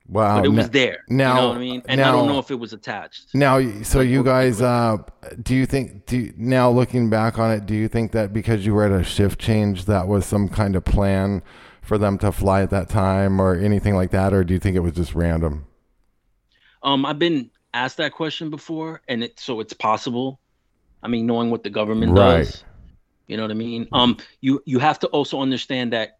Wow. 0.06 0.36
but 0.36 0.44
it 0.44 0.48
was 0.50 0.66
n- 0.66 0.70
there. 0.72 0.98
now- 1.08 1.34
you 1.34 1.40
know 1.40 1.48
what 1.48 1.56
I 1.56 1.60
mean? 1.60 1.82
And 1.88 2.00
I 2.02 2.12
don't 2.12 2.26
know 2.28 2.38
if 2.38 2.50
it 2.50 2.56
was 2.56 2.74
attached. 2.74 3.34
Now, 3.34 3.58
so 3.82 4.00
you 4.00 4.22
guys, 4.22 4.60
uh, 4.60 4.98
do 5.42 5.54
you 5.54 5.64
think? 5.64 6.04
Do 6.04 6.18
you, 6.18 6.34
now 6.36 6.68
looking 6.70 7.08
back 7.08 7.38
on 7.38 7.50
it, 7.50 7.64
do 7.64 7.74
you 7.74 7.88
think 7.88 8.12
that 8.12 8.32
because 8.34 8.66
you 8.66 8.74
were 8.74 8.84
at 8.84 8.92
a 8.92 9.02
shift 9.02 9.40
change, 9.40 9.86
that 9.86 10.06
was 10.06 10.26
some 10.26 10.48
kind 10.50 10.76
of 10.76 10.84
plan 10.84 11.42
for 11.80 11.96
them 11.96 12.18
to 12.18 12.32
fly 12.32 12.60
at 12.62 12.68
that 12.70 12.90
time, 12.90 13.40
or 13.40 13.54
anything 13.56 13.94
like 13.94 14.10
that, 14.10 14.34
or 14.34 14.44
do 14.44 14.52
you 14.52 14.60
think 14.60 14.76
it 14.76 14.80
was 14.80 14.92
just 14.92 15.14
random? 15.14 15.64
Um, 16.82 17.06
I've 17.06 17.18
been 17.18 17.50
asked 17.72 17.96
that 17.96 18.12
question 18.12 18.50
before, 18.50 19.00
and 19.08 19.24
it 19.24 19.40
so 19.40 19.60
it's 19.60 19.72
possible. 19.72 20.38
I 21.02 21.08
mean, 21.08 21.26
knowing 21.26 21.50
what 21.50 21.62
the 21.62 21.70
government 21.70 22.12
Right. 22.12 22.38
does, 22.44 22.62
you 23.26 23.36
know 23.38 23.42
what 23.44 23.50
I 23.50 23.54
mean. 23.54 23.88
Um, 23.92 24.18
you 24.42 24.62
you 24.66 24.78
have 24.80 24.98
to 25.00 25.06
also 25.08 25.40
understand 25.40 25.92
that 25.94 26.18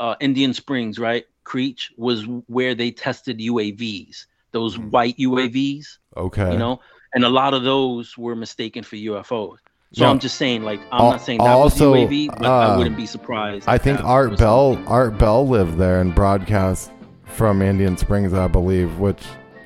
uh, 0.00 0.14
Indian 0.20 0.52
Springs, 0.54 0.98
right, 0.98 1.24
Creech 1.44 1.92
was 1.96 2.24
where 2.46 2.74
they 2.74 2.90
tested 2.90 3.38
UAVs, 3.38 4.26
those 4.52 4.78
white 4.78 5.16
UAVs, 5.18 5.98
Okay. 6.16 6.52
you 6.52 6.58
know, 6.58 6.80
and 7.14 7.24
a 7.24 7.28
lot 7.28 7.54
of 7.54 7.62
those 7.62 8.16
were 8.18 8.34
mistaken 8.36 8.82
for 8.82 8.96
UFOs. 8.96 9.58
So 9.92 10.04
Now, 10.04 10.10
I'm 10.10 10.18
just 10.18 10.36
saying, 10.36 10.62
like, 10.64 10.80
I'm 10.90 11.00
al- 11.02 11.10
not 11.12 11.22
saying 11.22 11.38
that 11.38 11.46
also, 11.48 11.92
was 11.92 12.00
UAV, 12.10 12.28
but 12.38 12.44
uh, 12.46 12.50
I 12.50 12.76
wouldn't 12.76 12.96
be 12.96 13.06
surprised. 13.06 13.68
I 13.68 13.78
think 13.78 14.02
Art 14.02 14.36
Bell 14.36 14.74
something. 14.74 14.88
Art 14.92 15.18
Bell 15.18 15.46
lived 15.48 15.78
there 15.78 16.00
and 16.00 16.14
broadcast 16.14 16.90
from 17.24 17.62
Indian 17.62 17.96
Springs, 17.96 18.34
I 18.34 18.48
believe, 18.48 18.98
which 18.98 19.22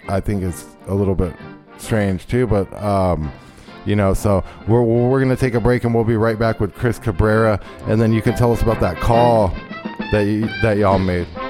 I 0.09 0.21
think 0.21 0.43
is 0.43 0.67
a 0.87 0.95
little 0.95 1.15
bit 1.15 1.35
strange 1.79 2.27
too. 2.27 2.47
But 2.47 2.73
um, 2.83 3.33
you 3.87 3.97
know, 3.97 4.13
so 4.13 4.45
we're 4.69 4.83
we're 4.83 5.21
gonna 5.21 5.37
take 5.37 5.55
a 5.55 5.61
break 5.61 5.85
and 5.85 5.95
we'll 5.95 6.05
be 6.05 6.17
right 6.17 6.39
back 6.39 6.61
with 6.61 6.75
Chris 6.75 6.99
Cabrera, 6.99 7.59
and 7.87 8.01
then 8.01 8.13
you 8.13 8.21
can 8.21 8.37
tell 8.37 8.53
us 8.53 8.61
about 8.61 8.79
that 8.81 8.99
call 8.99 9.55
that 10.13 10.59
that 10.63 10.77
y'all 10.79 10.99
made. 10.99 11.50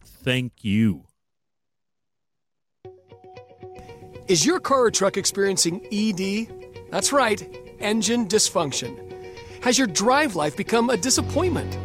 Thank 0.23 0.63
you. 0.63 1.05
Is 4.27 4.45
your 4.45 4.59
car 4.59 4.85
or 4.85 4.91
truck 4.91 5.17
experiencing 5.17 5.81
ED? 5.91 6.91
That's 6.91 7.11
right, 7.11 7.41
engine 7.79 8.27
dysfunction. 8.27 9.11
Has 9.63 9.79
your 9.79 9.87
drive 9.87 10.35
life 10.35 10.55
become 10.55 10.91
a 10.91 10.97
disappointment? 10.97 11.75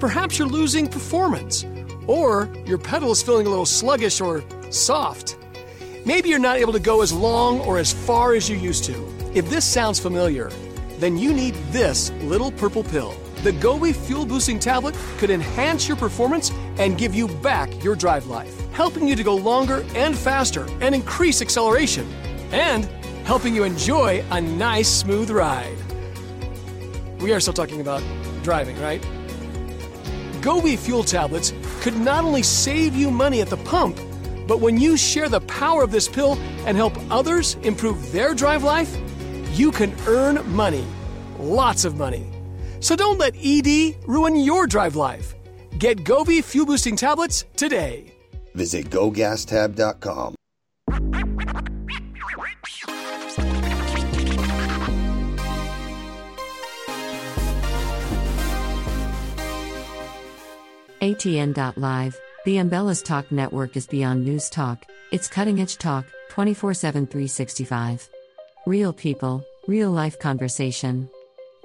Perhaps 0.00 0.38
you're 0.38 0.48
losing 0.48 0.88
performance, 0.88 1.64
or 2.08 2.52
your 2.66 2.78
pedal 2.78 3.12
is 3.12 3.22
feeling 3.22 3.46
a 3.46 3.50
little 3.50 3.66
sluggish 3.66 4.20
or 4.20 4.42
soft. 4.70 5.38
Maybe 6.04 6.30
you're 6.30 6.38
not 6.40 6.58
able 6.58 6.72
to 6.72 6.80
go 6.80 7.00
as 7.00 7.12
long 7.12 7.60
or 7.60 7.78
as 7.78 7.92
far 7.92 8.34
as 8.34 8.50
you 8.50 8.56
used 8.56 8.84
to. 8.84 8.94
If 9.34 9.48
this 9.50 9.64
sounds 9.64 10.00
familiar, 10.00 10.50
then 10.98 11.16
you 11.16 11.32
need 11.32 11.54
this 11.70 12.10
little 12.22 12.50
purple 12.50 12.82
pill. 12.82 13.14
The 13.44 13.52
Gobi 13.52 13.92
Fuel 13.92 14.26
Boosting 14.26 14.58
Tablet 14.58 14.96
could 15.18 15.30
enhance 15.30 15.86
your 15.86 15.96
performance 15.96 16.50
and 16.78 16.96
give 16.96 17.14
you 17.14 17.28
back 17.28 17.82
your 17.82 17.94
drive 17.94 18.26
life, 18.26 18.54
helping 18.70 19.06
you 19.06 19.16
to 19.16 19.22
go 19.22 19.34
longer 19.34 19.84
and 19.94 20.16
faster 20.16 20.66
and 20.80 20.94
increase 20.94 21.42
acceleration, 21.42 22.10
and 22.52 22.84
helping 23.26 23.54
you 23.54 23.64
enjoy 23.64 24.24
a 24.30 24.40
nice, 24.40 24.88
smooth 24.88 25.30
ride. 25.30 25.76
We 27.20 27.32
are 27.32 27.40
still 27.40 27.52
talking 27.52 27.80
about 27.80 28.02
driving, 28.42 28.80
right? 28.80 29.04
Gobi 30.40 30.76
Fuel 30.76 31.02
Tablets 31.02 31.52
could 31.80 31.96
not 31.98 32.24
only 32.24 32.42
save 32.42 32.94
you 32.94 33.10
money 33.10 33.40
at 33.40 33.48
the 33.48 33.56
pump, 33.58 33.98
but 34.46 34.60
when 34.60 34.78
you 34.78 34.96
share 34.96 35.28
the 35.28 35.40
power 35.42 35.82
of 35.82 35.90
this 35.90 36.08
pill 36.08 36.38
and 36.64 36.76
help 36.76 36.96
others 37.10 37.56
improve 37.62 38.12
their 38.12 38.34
drive 38.34 38.64
life, 38.64 38.96
you 39.52 39.70
can 39.72 39.94
earn 40.06 40.48
money. 40.50 40.86
Lots 41.38 41.84
of 41.84 41.96
money. 41.96 42.26
So 42.80 42.96
don't 42.96 43.18
let 43.18 43.34
ED 43.36 43.96
ruin 44.06 44.36
your 44.36 44.66
drive 44.66 44.96
life. 44.96 45.34
Get 45.78 46.04
Gobi 46.04 46.42
Fuel 46.42 46.66
Boosting 46.66 46.96
Tablets 46.96 47.44
today. 47.56 48.12
Visit 48.54 48.90
gogastab.com. 48.90 50.34
ATN.live, 61.00 62.20
the 62.44 62.56
Ambellas 62.56 63.04
Talk 63.04 63.30
network 63.30 63.76
is 63.76 63.86
beyond 63.86 64.24
news 64.24 64.50
talk, 64.50 64.84
it's 65.12 65.28
cutting 65.28 65.60
edge 65.60 65.78
talk, 65.78 66.04
24 66.28 66.74
7 66.74 67.06
365. 67.06 68.08
Real 68.66 68.92
people, 68.92 69.44
real 69.68 69.90
life 69.92 70.18
conversation. 70.18 71.08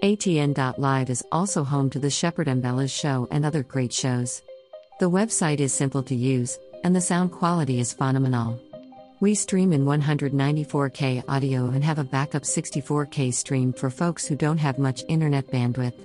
ATN.live 0.03 1.09
is 1.09 1.23
also 1.31 1.63
home 1.63 1.89
to 1.89 1.97
the 1.97 2.09
Shepard 2.09 2.47
Ambellas 2.47 2.91
show 2.91 3.25
and 3.31 3.45
other 3.45 3.63
great 3.63 3.93
shows. 3.93 4.41
The 4.99 5.09
website 5.09 5.61
is 5.61 5.71
simple 5.71 6.03
to 6.03 6.13
use, 6.13 6.59
and 6.83 6.93
the 6.93 6.99
sound 6.99 7.31
quality 7.31 7.79
is 7.79 7.93
phenomenal. 7.93 8.59
We 9.21 9.33
stream 9.33 9.71
in 9.71 9.85
194K 9.85 11.23
audio 11.29 11.69
and 11.69 11.85
have 11.85 11.99
a 11.99 12.03
backup 12.03 12.43
64K 12.43 13.33
stream 13.33 13.71
for 13.71 13.89
folks 13.89 14.25
who 14.25 14.35
don't 14.35 14.57
have 14.57 14.77
much 14.77 15.05
internet 15.07 15.47
bandwidth. 15.47 15.97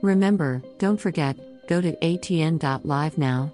Remember, 0.00 0.62
don't 0.78 1.00
forget, 1.00 1.36
go 1.66 1.80
to 1.80 1.96
atn.live 1.96 3.18
now. 3.18 3.52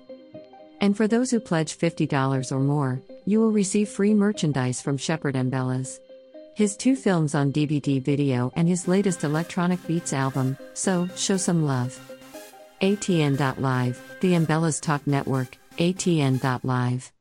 And 0.83 0.95
for 0.95 1.09
those 1.09 1.31
who 1.31 1.41
pledge 1.41 1.79
$50 1.79 2.53
or 2.53 2.61
more, 2.61 3.01
you 3.25 3.41
will 3.41 3.51
receive 3.51 3.89
free 3.89 4.13
merchandise 4.13 4.83
from 4.83 4.99
Shepard 4.99 5.37
Ambellas. 5.37 6.01
His 6.55 6.77
two 6.77 6.95
films 6.95 7.35
on 7.35 7.53
DVD 7.53 8.01
video 8.01 8.53
and 8.55 8.69
his 8.69 8.87
latest 8.87 9.25
electronic 9.25 9.85
beats 9.89 10.13
album, 10.13 10.57
so 10.73 11.09
show 11.17 11.37
some 11.37 11.67
love. 11.67 11.99
ATN.live, 12.81 14.17
the 14.21 14.35
Ambellas 14.35 14.81
Talk 14.81 15.05
Network, 15.05 15.59
ATN.live. 15.79 17.13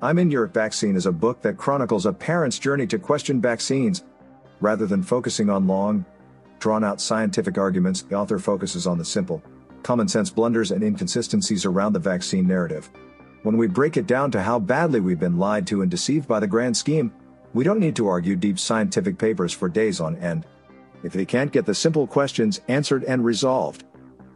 I'm 0.00 0.18
in 0.18 0.30
Your 0.30 0.46
Vaccine 0.46 0.96
is 0.96 1.04
a 1.04 1.12
book 1.12 1.42
that 1.42 1.58
chronicles 1.58 2.06
a 2.06 2.12
parent's 2.14 2.58
journey 2.58 2.86
to 2.86 2.98
question 2.98 3.38
vaccines. 3.38 4.02
Rather 4.62 4.86
than 4.86 5.02
focusing 5.02 5.50
on 5.50 5.66
long, 5.66 6.06
drawn 6.58 6.82
out 6.82 7.02
scientific 7.02 7.58
arguments, 7.58 8.00
the 8.00 8.14
author 8.14 8.38
focuses 8.38 8.86
on 8.86 8.96
the 8.96 9.04
simple, 9.04 9.42
common 9.82 10.08
sense 10.08 10.30
blunders 10.30 10.70
and 10.70 10.82
inconsistencies 10.82 11.66
around 11.66 11.92
the 11.92 11.98
vaccine 11.98 12.48
narrative. 12.48 12.90
When 13.42 13.58
we 13.58 13.66
break 13.66 13.98
it 13.98 14.06
down 14.06 14.30
to 14.30 14.40
how 14.40 14.58
badly 14.58 15.00
we've 15.00 15.20
been 15.20 15.38
lied 15.38 15.66
to 15.66 15.82
and 15.82 15.90
deceived 15.90 16.26
by 16.26 16.40
the 16.40 16.46
grand 16.46 16.76
scheme, 16.76 17.12
we 17.54 17.64
don't 17.64 17.80
need 17.80 17.96
to 17.96 18.08
argue 18.08 18.36
deep 18.36 18.58
scientific 18.58 19.18
papers 19.18 19.52
for 19.52 19.68
days 19.68 20.00
on 20.00 20.16
end. 20.16 20.46
If 21.02 21.12
they 21.12 21.24
can't 21.24 21.52
get 21.52 21.66
the 21.66 21.74
simple 21.74 22.06
questions 22.06 22.60
answered 22.68 23.04
and 23.04 23.24
resolved, 23.24 23.84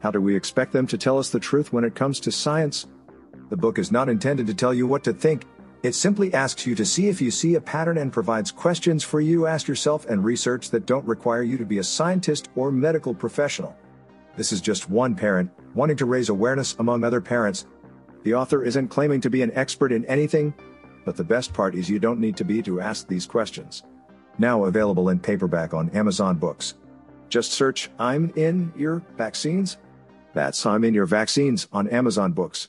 how 0.01 0.11
do 0.11 0.21
we 0.21 0.37
expect 0.37 0.73
them 0.73 0.87
to 0.89 0.99
tell 0.99 1.19
us 1.19 1.31
the 1.31 1.41
truth 1.41 1.73
when 1.73 1.85
it 1.85 1.95
comes 1.95 2.21
to 2.21 2.33
science? 2.33 2.87
The 3.49 3.57
book 3.57 3.79
is 3.79 3.93
not 3.93 4.09
intended 4.09 4.47
to 4.49 4.55
tell 4.55 4.75
you 4.75 4.87
what 4.87 5.05
to 5.05 5.13
think, 5.13 5.47
it 5.83 5.95
simply 5.95 6.35
asks 6.35 6.67
you 6.67 6.75
to 6.75 6.85
see 6.85 7.09
if 7.09 7.21
you 7.21 7.31
see 7.31 7.55
a 7.55 7.61
pattern 7.61 7.99
and 7.99 8.13
provides 8.13 8.51
questions 8.51 9.05
for 9.05 9.21
you 9.21 9.41
to 9.41 9.47
ask 9.47 9.69
yourself 9.69 10.07
and 10.07 10.25
research 10.25 10.71
that 10.71 10.85
don't 10.85 11.07
require 11.07 11.43
you 11.43 11.57
to 11.59 11.65
be 11.65 11.79
a 11.79 11.85
scientist 11.85 12.49
or 12.57 12.73
medical 12.73 13.15
professional. 13.15 13.77
This 14.37 14.51
is 14.51 14.61
just 14.61 14.91
one 14.91 15.15
parent 15.15 15.51
wanting 15.75 15.97
to 15.99 16.07
raise 16.07 16.29
awareness 16.29 16.75
among 16.81 17.05
other 17.05 17.21
parents. 17.21 17.67
The 18.25 18.35
author 18.35 18.65
isn't 18.65 18.89
claiming 18.89 19.21
to 19.21 19.31
be 19.31 19.43
an 19.43 19.53
expert 19.55 19.93
in 19.93 20.05
anything, 20.07 20.55
but 21.07 21.17
the 21.17 21.25
best 21.25 21.55
part 21.55 21.75
is 21.75 21.89
you 21.89 22.01
don't 22.01 22.21
need 22.21 22.37
to 22.37 22.45
be 22.45 22.61
to 22.61 22.81
ask 22.81 23.07
these 23.07 23.27
questions. 23.27 23.85
Now 24.39 24.65
available 24.65 25.09
in 25.09 25.21
paperback 25.21 25.73
on 25.73 25.89
Amazon 25.91 26.37
Books. 26.37 26.75
Just 27.31 27.53
search 27.53 27.89
I'm 27.99 28.33
in 28.37 28.73
your 28.77 29.03
vaccines. 29.17 29.79
That's 30.35 30.67
I'm 30.67 30.85
in 30.85 30.93
your 30.93 31.07
vaccines 31.07 31.69
on 31.73 31.89
Amazon 31.89 32.33
Books. 32.33 32.69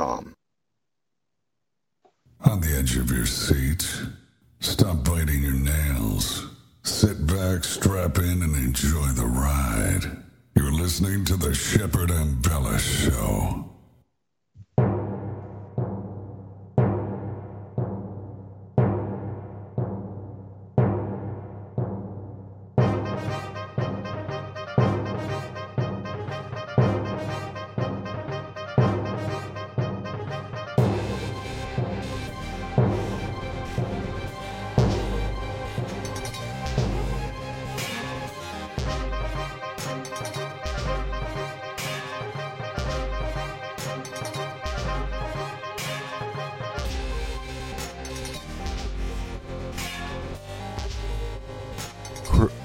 On 0.00 0.34
the 2.60 2.76
edge 2.78 2.96
of 2.96 3.10
your 3.10 3.26
seat, 3.26 3.84
stop 4.60 5.04
biting 5.04 5.42
your 5.42 5.52
nails. 5.52 6.46
Sit 6.84 7.26
back, 7.26 7.64
strap 7.64 8.18
in, 8.18 8.42
and 8.42 8.54
enjoy 8.54 9.06
the 9.08 9.26
ride. 9.26 10.22
You're 10.54 10.72
listening 10.72 11.24
to 11.24 11.36
the 11.36 11.52
Shepard 11.52 12.10
Ambellas 12.10 12.78
Show. 12.78 13.67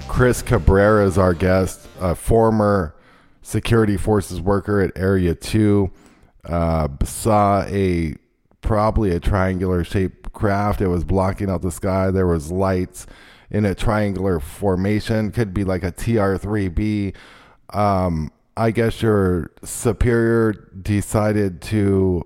Chris 0.07 0.41
Cabrera 0.41 1.05
is 1.05 1.17
our 1.17 1.33
guest, 1.33 1.87
a 1.99 2.15
former 2.15 2.95
security 3.41 3.97
forces 3.97 4.39
worker 4.39 4.81
at 4.81 4.91
Area 4.95 5.35
2. 5.35 5.91
Uh, 6.45 6.87
saw 7.03 7.63
a 7.63 8.15
probably 8.61 9.11
a 9.11 9.19
triangular 9.19 9.83
shaped 9.83 10.31
craft. 10.33 10.81
It 10.81 10.87
was 10.87 11.03
blocking 11.03 11.49
out 11.49 11.61
the 11.61 11.71
sky. 11.71 12.11
There 12.11 12.27
was 12.27 12.51
lights 12.51 13.07
in 13.49 13.65
a 13.65 13.75
triangular 13.75 14.39
formation. 14.39 15.31
Could 15.31 15.53
be 15.53 15.63
like 15.63 15.83
a 15.83 15.91
TR3B 15.91 17.13
um, 17.73 18.31
I 18.55 18.71
guess 18.71 19.01
your 19.01 19.51
superior 19.63 20.53
decided 20.81 21.61
to 21.63 22.23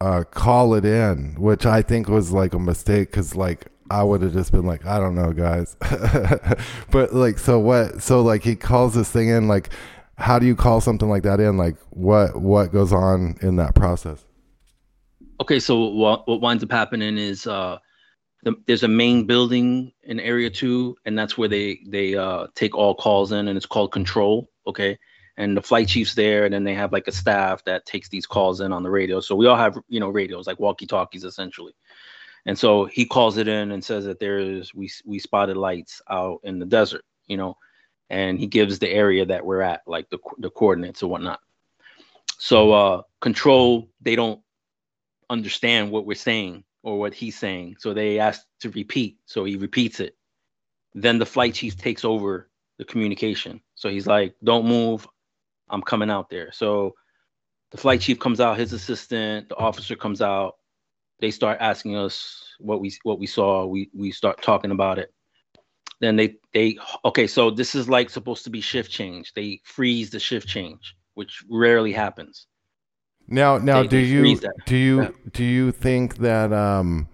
uh, 0.00 0.24
call 0.30 0.74
it 0.74 0.84
in, 0.84 1.36
which 1.38 1.64
I 1.64 1.82
think 1.82 2.08
was 2.08 2.32
like 2.32 2.54
a 2.54 2.58
mistake 2.58 3.10
because 3.10 3.36
like 3.36 3.66
I 3.90 4.04
would 4.04 4.22
have 4.22 4.32
just 4.32 4.52
been 4.52 4.64
like, 4.64 4.86
I 4.86 4.98
don't 4.98 5.14
know, 5.14 5.32
guys. 5.32 5.76
but 6.90 7.12
like, 7.12 7.38
so 7.38 7.58
what? 7.58 8.02
So 8.02 8.22
like, 8.22 8.42
he 8.42 8.54
calls 8.56 8.94
this 8.94 9.10
thing 9.10 9.28
in. 9.28 9.48
Like, 9.48 9.70
how 10.16 10.38
do 10.38 10.46
you 10.46 10.54
call 10.54 10.80
something 10.80 11.08
like 11.08 11.24
that 11.24 11.40
in? 11.40 11.56
Like, 11.56 11.76
what 11.90 12.40
what 12.40 12.72
goes 12.72 12.92
on 12.92 13.36
in 13.42 13.56
that 13.56 13.74
process? 13.74 14.24
Okay, 15.40 15.58
so 15.58 15.86
what 15.86 16.28
what 16.28 16.40
winds 16.40 16.62
up 16.62 16.70
happening 16.70 17.18
is 17.18 17.46
uh, 17.46 17.78
the, 18.44 18.54
there's 18.66 18.82
a 18.82 18.88
main 18.88 19.26
building 19.26 19.92
in 20.02 20.20
Area 20.20 20.50
Two, 20.50 20.96
and 21.04 21.18
that's 21.18 21.36
where 21.36 21.48
they 21.48 21.80
they 21.86 22.14
uh, 22.14 22.46
take 22.54 22.76
all 22.76 22.94
calls 22.94 23.32
in, 23.32 23.48
and 23.48 23.56
it's 23.56 23.66
called 23.66 23.92
Control. 23.92 24.50
Okay, 24.66 24.98
and 25.36 25.56
the 25.56 25.62
flight 25.62 25.88
chief's 25.88 26.14
there, 26.14 26.44
and 26.44 26.52
then 26.52 26.64
they 26.64 26.74
have 26.74 26.92
like 26.92 27.08
a 27.08 27.12
staff 27.12 27.64
that 27.64 27.86
takes 27.86 28.08
these 28.08 28.26
calls 28.26 28.60
in 28.60 28.72
on 28.72 28.82
the 28.82 28.90
radio. 28.90 29.20
So 29.20 29.34
we 29.34 29.46
all 29.46 29.56
have 29.56 29.78
you 29.88 29.98
know 29.98 30.10
radios 30.10 30.46
like 30.46 30.60
walkie 30.60 30.86
talkies 30.86 31.24
essentially. 31.24 31.72
And 32.46 32.58
so 32.58 32.86
he 32.86 33.04
calls 33.04 33.36
it 33.36 33.48
in 33.48 33.72
and 33.72 33.84
says 33.84 34.04
that 34.06 34.18
there 34.20 34.38
is 34.38 34.74
we 34.74 34.90
we 35.04 35.18
spotted 35.18 35.56
lights 35.56 36.00
out 36.08 36.40
in 36.44 36.58
the 36.58 36.66
desert, 36.66 37.04
you 37.26 37.36
know, 37.36 37.56
and 38.08 38.38
he 38.38 38.46
gives 38.46 38.78
the 38.78 38.88
area 38.88 39.26
that 39.26 39.44
we're 39.44 39.62
at, 39.62 39.82
like 39.86 40.08
the 40.10 40.18
the 40.38 40.50
coordinates 40.50 41.02
or 41.02 41.10
whatnot. 41.10 41.40
So 42.38 42.72
uh, 42.72 43.02
control 43.20 43.90
they 44.00 44.16
don't 44.16 44.40
understand 45.28 45.90
what 45.90 46.06
we're 46.06 46.14
saying 46.14 46.64
or 46.82 46.98
what 46.98 47.12
he's 47.12 47.38
saying, 47.38 47.76
so 47.78 47.92
they 47.92 48.18
ask 48.18 48.42
to 48.60 48.70
repeat. 48.70 49.18
So 49.26 49.44
he 49.44 49.56
repeats 49.56 50.00
it. 50.00 50.16
Then 50.94 51.18
the 51.18 51.26
flight 51.26 51.54
chief 51.54 51.76
takes 51.76 52.04
over 52.04 52.48
the 52.78 52.84
communication. 52.86 53.60
So 53.74 53.90
he's 53.90 54.06
like, 54.06 54.34
"Don't 54.42 54.66
move, 54.66 55.06
I'm 55.68 55.82
coming 55.82 56.10
out 56.10 56.30
there." 56.30 56.50
So 56.52 56.94
the 57.70 57.76
flight 57.76 58.00
chief 58.00 58.18
comes 58.18 58.40
out, 58.40 58.58
his 58.58 58.72
assistant, 58.72 59.48
the 59.50 59.56
officer 59.56 59.94
comes 59.94 60.20
out, 60.20 60.56
they 61.20 61.30
start 61.30 61.58
asking 61.60 61.96
us 61.96 62.44
what 62.58 62.80
we 62.80 62.92
what 63.02 63.18
we 63.18 63.26
saw. 63.26 63.66
We 63.66 63.90
we 63.94 64.10
start 64.10 64.42
talking 64.42 64.70
about 64.70 64.98
it. 64.98 65.12
Then 66.00 66.16
they 66.16 66.36
they 66.54 66.78
okay, 67.04 67.26
so 67.26 67.50
this 67.50 67.74
is 67.74 67.88
like 67.88 68.10
supposed 68.10 68.44
to 68.44 68.50
be 68.50 68.60
shift 68.60 68.90
change. 68.90 69.32
They 69.34 69.60
freeze 69.64 70.10
the 70.10 70.20
shift 70.20 70.48
change, 70.48 70.96
which 71.14 71.42
rarely 71.50 71.92
happens. 71.92 72.46
Now 73.28 73.58
now 73.58 73.82
they, 73.82 73.88
do 73.88 73.96
they 74.02 74.08
you 74.08 74.40
do 74.66 74.76
you 74.76 75.02
yeah. 75.02 75.08
do 75.32 75.44
you 75.44 75.72
think 75.72 76.16
that 76.18 76.52
um 76.52 77.08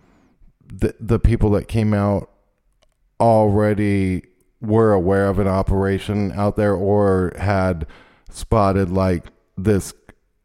the 0.66 0.94
the 1.00 1.18
people 1.18 1.50
that 1.50 1.68
came 1.68 1.92
out 1.92 2.30
already 3.20 4.22
were 4.60 4.92
aware 4.92 5.28
of 5.28 5.38
an 5.38 5.48
operation 5.48 6.32
out 6.32 6.56
there 6.56 6.74
or 6.74 7.32
had 7.38 7.86
spotted 8.30 8.90
like 8.90 9.26
this 9.56 9.94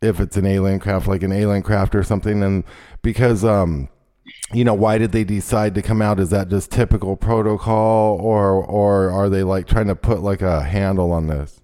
if 0.01 0.19
it's 0.19 0.37
an 0.37 0.45
alien 0.45 0.79
craft 0.79 1.07
like 1.07 1.23
an 1.23 1.31
alien 1.31 1.61
craft 1.61 1.95
or 1.95 2.03
something 2.03 2.43
and 2.43 2.63
because 3.01 3.43
um 3.45 3.87
you 4.53 4.63
know 4.63 4.73
why 4.73 4.97
did 4.97 5.11
they 5.11 5.23
decide 5.23 5.75
to 5.75 5.81
come 5.81 6.01
out? 6.01 6.19
Is 6.19 6.29
that 6.29 6.49
just 6.49 6.71
typical 6.71 7.15
protocol 7.15 8.19
or 8.21 8.63
or 8.63 9.11
are 9.11 9.29
they 9.29 9.43
like 9.43 9.67
trying 9.67 9.87
to 9.87 9.95
put 9.95 10.21
like 10.21 10.41
a 10.41 10.61
handle 10.61 11.11
on 11.11 11.27
this? 11.27 11.61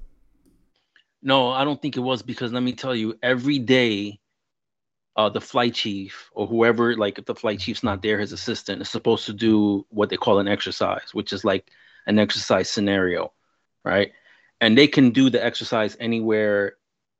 No 1.21 1.49
i 1.49 1.63
don't 1.63 1.81
think 1.81 1.97
it 1.97 2.01
was 2.01 2.21
because 2.21 2.53
let 2.53 2.63
me 2.63 2.73
tell 2.73 2.95
you 2.95 3.17
every 3.21 3.59
day 3.59 4.19
uh, 5.15 5.29
the 5.29 5.41
flight 5.41 5.73
chief 5.73 6.29
or 6.33 6.45
whoever 6.45 6.95
like 6.95 7.17
if 7.17 7.25
the 7.25 7.33
flight 7.33 7.59
chief's 7.59 7.81
not 7.81 8.03
there 8.03 8.19
his 8.19 8.33
assistant 8.33 8.81
is 8.83 8.87
supposed 8.89 9.25
to 9.25 9.33
do 9.33 9.83
what 9.89 10.09
they 10.09 10.17
call 10.17 10.37
an 10.37 10.47
exercise 10.47 11.09
which 11.13 11.33
is 11.33 11.43
like 11.43 11.71
an 12.05 12.19
exercise 12.19 12.69
scenario 12.69 13.33
right? 13.87 14.11
And 14.59 14.77
they 14.77 14.87
can 14.87 15.11
do 15.11 15.29
the 15.29 15.43
exercise 15.43 15.95
anywhere 15.99 16.73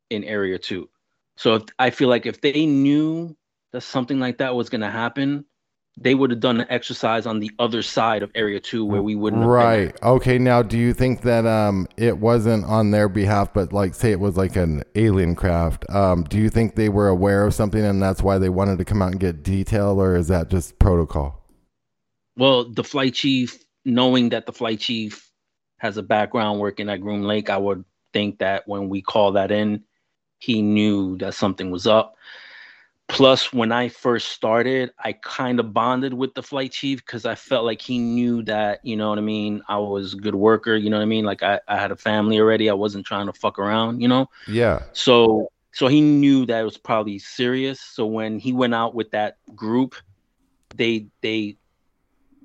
in 0.09 0.23
area 0.23 0.59
two 0.59 0.89
so 1.37 1.55
if, 1.55 1.63
i 1.79 1.89
feel 1.89 2.09
like 2.09 2.25
if 2.25 2.41
they 2.41 2.65
knew 2.65 3.35
that 3.73 3.81
something 3.81 4.19
like 4.19 4.37
that 4.37 4.55
was 4.55 4.69
going 4.69 4.81
to 4.81 4.89
happen, 4.89 5.45
they 5.99 6.13
would 6.13 6.29
have 6.29 6.39
done 6.39 6.61
an 6.61 6.67
exercise 6.69 7.25
on 7.25 7.39
the 7.39 7.49
other 7.57 7.81
side 7.81 8.21
of 8.21 8.31
Area 8.35 8.59
Two 8.59 8.85
where 8.85 9.01
we 9.01 9.15
wouldn't. 9.15 9.43
right. 9.43 9.97
Okay. 10.03 10.37
Now, 10.37 10.61
do 10.61 10.77
you 10.77 10.93
think 10.93 11.21
that 11.21 11.45
um 11.47 11.87
it 11.97 12.19
wasn't 12.19 12.65
on 12.65 12.91
their 12.91 13.09
behalf, 13.09 13.51
but 13.53 13.73
like 13.73 13.95
say 13.95 14.11
it 14.11 14.19
was 14.19 14.37
like 14.37 14.55
an 14.55 14.83
alien 14.95 15.35
craft? 15.35 15.89
Um, 15.89 16.23
do 16.23 16.37
you 16.37 16.49
think 16.49 16.75
they 16.75 16.89
were 16.89 17.07
aware 17.07 17.45
of 17.45 17.53
something 17.53 17.83
and 17.83 18.01
that's 18.01 18.21
why 18.21 18.37
they 18.37 18.49
wanted 18.49 18.77
to 18.77 18.85
come 18.85 19.01
out 19.01 19.11
and 19.11 19.19
get 19.19 19.43
detail, 19.43 19.99
or 19.99 20.15
is 20.15 20.27
that 20.27 20.49
just 20.49 20.77
protocol? 20.77 21.43
Well, 22.35 22.69
the 22.69 22.83
flight 22.83 23.15
chief, 23.15 23.57
knowing 23.83 24.29
that 24.29 24.45
the 24.45 24.53
flight 24.53 24.79
chief 24.79 25.31
has 25.79 25.97
a 25.97 26.03
background 26.03 26.59
working 26.59 26.89
at 26.89 27.01
Groom 27.01 27.23
Lake, 27.23 27.49
I 27.49 27.57
would 27.57 27.83
think 28.13 28.37
that 28.39 28.67
when 28.67 28.89
we 28.89 29.01
call 29.01 29.31
that 29.31 29.51
in, 29.51 29.83
he 30.39 30.61
knew 30.61 31.17
that 31.17 31.33
something 31.33 31.71
was 31.71 31.87
up 31.87 32.17
Plus, 33.07 33.53
when 33.53 33.71
I 33.71 33.87
first 33.87 34.29
started, 34.29 34.91
I 34.99 35.13
kind 35.13 35.61
of 35.61 35.73
bonded 35.73 36.13
with 36.13 36.33
the 36.33 36.43
flight 36.43 36.73
chief 36.73 37.05
because 37.05 37.25
I 37.25 37.35
felt 37.35 37.63
like 37.63 37.81
he 37.81 37.99
knew 37.99 38.43
that, 38.43 38.83
you 38.83 38.97
know 38.97 39.07
what 39.07 39.17
I 39.17 39.21
mean? 39.21 39.61
I 39.69 39.77
was 39.77 40.13
a 40.13 40.17
good 40.17 40.35
worker, 40.35 40.75
you 40.75 40.89
know 40.89 40.97
what 40.97 41.03
I 41.03 41.07
mean? 41.07 41.23
Like 41.23 41.41
I, 41.41 41.61
I 41.69 41.77
had 41.77 41.91
a 41.91 41.95
family 41.95 42.37
already. 42.37 42.69
I 42.69 42.73
wasn't 42.73 43.05
trying 43.05 43.27
to 43.27 43.33
fuck 43.33 43.59
around, 43.59 44.01
you 44.01 44.09
know? 44.09 44.29
Yeah. 44.45 44.83
So 44.91 45.51
so 45.71 45.87
he 45.87 46.01
knew 46.01 46.45
that 46.47 46.59
it 46.59 46.63
was 46.63 46.77
probably 46.77 47.17
serious. 47.17 47.79
So 47.79 48.05
when 48.05 48.39
he 48.39 48.51
went 48.51 48.75
out 48.75 48.93
with 48.93 49.11
that 49.11 49.37
group, 49.55 49.95
they 50.75 51.07
they 51.21 51.55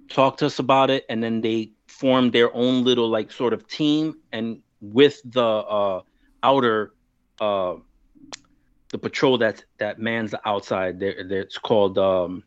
talked 0.09 0.39
to 0.41 0.47
us 0.47 0.61
about 0.61 0.91
it 0.91 1.05
and 1.09 1.25
then 1.25 1.41
they 1.41 1.73
formed 1.89 2.33
their 2.33 2.55
own 2.55 2.85
little 2.85 3.09
like 3.09 3.33
sort 3.33 3.53
of 3.53 3.67
team 3.67 4.15
and 4.31 4.61
with 4.81 5.21
the 5.25 5.43
uh 5.43 6.03
outer 6.45 6.93
uh 7.43 7.77
the 8.93 8.99
patrol 8.99 9.39
that 9.39 9.65
that 9.79 9.99
mans 9.99 10.31
the 10.31 10.49
outside. 10.49 11.01
There, 11.01 11.15
it's 11.17 11.59
called 11.59 11.99
um, 11.99 12.45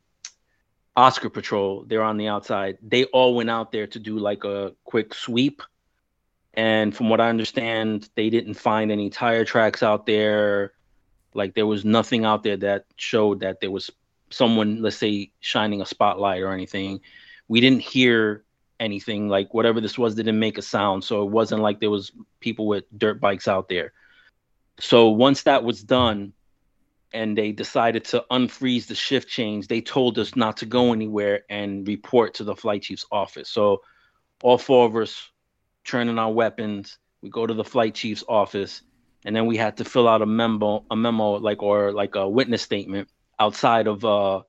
Oscar 0.96 1.30
Patrol. 1.30 1.84
They're 1.86 2.04
on 2.04 2.18
the 2.18 2.28
outside. 2.28 2.78
They 2.82 3.06
all 3.06 3.36
went 3.36 3.50
out 3.50 3.72
there 3.72 3.88
to 3.88 4.00
do 4.00 4.18
like 4.20 4.46
a 4.46 4.74
quick 4.86 5.14
sweep. 5.14 5.62
And 6.54 6.96
from 6.96 7.10
what 7.10 7.20
I 7.20 7.30
understand, 7.30 8.08
they 8.16 8.30
didn't 8.30 8.54
find 8.54 8.92
any 8.92 9.10
tire 9.10 9.44
tracks 9.44 9.84
out 9.84 10.06
there. 10.06 10.74
Like 11.34 11.56
there 11.56 11.68
was 11.68 11.84
nothing 11.84 12.24
out 12.24 12.44
there 12.44 12.58
that 12.58 12.86
showed 12.96 13.42
that 13.42 13.60
there 13.60 13.72
was 13.72 13.90
someone, 14.30 14.82
let's 14.82 14.96
say, 14.96 15.32
shining 15.42 15.82
a 15.82 15.86
spotlight 15.86 16.42
or 16.44 16.54
anything. 16.54 17.02
We 17.50 17.60
didn't 17.60 17.82
hear 17.82 18.46
anything 18.80 19.28
like 19.30 19.54
whatever 19.54 19.82
this 19.82 19.98
was 19.98 20.16
didn't 20.16 20.38
make 20.38 20.58
a 20.58 20.62
sound 20.62 21.02
so 21.02 21.24
it 21.24 21.32
wasn't 21.32 21.62
like 21.62 21.80
there 21.80 21.90
was 21.90 22.12
people 22.42 22.68
with 22.68 22.84
dirt 22.98 23.22
bikes 23.22 23.48
out 23.48 23.70
there 23.70 23.94
so 24.80 25.10
once 25.10 25.44
that 25.44 25.64
was 25.64 25.84
done 25.84 26.34
and 27.14 27.38
they 27.38 27.52
decided 27.52 28.04
to 28.06 28.26
unfreeze 28.30 28.88
the 28.88 28.96
shift 28.96 29.30
change, 29.30 29.68
they 29.68 29.82
told 29.82 30.20
us 30.20 30.36
not 30.36 30.58
to 30.58 30.66
go 30.66 30.92
anywhere 30.92 31.44
and 31.50 31.88
report 31.88 32.34
to 32.36 32.44
the 32.44 32.56
flight 32.56 32.82
chief's 32.82 33.06
office. 33.12 33.50
So 33.50 33.82
all 34.44 34.58
four 34.58 34.86
of 34.86 34.96
us 34.98 35.32
turning 35.86 36.20
our 36.20 36.32
weapons, 36.32 36.98
we 37.22 37.30
go 37.30 37.48
to 37.48 37.54
the 37.54 37.64
flight 37.64 37.96
chief's 37.96 38.24
office, 38.28 38.82
and 39.24 39.34
then 39.36 39.46
we 39.46 39.56
had 39.56 39.78
to 39.78 39.86
fill 39.86 40.08
out 40.08 40.22
a 40.22 40.26
memo, 40.26 40.86
a 40.92 40.96
memo 40.96 41.36
like 41.36 41.64
or 41.64 41.94
like 41.94 42.16
a 42.16 42.28
witness 42.28 42.62
statement 42.62 43.08
outside 43.40 43.88
of 43.88 44.04
uh, 44.04 44.42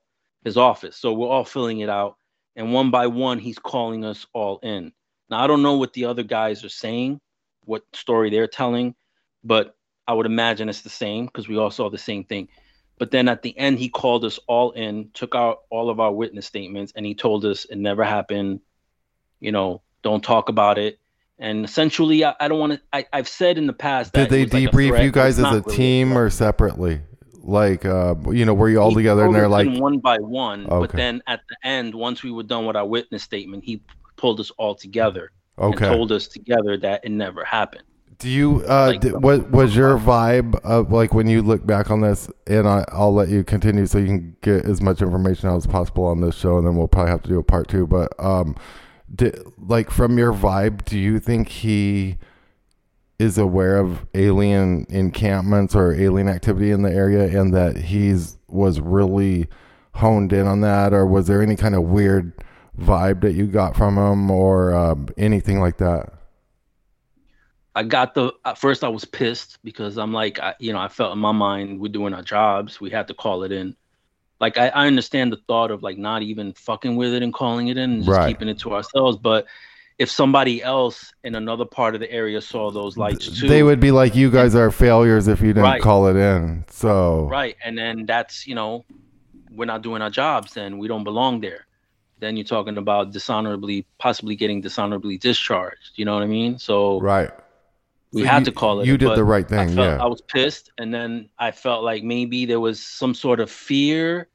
his 0.43 0.57
office. 0.57 0.97
So 0.97 1.13
we're 1.13 1.29
all 1.29 1.45
filling 1.45 1.79
it 1.79 1.89
out, 1.89 2.17
and 2.55 2.73
one 2.73 2.91
by 2.91 3.07
one, 3.07 3.39
he's 3.39 3.59
calling 3.59 4.03
us 4.03 4.27
all 4.33 4.59
in. 4.61 4.91
Now 5.29 5.39
I 5.41 5.47
don't 5.47 5.63
know 5.63 5.77
what 5.77 5.93
the 5.93 6.05
other 6.05 6.23
guys 6.23 6.65
are 6.65 6.69
saying, 6.69 7.21
what 7.63 7.83
story 7.93 8.29
they're 8.29 8.47
telling, 8.47 8.93
but 9.43 9.76
I 10.07 10.13
would 10.13 10.25
imagine 10.25 10.69
it's 10.69 10.81
the 10.81 10.89
same 10.89 11.25
because 11.25 11.47
we 11.47 11.57
all 11.57 11.71
saw 11.71 11.89
the 11.89 11.97
same 11.97 12.23
thing. 12.23 12.47
But 12.99 13.11
then 13.11 13.27
at 13.27 13.43
the 13.43 13.57
end, 13.57 13.77
he 13.77 13.89
called 13.89 14.25
us 14.25 14.39
all 14.47 14.71
in, 14.71 15.11
took 15.13 15.35
out 15.35 15.61
all 15.69 15.89
of 15.89 15.99
our 15.99 16.11
witness 16.11 16.47
statements, 16.47 16.93
and 16.95 17.05
he 17.05 17.13
told 17.13 17.45
us 17.45 17.65
it 17.65 17.77
never 17.77 18.03
happened. 18.03 18.61
You 19.39 19.51
know, 19.51 19.81
don't 20.01 20.23
talk 20.23 20.49
about 20.49 20.77
it. 20.77 20.99
And 21.37 21.63
essentially, 21.63 22.25
I, 22.25 22.33
I 22.39 22.47
don't 22.47 22.59
want 22.59 22.79
to. 22.91 23.05
I've 23.15 23.27
said 23.27 23.59
in 23.59 23.67
the 23.67 23.73
past. 23.73 24.13
Did 24.13 24.29
they 24.29 24.45
debrief 24.45 24.91
like 24.91 25.03
you 25.03 25.11
guys 25.11 25.37
as 25.37 25.45
a 25.45 25.61
really 25.61 25.75
team 25.75 26.17
or 26.17 26.31
separately? 26.31 27.01
Like, 27.43 27.85
uh, 27.85 28.15
you 28.31 28.45
know, 28.45 28.53
were 28.53 28.69
you 28.69 28.81
all 28.81 28.89
he 28.89 28.95
together 28.95 29.25
and 29.25 29.35
they're 29.35 29.47
like 29.47 29.69
one 29.79 29.99
by 29.99 30.17
one? 30.17 30.65
Okay. 30.65 30.79
But 30.79 30.91
then 30.91 31.21
at 31.27 31.41
the 31.47 31.67
end, 31.67 31.93
once 31.93 32.23
we 32.23 32.31
were 32.31 32.43
done 32.43 32.65
with 32.65 32.75
our 32.75 32.85
witness 32.85 33.23
statement, 33.23 33.63
he 33.63 33.81
pulled 34.17 34.39
us 34.39 34.51
all 34.57 34.75
together 34.75 35.31
okay. 35.57 35.85
and 35.85 35.95
told 35.95 36.11
us 36.11 36.27
together 36.27 36.77
that 36.77 37.05
it 37.05 37.11
never 37.11 37.45
happened. 37.45 37.83
Do 38.19 38.29
you 38.29 38.63
uh 38.67 38.87
like, 38.87 39.01
did, 39.01 39.21
what 39.21 39.51
was 39.51 39.75
your 39.75 39.97
vibe 39.97 40.59
of 40.63 40.91
like 40.91 41.13
when 41.13 41.27
you 41.27 41.41
look 41.41 41.65
back 41.65 41.91
on 41.91 42.01
this 42.01 42.29
and 42.47 42.67
I, 42.67 42.83
I'll 42.91 43.13
let 43.13 43.29
you 43.29 43.43
continue 43.43 43.85
so 43.85 43.99
you 43.99 44.07
can 44.07 44.37
get 44.41 44.65
as 44.65 44.81
much 44.81 45.01
information 45.01 45.49
out 45.49 45.57
as 45.57 45.67
possible 45.67 46.05
on 46.05 46.21
this 46.21 46.35
show 46.35 46.57
and 46.57 46.65
then 46.65 46.75
we'll 46.75 46.87
probably 46.87 47.11
have 47.11 47.21
to 47.23 47.29
do 47.29 47.37
a 47.37 47.43
part 47.43 47.67
two 47.67 47.85
but 47.85 48.11
um 48.17 48.55
did, 49.13 49.39
like 49.59 49.91
from 49.91 50.17
your 50.17 50.33
vibe 50.33 50.83
do 50.83 50.97
you 50.97 51.19
think 51.19 51.47
he 51.47 52.17
is 53.19 53.37
aware 53.37 53.77
of 53.77 54.05
alien 54.13 54.85
encampments 54.89 55.75
or 55.75 55.93
alien 55.93 56.27
activity 56.27 56.71
in 56.71 56.83
the 56.83 56.91
area 56.91 57.39
and 57.39 57.53
that 57.53 57.77
he's 57.77 58.37
was 58.47 58.79
really 58.79 59.47
honed 59.95 60.31
in 60.31 60.45
on 60.45 60.61
that? 60.61 60.93
Or 60.93 61.05
was 61.05 61.27
there 61.27 61.41
any 61.41 61.55
kind 61.55 61.75
of 61.75 61.83
weird 61.83 62.33
vibe 62.79 63.21
that 63.21 63.33
you 63.33 63.47
got 63.47 63.75
from 63.75 63.97
him 63.97 64.29
or 64.29 64.73
um, 64.73 65.09
anything 65.17 65.59
like 65.59 65.77
that 65.77 66.13
I 67.77 67.83
got 67.83 68.15
the 68.15 68.33
at 68.43 68.57
first 68.57 68.83
I 68.83 68.87
was 68.89 69.05
pissed 69.05 69.59
because 69.63 69.97
I'm 69.99 70.11
like, 70.11 70.39
I, 70.39 70.55
you 70.59 70.73
know, 70.73 70.79
I 70.79 70.87
felt 70.87 71.13
in 71.13 71.19
my 71.19 71.31
mind 71.31 71.79
we're 71.79 71.91
doing 71.91 72.11
our 72.15 72.23
jobs, 72.23 72.81
we 72.81 72.89
had 72.89 73.07
to 73.09 73.13
call 73.13 73.43
it 73.43 73.51
in. 73.51 73.75
Like 74.39 74.57
I, 74.57 74.69
I 74.69 74.87
understand 74.87 75.31
the 75.31 75.37
thought 75.47 75.69
of 75.69 75.83
like 75.83 75.99
not 75.99 76.23
even 76.23 76.53
fucking 76.53 76.95
with 76.95 77.13
it 77.13 77.21
and 77.21 77.31
calling 77.31 77.67
it 77.67 77.77
in 77.77 77.91
and 77.91 78.03
just 78.03 78.17
Right. 78.17 78.29
keeping 78.29 78.49
it 78.49 78.57
to 78.61 78.73
ourselves, 78.73 79.17
but 79.17 79.45
if 79.99 80.09
somebody 80.09 80.63
else 80.63 81.13
in 81.23 81.35
another 81.35 81.65
part 81.65 81.93
of 81.93 82.01
the 82.01 82.11
area 82.11 82.41
saw 82.41 82.71
those 82.71 82.97
lights 82.97 83.39
too, 83.39 83.47
They 83.47 83.61
would 83.61 83.79
be 83.79 83.91
like, 83.91 84.15
you 84.15 84.31
guys 84.31 84.55
are 84.55 84.71
failures 84.71 85.27
if 85.27 85.41
you 85.41 85.49
didn't 85.49 85.63
Right. 85.63 85.81
call 85.81 86.07
it 86.07 86.15
in. 86.15 86.65
So, 86.69 87.27
Right. 87.27 87.55
And 87.63 87.77
then 87.77 88.07
that's, 88.07 88.47
you 88.47 88.55
know, 88.55 88.85
we're 89.51 89.65
not 89.65 89.83
doing 89.83 90.01
our 90.01 90.09
jobs, 90.09 90.53
then 90.55 90.79
we 90.79 90.87
don't 90.87 91.03
belong 91.03 91.41
there. 91.41 91.67
Then 92.19 92.37
you're 92.37 92.43
talking 92.43 92.77
about 92.77 93.11
dishonorably, 93.11 93.85
possibly 93.99 94.35
getting 94.35 94.61
dishonorably 94.61 95.19
discharged. 95.19 95.91
You 95.95 96.05
know 96.05 96.15
what 96.15 96.23
I 96.23 96.27
mean? 96.27 96.57
So 96.57 96.99
right. 97.01 97.29
We 98.13 98.21
So 98.23 98.27
had 98.27 98.39
you- 98.39 98.45
to 98.45 98.51
call 98.51 98.79
it. 98.81 98.87
you 98.87 98.97
did 98.97 99.15
the 99.15 99.23
right 99.23 99.45
I 99.45 99.47
thing, 99.49 99.75
felt- 99.75 99.97
yeah. 99.99 100.03
I 100.03 100.07
was 100.07 100.21
pissed. 100.21 100.71
And 100.77 100.93
then 100.93 101.29
I 101.39 101.51
felt 101.51 101.83
like 101.83 102.03
maybe 102.03 102.45
there 102.45 102.59
was 102.59 102.79
some 102.79 103.13
sort 103.13 103.39
of 103.39 103.51
fear 103.51 104.29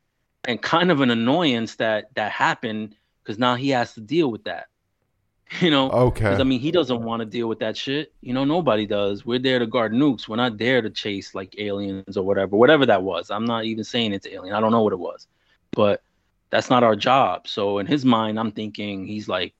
and 0.44 0.60
kind 0.60 0.90
of 0.90 1.00
an 1.00 1.10
annoyance 1.10 1.76
that 1.76 2.14
that 2.14 2.32
happened 2.32 2.96
because 3.22 3.38
now 3.38 3.54
he 3.54 3.70
has 3.70 3.94
to 3.94 4.00
deal 4.00 4.30
with 4.30 4.44
that. 4.44 4.66
You 5.60 5.70
know, 5.70 5.90
Okay. 5.90 6.34
I 6.34 6.42
mean, 6.44 6.60
he 6.60 6.70
doesn't 6.70 7.02
want 7.02 7.20
to 7.20 7.26
deal 7.26 7.46
with 7.46 7.58
that 7.58 7.76
shit. 7.76 8.12
You 8.22 8.32
know, 8.32 8.44
nobody 8.44 8.86
does. 8.86 9.26
We're 9.26 9.38
there 9.38 9.58
to 9.58 9.66
guard 9.66 9.92
nukes. 9.92 10.26
We're 10.26 10.36
not 10.36 10.56
there 10.56 10.80
to 10.80 10.88
chase 10.88 11.34
like 11.34 11.54
aliens 11.58 12.16
or 12.16 12.24
whatever, 12.24 12.56
whatever 12.56 12.86
that 12.86 13.02
was. 13.02 13.30
I'm 13.30 13.44
not 13.44 13.64
even 13.66 13.84
saying 13.84 14.14
it's 14.14 14.26
alien. 14.26 14.54
I 14.54 14.60
don't 14.60 14.72
know 14.72 14.80
what 14.82 14.94
it 14.94 14.98
was, 14.98 15.26
but 15.72 16.02
that's 16.48 16.70
not 16.70 16.82
our 16.82 16.96
job. 16.96 17.46
So 17.46 17.78
in 17.78 17.86
his 17.86 18.02
mind, 18.04 18.38
I'm 18.40 18.50
thinking 18.50 19.06
he's 19.06 19.28
like, 19.28 19.52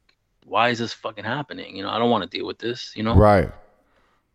why 0.46 0.70
is 0.70 0.78
this 0.78 0.94
fucking 0.94 1.24
happening? 1.24 1.76
You 1.76 1.82
know, 1.82 1.90
I 1.90 1.98
don't 1.98 2.10
want 2.10 2.24
to 2.24 2.36
deal 2.38 2.46
with 2.46 2.58
this. 2.58 2.92
You 2.96 3.02
know, 3.02 3.14
Right. 3.14 3.50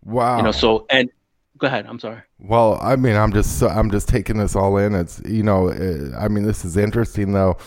Wow. 0.04 0.38
You 0.38 0.44
know, 0.44 0.52
so 0.52 0.86
and 0.90 1.10
go 1.58 1.68
ahead. 1.68 1.86
I'm 1.88 2.00
sorry. 2.00 2.22
Well, 2.40 2.80
I 2.82 2.96
mean, 2.96 3.16
I'm 3.16 3.34
just 3.34 3.60
so- 3.60 3.68
I'm 3.68 3.92
just 3.92 4.08
taking 4.08 4.38
this 4.38 4.56
all 4.56 4.78
in. 4.78 4.96
It's 4.96 5.22
you 5.26 5.44
know, 5.44 5.70
uh, 5.70 6.18
I 6.18 6.28
mean, 6.28 6.44
this 6.44 6.64
is 6.64 6.78
interesting 6.78 7.34
though. 7.34 7.58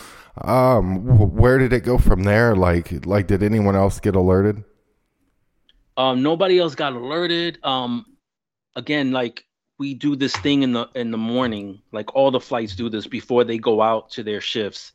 Um, 0.41 1.05
where 1.35 1.57
did 1.57 1.73
it 1.73 1.81
go 1.81 1.97
from 1.97 2.23
there? 2.23 2.55
Like, 2.55 3.05
like, 3.05 3.27
did 3.27 3.43
anyone 3.43 3.75
else 3.75 3.99
get 3.99 4.15
alerted? 4.15 4.63
Um, 5.97 6.23
nobody 6.23 6.57
else 6.57 6.73
got 6.73 6.93
alerted. 6.93 7.59
Um, 7.63 8.05
again, 8.75 9.11
like 9.11 9.43
we 9.77 9.93
do 9.93 10.15
this 10.15 10.35
thing 10.37 10.63
in 10.63 10.73
the 10.73 10.87
in 10.95 11.11
the 11.11 11.17
morning. 11.17 11.81
Like 11.91 12.15
all 12.15 12.31
the 12.31 12.39
flights 12.39 12.75
do 12.75 12.89
this 12.89 13.07
before 13.07 13.43
they 13.43 13.57
go 13.57 13.81
out 13.81 14.09
to 14.11 14.23
their 14.23 14.41
shifts. 14.41 14.93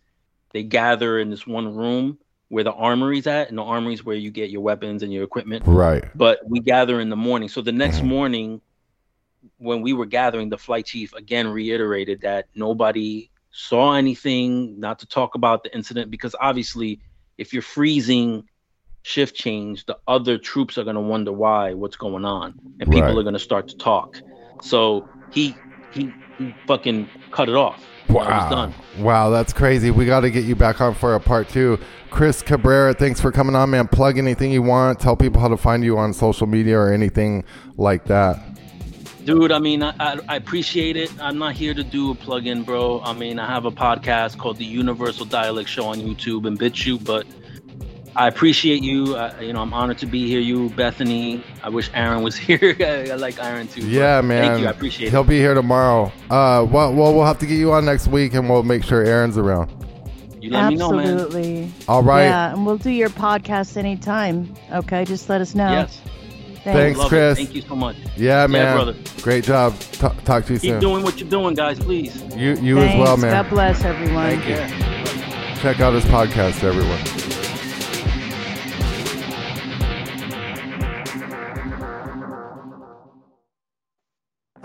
They 0.53 0.63
gather 0.63 1.19
in 1.19 1.29
this 1.29 1.47
one 1.47 1.75
room 1.75 2.19
where 2.49 2.65
the 2.65 2.73
armory's 2.73 3.27
at, 3.27 3.49
and 3.49 3.59
the 3.59 3.63
armory's 3.63 4.05
where 4.05 4.17
you 4.17 4.31
get 4.31 4.51
your 4.51 4.63
weapons 4.63 5.03
and 5.03 5.13
your 5.13 5.25
equipment. 5.25 5.65
Right. 5.67 6.05
But 6.15 6.41
we 6.47 6.61
gather 6.61 7.01
in 7.01 7.11
the 7.11 7.17
morning. 7.17 7.49
So 7.49 7.61
the 7.63 7.73
next 7.73 8.03
Mm-hmm. 8.03 8.09
morning, 8.09 8.61
when 9.59 9.83
we 9.83 9.93
were 9.93 10.07
gathering, 10.07 10.49
the 10.49 10.59
flight 10.59 10.87
chief 10.87 11.13
again 11.15 11.49
reiterated 11.49 12.23
that 12.23 12.47
nobody 12.55 13.31
saw 13.51 13.95
anything, 13.95 14.79
not 14.81 15.01
to 15.01 15.07
talk 15.07 15.35
about 15.35 15.63
the 15.65 15.75
incident, 15.75 16.11
because 16.11 16.35
obviously, 16.41 17.01
if 17.39 17.53
you're 17.53 17.63
freezing 17.63 18.45
shift 19.03 19.37
change, 19.37 19.85
the 19.87 19.99
other 20.07 20.39
troops 20.39 20.79
are 20.79 20.85
going 20.85 20.97
to 20.97 21.01
wonder 21.03 21.33
why, 21.33 21.75
what's 21.75 21.97
going 21.97 22.25
on, 22.25 22.55
and 22.81 22.91
people 22.91 23.19
Right. 23.19 23.19
are 23.19 23.23
going 23.23 23.35
to 23.35 23.39
start 23.41 23.69
to 23.69 23.77
talk. 23.77 24.23
So 24.61 25.11
he 25.29 25.63
he, 25.91 26.15
he 26.39 26.55
fucking 26.67 27.11
cut 27.31 27.49
it 27.49 27.55
off. 27.57 27.96
Wow. 28.09 28.73
Wow, 28.99 29.31
that's 29.31 29.53
crazy. 29.53 29.91
We 29.91 30.07
got 30.07 30.21
to 30.21 30.31
get 30.31 30.45
you 30.45 30.55
back 30.55 30.81
on 30.81 30.95
for 30.95 31.15
a 31.15 31.21
part 31.21 31.49
two. 31.49 31.79
Chris 32.11 32.41
Cabrera, 32.41 32.95
thanks 32.95 33.21
for 33.21 33.33
coming 33.33 33.55
on, 33.55 33.71
man. 33.71 33.89
Plug 33.89 34.17
anything 34.17 34.53
you 34.53 34.63
want. 34.63 35.01
Tell 35.01 35.17
people 35.17 35.41
how 35.41 35.49
to 35.49 35.57
find 35.57 35.85
you 35.85 35.99
on 35.99 36.13
social 36.13 36.47
media 36.47 36.79
or 36.79 36.93
anything 36.93 37.45
like 37.77 38.05
that. 38.07 38.41
Dude, 39.25 39.51
I 39.51 39.59
mean, 39.59 39.83
I, 39.83 39.93
I, 39.99 40.19
I 40.29 40.37
appreciate 40.37 40.97
it. 40.97 41.13
I'm 41.21 41.37
not 41.37 41.55
here 41.55 41.75
to 41.75 41.83
do 41.83 42.13
a 42.13 42.15
plug-in, 42.15 42.63
bro. 42.63 43.01
I 43.01 43.13
mean, 43.13 43.41
I 43.41 43.47
have 43.47 43.65
a 43.65 43.73
podcast 43.73 44.39
called 44.39 44.57
the 44.57 44.65
Universal 44.65 45.27
Dialect 45.27 45.69
Show 45.69 45.87
on 45.87 45.99
YouTube 45.99 46.47
and 46.47 46.59
BitChute, 46.59 47.05
but 47.05 47.27
I 48.17 48.29
appreciate 48.29 48.83
you. 48.83 49.15
I, 49.17 49.41
you 49.41 49.53
know, 49.53 49.61
I'm 49.61 49.75
honored 49.75 49.99
to 49.99 50.07
be 50.07 50.27
here. 50.27 50.41
You, 50.41 50.71
Bethany. 50.71 51.45
I 51.63 51.69
wish 51.69 51.91
Aaron 51.95 52.23
was 52.23 52.35
here. 52.47 52.75
I, 52.81 53.11
I 53.11 53.15
like 53.17 53.43
Aaron 53.43 53.69
too. 53.69 53.87
Yeah, 53.87 54.21
man. 54.23 54.49
Thank 54.49 54.61
you. 54.63 54.67
I 54.67 54.71
appreciate 54.71 55.09
it. 55.09 55.11
He'll 55.11 55.23
be 55.25 55.39
here 55.39 55.55
tomorrow. 55.55 56.07
Uh, 56.31 56.65
well, 56.69 56.95
well, 56.95 57.15
we'll 57.15 57.25
have 57.27 57.39
to 57.41 57.47
get 57.47 57.57
you 57.59 57.73
on 57.73 57.85
next 57.85 58.09
week, 58.09 58.35
and 58.35 58.49
we'll 58.49 58.63
make 58.63 58.85
sure 58.85 59.05
Aaron's 59.05 59.37
around. 59.37 59.71
You 60.41 60.51
let 60.51 60.69
me 60.69 60.77
know, 60.77 60.93
man. 60.93 61.07
Absolutely. 61.19 61.73
All 61.89 62.03
right. 62.03 62.25
Yeah, 62.25 62.53
and 62.53 62.65
we'll 62.65 62.79
do 62.79 62.91
your 62.91 63.09
podcast 63.11 63.77
anytime. 63.77 64.55
Okay, 64.73 65.05
just 65.05 65.29
let 65.29 65.41
us 65.41 65.55
know. 65.55 65.71
Yes. 65.71 66.01
Thanks, 66.65 66.99
Love 66.99 67.07
it. 67.07 67.09
Chris. 67.11 67.39
Thank 67.39 67.55
you 67.55 67.63
so 67.63 67.77
much. 67.77 67.97
Yeah, 68.17 68.47
man. 68.49 68.63
Yeah, 68.63 68.75
brother. 68.75 68.95
Great 69.23 69.45
job. 69.45 69.79
T- 69.79 69.99
talk 70.25 70.47
to 70.47 70.55
you 70.55 70.59
Keep 70.59 70.71
soon. 70.73 70.81
doing 70.81 71.05
what 71.05 71.21
you're 71.21 71.29
doing, 71.31 71.55
guys, 71.55 71.79
please. 71.79 72.21
You, 72.35 72.55
you 72.57 72.79
as 72.79 72.99
well, 72.99 73.17
man. 73.17 73.31
God 73.45 73.51
bless 73.51 73.85
everyone. 73.85 74.41
Thank 74.41 74.49
you. 74.49 75.61
Check 75.63 75.81
out 75.81 75.95
his 75.95 76.05
podcast, 76.07 76.65
everyone. 76.65 77.26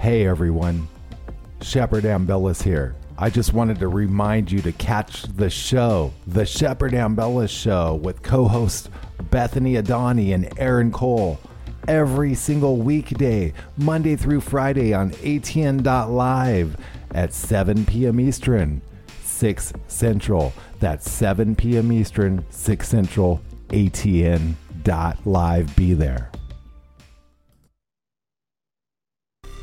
Hey 0.00 0.26
everyone, 0.26 0.86
Shepard 1.62 2.04
Ambellas 2.04 2.62
here. 2.62 2.94
I 3.18 3.28
just 3.30 3.52
wanted 3.54 3.78
to 3.80 3.88
remind 3.88 4.52
you 4.52 4.60
to 4.62 4.70
catch 4.72 5.22
the 5.22 5.50
show, 5.50 6.12
The 6.26 6.46
Shepard 6.46 6.92
Ambellas 6.92 7.48
Show, 7.48 7.94
with 7.94 8.22
co 8.22 8.46
host 8.46 8.90
Bethany 9.30 9.74
Adani 9.74 10.32
and 10.34 10.52
Aaron 10.58 10.92
Cole, 10.92 11.40
every 11.88 12.34
single 12.34 12.76
weekday, 12.76 13.52
Monday 13.76 14.14
through 14.14 14.40
Friday 14.40 14.94
on 14.94 15.10
ATN.live 15.10 16.76
at 17.14 17.32
7 17.32 17.86
p.m. 17.86 18.20
Eastern, 18.20 18.80
6 19.22 19.72
Central. 19.88 20.52
That's 20.78 21.10
7 21.10 21.56
p.m. 21.56 21.90
Eastern, 21.90 22.44
6 22.50 22.88
Central, 22.88 23.40
ATN.live. 23.68 24.56
Be 25.76 25.94
there. 25.94 26.30